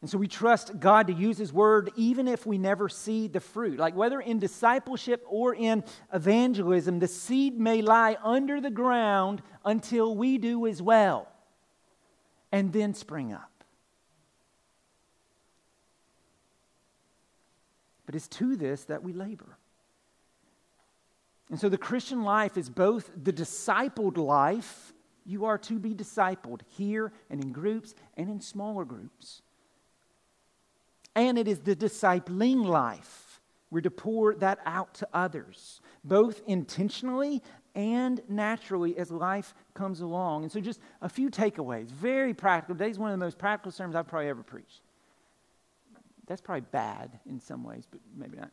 And 0.00 0.08
so 0.08 0.16
we 0.16 0.28
trust 0.28 0.80
God 0.80 1.08
to 1.08 1.12
use 1.12 1.36
His 1.36 1.52
word 1.52 1.90
even 1.94 2.26
if 2.26 2.46
we 2.46 2.56
never 2.56 2.88
see 2.88 3.28
the 3.28 3.40
fruit. 3.40 3.78
Like 3.78 3.94
whether 3.94 4.18
in 4.18 4.38
discipleship 4.38 5.22
or 5.28 5.54
in 5.54 5.84
evangelism, 6.12 7.00
the 7.00 7.08
seed 7.08 7.60
may 7.60 7.82
lie 7.82 8.16
under 8.22 8.62
the 8.62 8.70
ground 8.70 9.42
until 9.62 10.16
we 10.16 10.38
do 10.38 10.66
as 10.66 10.80
well 10.80 11.28
and 12.50 12.72
then 12.72 12.94
spring 12.94 13.32
up. 13.34 13.50
But 18.06 18.14
it's 18.14 18.28
to 18.28 18.56
this 18.56 18.84
that 18.84 19.02
we 19.02 19.12
labor. 19.12 19.58
And 21.50 21.60
so 21.60 21.68
the 21.68 21.78
Christian 21.78 22.22
life 22.22 22.56
is 22.56 22.70
both 22.70 23.10
the 23.22 23.32
discipled 23.32 24.16
life, 24.16 24.94
you 25.24 25.44
are 25.44 25.58
to 25.58 25.78
be 25.78 25.94
discipled 25.94 26.60
here 26.68 27.12
and 27.28 27.42
in 27.42 27.52
groups 27.52 27.94
and 28.16 28.28
in 28.30 28.40
smaller 28.40 28.84
groups 28.84 29.42
and 31.14 31.38
it 31.38 31.48
is 31.48 31.60
the 31.60 31.76
discipling 31.76 32.64
life. 32.64 33.40
We're 33.70 33.80
to 33.82 33.90
pour 33.90 34.34
that 34.36 34.58
out 34.66 34.94
to 34.94 35.08
others, 35.12 35.80
both 36.02 36.42
intentionally 36.46 37.42
and 37.74 38.20
naturally 38.28 38.98
as 38.98 39.10
life 39.12 39.54
comes 39.74 40.00
along. 40.00 40.42
And 40.42 40.50
so, 40.50 40.60
just 40.60 40.80
a 41.02 41.08
few 41.08 41.30
takeaways, 41.30 41.88
very 41.88 42.34
practical. 42.34 42.74
Today's 42.74 42.98
one 42.98 43.12
of 43.12 43.18
the 43.18 43.24
most 43.24 43.38
practical 43.38 43.70
sermons 43.70 43.94
I've 43.94 44.08
probably 44.08 44.28
ever 44.28 44.42
preached. 44.42 44.82
That's 46.26 46.40
probably 46.40 46.66
bad 46.72 47.18
in 47.28 47.40
some 47.40 47.62
ways, 47.62 47.84
but 47.88 48.00
maybe 48.16 48.38
not. 48.38 48.50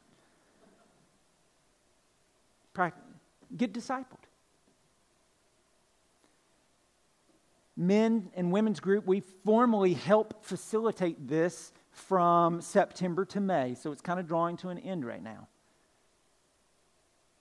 Get 3.55 3.73
discipled. 3.73 4.26
Men 7.79 8.31
and 8.35 8.51
women's 8.51 8.79
group, 8.79 9.05
we 9.05 9.21
formally 9.45 9.93
help 9.93 10.43
facilitate 10.43 11.27
this 11.27 11.71
from 11.91 12.59
September 12.59 13.23
to 13.25 13.39
May. 13.39 13.75
So 13.75 13.91
it's 13.91 14.01
kind 14.01 14.19
of 14.19 14.27
drawing 14.27 14.57
to 14.57 14.69
an 14.69 14.79
end 14.79 15.05
right 15.05 15.21
now. 15.21 15.47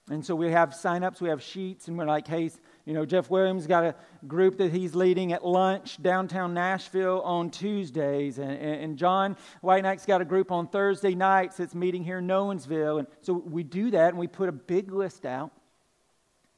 And 0.09 0.25
so 0.25 0.37
we 0.37 0.53
have 0.53 0.73
sign-ups, 0.73 1.21
we 1.21 1.31
have 1.31 1.43
sheets, 1.43 1.89
and 1.89 1.99
we're 1.99 2.05
like, 2.05 2.29
hey, 2.29 2.49
you 2.85 2.95
know, 2.95 3.05
Jeff 3.05 3.29
Williams 3.29 3.67
got 3.67 3.83
a 3.83 3.95
group 4.29 4.59
that 4.59 4.71
he's 4.71 4.95
leading 4.95 5.33
at 5.33 5.45
lunch 5.45 6.01
downtown 6.01 6.55
Nashville 6.55 7.23
on 7.23 7.51
Tuesdays. 7.51 8.39
And, 8.39 8.53
and 8.53 8.97
John 8.97 9.37
White 9.63 9.83
Knight's 9.83 10.07
got 10.07 10.21
a 10.21 10.25
group 10.25 10.53
on 10.53 10.69
Thursday 10.69 11.17
nights 11.17 11.57
that's 11.57 11.75
meeting 11.75 12.05
here 12.05 12.19
in 12.19 12.29
Nolensville. 12.29 13.01
And 13.01 13.09
so 13.23 13.33
we 13.33 13.65
do 13.65 13.91
that, 13.91 14.11
and 14.11 14.19
we 14.19 14.29
put 14.29 14.49
a 14.49 14.53
big 14.53 14.93
list 14.93 15.27
out. 15.27 15.51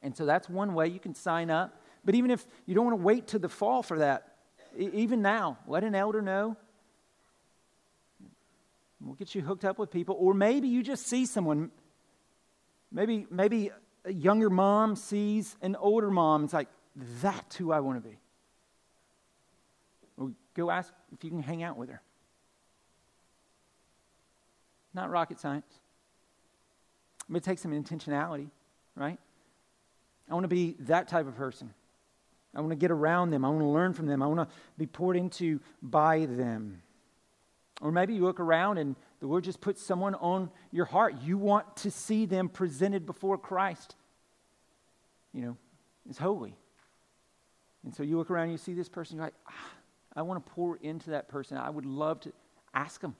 And 0.03 0.15
so 0.15 0.27
that's 0.27 0.47
one 0.47 0.75
way 0.75 0.87
you 0.87 0.99
can 0.99 1.15
sign 1.15 1.49
up. 1.49 1.78
But 2.05 2.15
even 2.15 2.31
if 2.31 2.45
you 2.65 2.75
don't 2.75 2.85
want 2.85 2.97
to 2.97 3.03
wait 3.03 3.27
to 3.27 3.39
the 3.39 3.49
fall 3.49 3.83
for 3.83 3.99
that, 3.99 4.35
even 4.77 5.21
now, 5.21 5.57
let 5.67 5.83
an 5.83 5.95
elder 5.95 6.21
know. 6.21 6.55
We'll 9.01 9.15
get 9.15 9.33
you 9.33 9.41
hooked 9.41 9.65
up 9.65 9.79
with 9.79 9.91
people. 9.91 10.15
Or 10.19 10.33
maybe 10.33 10.67
you 10.67 10.83
just 10.83 11.07
see 11.07 11.25
someone. 11.25 11.71
Maybe, 12.91 13.25
maybe 13.29 13.71
a 14.05 14.13
younger 14.13 14.49
mom 14.49 14.95
sees 14.95 15.55
an 15.61 15.75
older 15.75 16.11
mom. 16.11 16.43
It's 16.45 16.53
like, 16.53 16.69
that's 17.21 17.55
who 17.55 17.71
I 17.71 17.79
want 17.79 18.03
to 18.03 18.09
be. 18.09 18.17
Or 20.17 20.31
go 20.53 20.69
ask 20.69 20.93
if 21.13 21.23
you 21.23 21.29
can 21.29 21.41
hang 21.41 21.63
out 21.63 21.77
with 21.77 21.89
her. 21.89 22.01
Not 24.93 25.09
rocket 25.09 25.39
science. 25.39 25.79
But 27.29 27.37
it 27.37 27.43
takes 27.43 27.61
some 27.61 27.71
intentionality, 27.71 28.49
right? 28.95 29.19
I 30.29 30.33
want 30.33 30.43
to 30.43 30.49
be 30.49 30.75
that 30.81 31.07
type 31.07 31.27
of 31.27 31.35
person. 31.35 31.73
I 32.55 32.61
want 32.61 32.71
to 32.71 32.75
get 32.75 32.91
around 32.91 33.29
them. 33.29 33.45
I 33.45 33.49
want 33.49 33.61
to 33.61 33.67
learn 33.67 33.93
from 33.93 34.07
them. 34.07 34.23
I 34.23 34.27
want 34.27 34.49
to 34.49 34.55
be 34.77 34.87
poured 34.87 35.17
into 35.17 35.59
by 35.81 36.25
them. 36.25 36.81
Or 37.81 37.91
maybe 37.91 38.13
you 38.13 38.23
look 38.23 38.39
around 38.39 38.77
and 38.77 38.95
the 39.19 39.27
Lord 39.27 39.43
just 39.43 39.61
puts 39.61 39.81
someone 39.81 40.15
on 40.15 40.49
your 40.71 40.85
heart. 40.85 41.15
You 41.23 41.37
want 41.37 41.77
to 41.77 41.91
see 41.91 42.25
them 42.25 42.49
presented 42.49 43.05
before 43.05 43.37
Christ. 43.37 43.95
You 45.33 45.41
know, 45.41 45.57
is 46.09 46.17
holy. 46.17 46.55
And 47.83 47.93
so 47.95 48.03
you 48.03 48.17
look 48.17 48.31
around 48.31 48.43
and 48.43 48.51
you 48.51 48.57
see 48.57 48.73
this 48.73 48.89
person, 48.89 49.17
you're 49.17 49.25
like, 49.25 49.35
ah, 49.47 49.71
I 50.15 50.21
want 50.23 50.45
to 50.45 50.51
pour 50.51 50.77
into 50.77 51.11
that 51.11 51.29
person. 51.29 51.57
I 51.57 51.69
would 51.69 51.85
love 51.85 52.19
to 52.21 52.33
ask 52.73 52.99
them. 52.99 53.15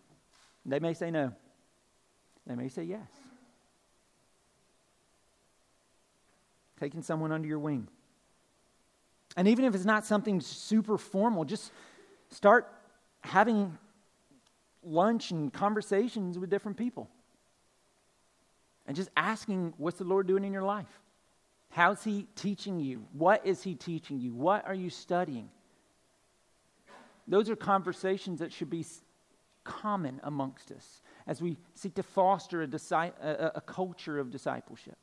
They 0.66 0.80
may 0.80 0.94
say 0.94 1.12
no, 1.12 1.34
they 2.46 2.56
may 2.56 2.68
say 2.68 2.84
yes. 2.84 3.08
Taking 6.80 7.02
someone 7.02 7.32
under 7.32 7.48
your 7.48 7.60
wing. 7.60 7.88
And 9.38 9.48
even 9.48 9.66
if 9.66 9.76
it's 9.76 9.86
not 9.86 10.06
something 10.06 10.42
super 10.42 10.98
formal, 10.98 11.46
just 11.46 11.72
start 12.30 12.72
having 13.22 13.78
lunch 14.84 15.32
and 15.32 15.52
conversations 15.54 16.38
with 16.40 16.50
different 16.50 16.78
people. 16.78 17.10
And 18.88 18.96
just 18.96 19.10
asking, 19.16 19.74
what's 19.78 20.00
the 20.00 20.04
Lord 20.04 20.26
doing 20.26 20.44
in 20.44 20.52
your 20.52 20.64
life? 20.64 21.00
How's 21.70 22.04
He 22.04 22.26
teaching 22.36 22.80
you? 22.80 23.06
What 23.14 23.46
is 23.46 23.62
He 23.62 23.76
teaching 23.76 24.20
you? 24.20 24.34
What 24.34 24.66
are 24.66 24.74
you 24.74 24.90
studying? 24.90 25.50
Those 27.28 27.50
are 27.50 27.56
conversations 27.56 28.40
that 28.40 28.52
should 28.52 28.72
be 28.72 28.84
common 29.64 30.20
amongst 30.24 30.72
us 30.72 31.02
as 31.28 31.42
we 31.42 31.58
seek 31.76 31.94
to 31.94 32.04
foster 32.04 32.64
a, 32.64 32.68
disi- 32.68 33.14
a, 33.22 33.52
a 33.56 33.62
culture 33.62 34.18
of 34.18 34.32
discipleship. 34.32 34.98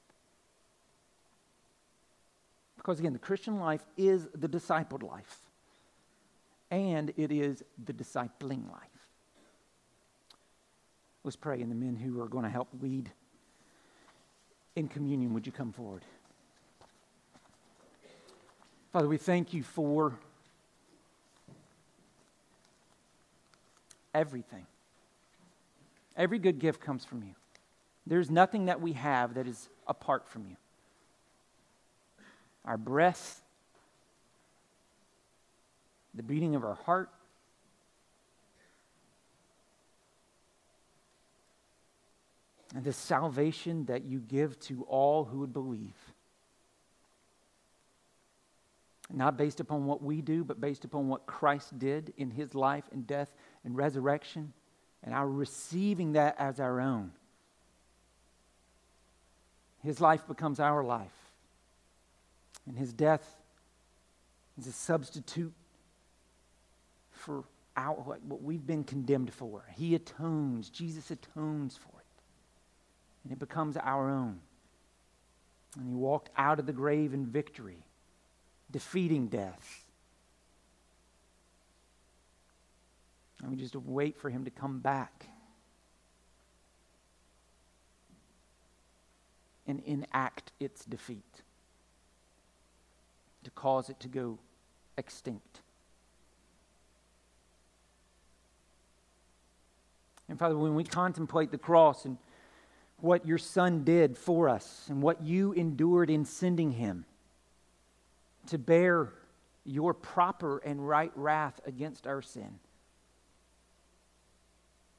Because 2.86 3.00
again, 3.00 3.14
the 3.14 3.18
Christian 3.18 3.58
life 3.58 3.84
is 3.96 4.28
the 4.32 4.46
discipled 4.46 5.02
life, 5.02 5.40
and 6.70 7.12
it 7.16 7.32
is 7.32 7.64
the 7.84 7.92
discipling 7.92 8.70
life. 8.70 9.08
Let's 11.24 11.34
pray, 11.34 11.60
and 11.62 11.68
the 11.68 11.74
men 11.74 11.96
who 11.96 12.20
are 12.20 12.28
going 12.28 12.44
to 12.44 12.48
help 12.48 12.68
lead 12.80 13.10
in 14.76 14.86
communion, 14.86 15.34
would 15.34 15.46
you 15.46 15.50
come 15.50 15.72
forward? 15.72 16.04
Father, 18.92 19.08
we 19.08 19.16
thank 19.16 19.52
you 19.52 19.64
for 19.64 20.16
everything. 24.14 24.64
Every 26.16 26.38
good 26.38 26.60
gift 26.60 26.80
comes 26.80 27.04
from 27.04 27.24
you. 27.24 27.34
There's 28.06 28.30
nothing 28.30 28.66
that 28.66 28.80
we 28.80 28.92
have 28.92 29.34
that 29.34 29.48
is 29.48 29.68
apart 29.88 30.28
from 30.28 30.46
you. 30.48 30.56
Our 32.66 32.76
breath, 32.76 33.42
the 36.14 36.22
beating 36.22 36.54
of 36.54 36.64
our 36.64 36.74
heart, 36.74 37.10
and 42.74 42.84
the 42.84 42.92
salvation 42.92 43.86
that 43.86 44.04
you 44.04 44.18
give 44.18 44.58
to 44.60 44.82
all 44.84 45.24
who 45.24 45.38
would 45.38 45.52
believe. 45.52 45.94
Not 49.12 49.36
based 49.36 49.60
upon 49.60 49.86
what 49.86 50.02
we 50.02 50.20
do, 50.20 50.44
but 50.44 50.60
based 50.60 50.84
upon 50.84 51.08
what 51.08 51.26
Christ 51.26 51.78
did 51.78 52.12
in 52.16 52.30
his 52.30 52.54
life 52.54 52.84
and 52.92 53.06
death 53.06 53.32
and 53.64 53.76
resurrection, 53.76 54.52
and 55.04 55.14
our 55.14 55.28
receiving 55.28 56.12
that 56.14 56.34
as 56.38 56.58
our 56.58 56.80
own. 56.80 57.12
His 59.82 60.00
life 60.00 60.26
becomes 60.26 60.58
our 60.58 60.82
life, 60.82 61.25
and 62.66 62.76
his 62.76 62.92
death 62.92 63.36
is 64.58 64.66
a 64.66 64.72
substitute 64.72 65.52
for 67.12 67.44
our, 67.76 67.94
what 67.94 68.42
we've 68.42 68.66
been 68.66 68.84
condemned 68.84 69.32
for. 69.32 69.64
He 69.76 69.94
atones, 69.94 70.70
Jesus 70.70 71.10
atones 71.10 71.76
for 71.76 72.00
it. 72.00 72.06
and 73.24 73.32
it 73.32 73.38
becomes 73.38 73.76
our 73.76 74.08
own. 74.08 74.40
And 75.78 75.88
he 75.88 75.94
walked 75.94 76.30
out 76.36 76.58
of 76.58 76.66
the 76.66 76.72
grave 76.72 77.12
in 77.12 77.26
victory, 77.26 77.84
defeating 78.70 79.26
death. 79.26 79.84
And 83.42 83.50
we 83.50 83.56
just 83.56 83.76
wait 83.76 84.16
for 84.16 84.30
him 84.30 84.44
to 84.44 84.50
come 84.50 84.78
back 84.78 85.26
and 89.66 89.82
enact 89.84 90.52
its 90.60 90.84
defeat, 90.84 91.42
to 93.46 93.50
cause 93.52 93.88
it 93.88 94.00
to 94.00 94.08
go 94.08 94.38
extinct. 94.98 95.60
And 100.28 100.36
Father, 100.36 100.58
when 100.58 100.74
we 100.74 100.82
contemplate 100.82 101.52
the 101.52 101.58
cross 101.58 102.04
and 102.04 102.18
what 102.98 103.24
your 103.24 103.38
Son 103.38 103.84
did 103.84 104.18
for 104.18 104.48
us 104.48 104.86
and 104.88 105.00
what 105.00 105.22
you 105.22 105.52
endured 105.52 106.10
in 106.10 106.24
sending 106.24 106.72
him 106.72 107.04
to 108.48 108.58
bear 108.58 109.12
your 109.64 109.94
proper 109.94 110.58
and 110.58 110.86
right 110.86 111.12
wrath 111.14 111.60
against 111.66 112.08
our 112.08 112.22
sin. 112.22 112.58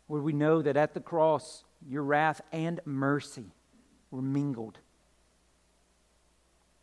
Where 0.07 0.21
we 0.21 0.31
know 0.31 0.61
that 0.61 0.77
at 0.77 0.93
the 0.93 1.01
cross, 1.01 1.65
your 1.85 2.03
wrath 2.03 2.39
and 2.53 2.79
mercy 2.85 3.51
were 4.09 4.21
mingled. 4.21 4.77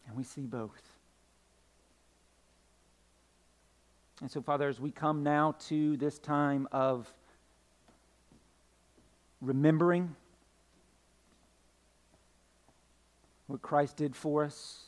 And 0.07 0.15
we 0.15 0.25
see 0.25 0.43
both. 0.43 0.94
And 4.25 4.31
so, 4.31 4.41
Father, 4.41 4.71
as 4.71 4.81
we 4.81 4.91
come 4.91 5.23
now 5.23 5.55
to 5.67 5.99
this 5.99 6.19
time 6.19 6.67
of 6.73 7.13
remembering 9.43 10.17
what 13.49 13.61
Christ 13.61 13.99
did 13.99 14.17
for 14.17 14.43
us 14.43 14.85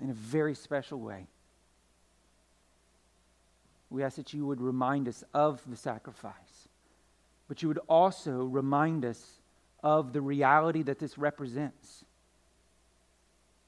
in 0.00 0.10
a 0.10 0.12
very 0.14 0.54
special 0.54 1.00
way, 1.00 1.26
we 3.90 4.04
ask 4.04 4.14
that 4.14 4.32
you 4.32 4.46
would 4.46 4.60
remind 4.60 5.08
us 5.08 5.24
of 5.34 5.60
the 5.68 5.76
sacrifice, 5.76 6.68
but 7.48 7.62
you 7.62 7.66
would 7.66 7.80
also 7.88 8.44
remind 8.44 9.04
us 9.04 9.40
of 9.82 10.12
the 10.12 10.20
reality 10.20 10.82
that 10.82 11.00
this 11.00 11.18
represents. 11.18 12.04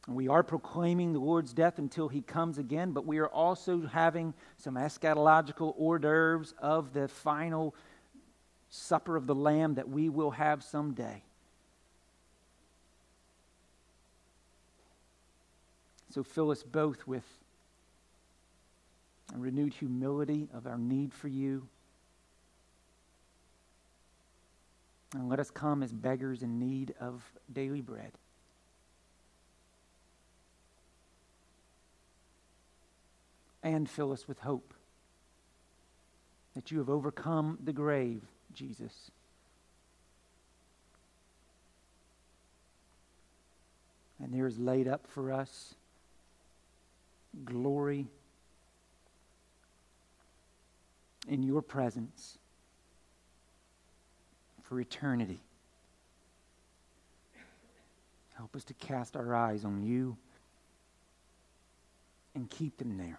We 0.08 0.28
are 0.28 0.44
proclaiming 0.44 1.12
the 1.12 1.18
Lord's 1.18 1.52
death 1.52 1.78
until 1.78 2.08
he 2.08 2.22
comes 2.22 2.58
again, 2.58 2.92
but 2.92 3.06
we 3.06 3.18
are 3.18 3.26
also 3.26 3.86
having 3.86 4.34
some 4.56 4.76
eschatological 4.76 5.74
hors 5.76 5.98
d'oeuvres 5.98 6.54
of 6.60 6.92
the 6.92 7.08
final 7.08 7.74
supper 8.70 9.16
of 9.16 9.26
the 9.26 9.34
Lamb 9.34 9.74
that 9.74 9.88
we 9.88 10.08
will 10.08 10.30
have 10.30 10.62
someday. 10.62 11.22
So 16.10 16.22
fill 16.22 16.50
us 16.50 16.62
both 16.62 17.06
with 17.06 17.24
a 19.34 19.38
renewed 19.38 19.74
humility 19.74 20.48
of 20.54 20.66
our 20.66 20.78
need 20.78 21.12
for 21.12 21.28
you. 21.28 21.66
And 25.14 25.28
let 25.28 25.40
us 25.40 25.50
come 25.50 25.82
as 25.82 25.92
beggars 25.92 26.42
in 26.42 26.60
need 26.60 26.94
of 27.00 27.24
daily 27.52 27.80
bread. 27.80 28.12
And 33.66 33.90
fill 33.90 34.12
us 34.12 34.28
with 34.28 34.38
hope 34.38 34.74
that 36.54 36.70
you 36.70 36.78
have 36.78 36.88
overcome 36.88 37.58
the 37.64 37.72
grave, 37.72 38.22
Jesus. 38.54 39.10
And 44.22 44.32
there 44.32 44.46
is 44.46 44.56
laid 44.56 44.86
up 44.86 45.08
for 45.08 45.32
us 45.32 45.74
glory 47.44 48.06
in 51.26 51.42
your 51.42 51.60
presence 51.60 52.38
for 54.62 54.80
eternity. 54.80 55.40
Help 58.36 58.54
us 58.54 58.62
to 58.62 58.74
cast 58.74 59.16
our 59.16 59.34
eyes 59.34 59.64
on 59.64 59.82
you 59.82 60.16
and 62.36 62.48
keep 62.48 62.76
them 62.76 62.96
there. 62.96 63.18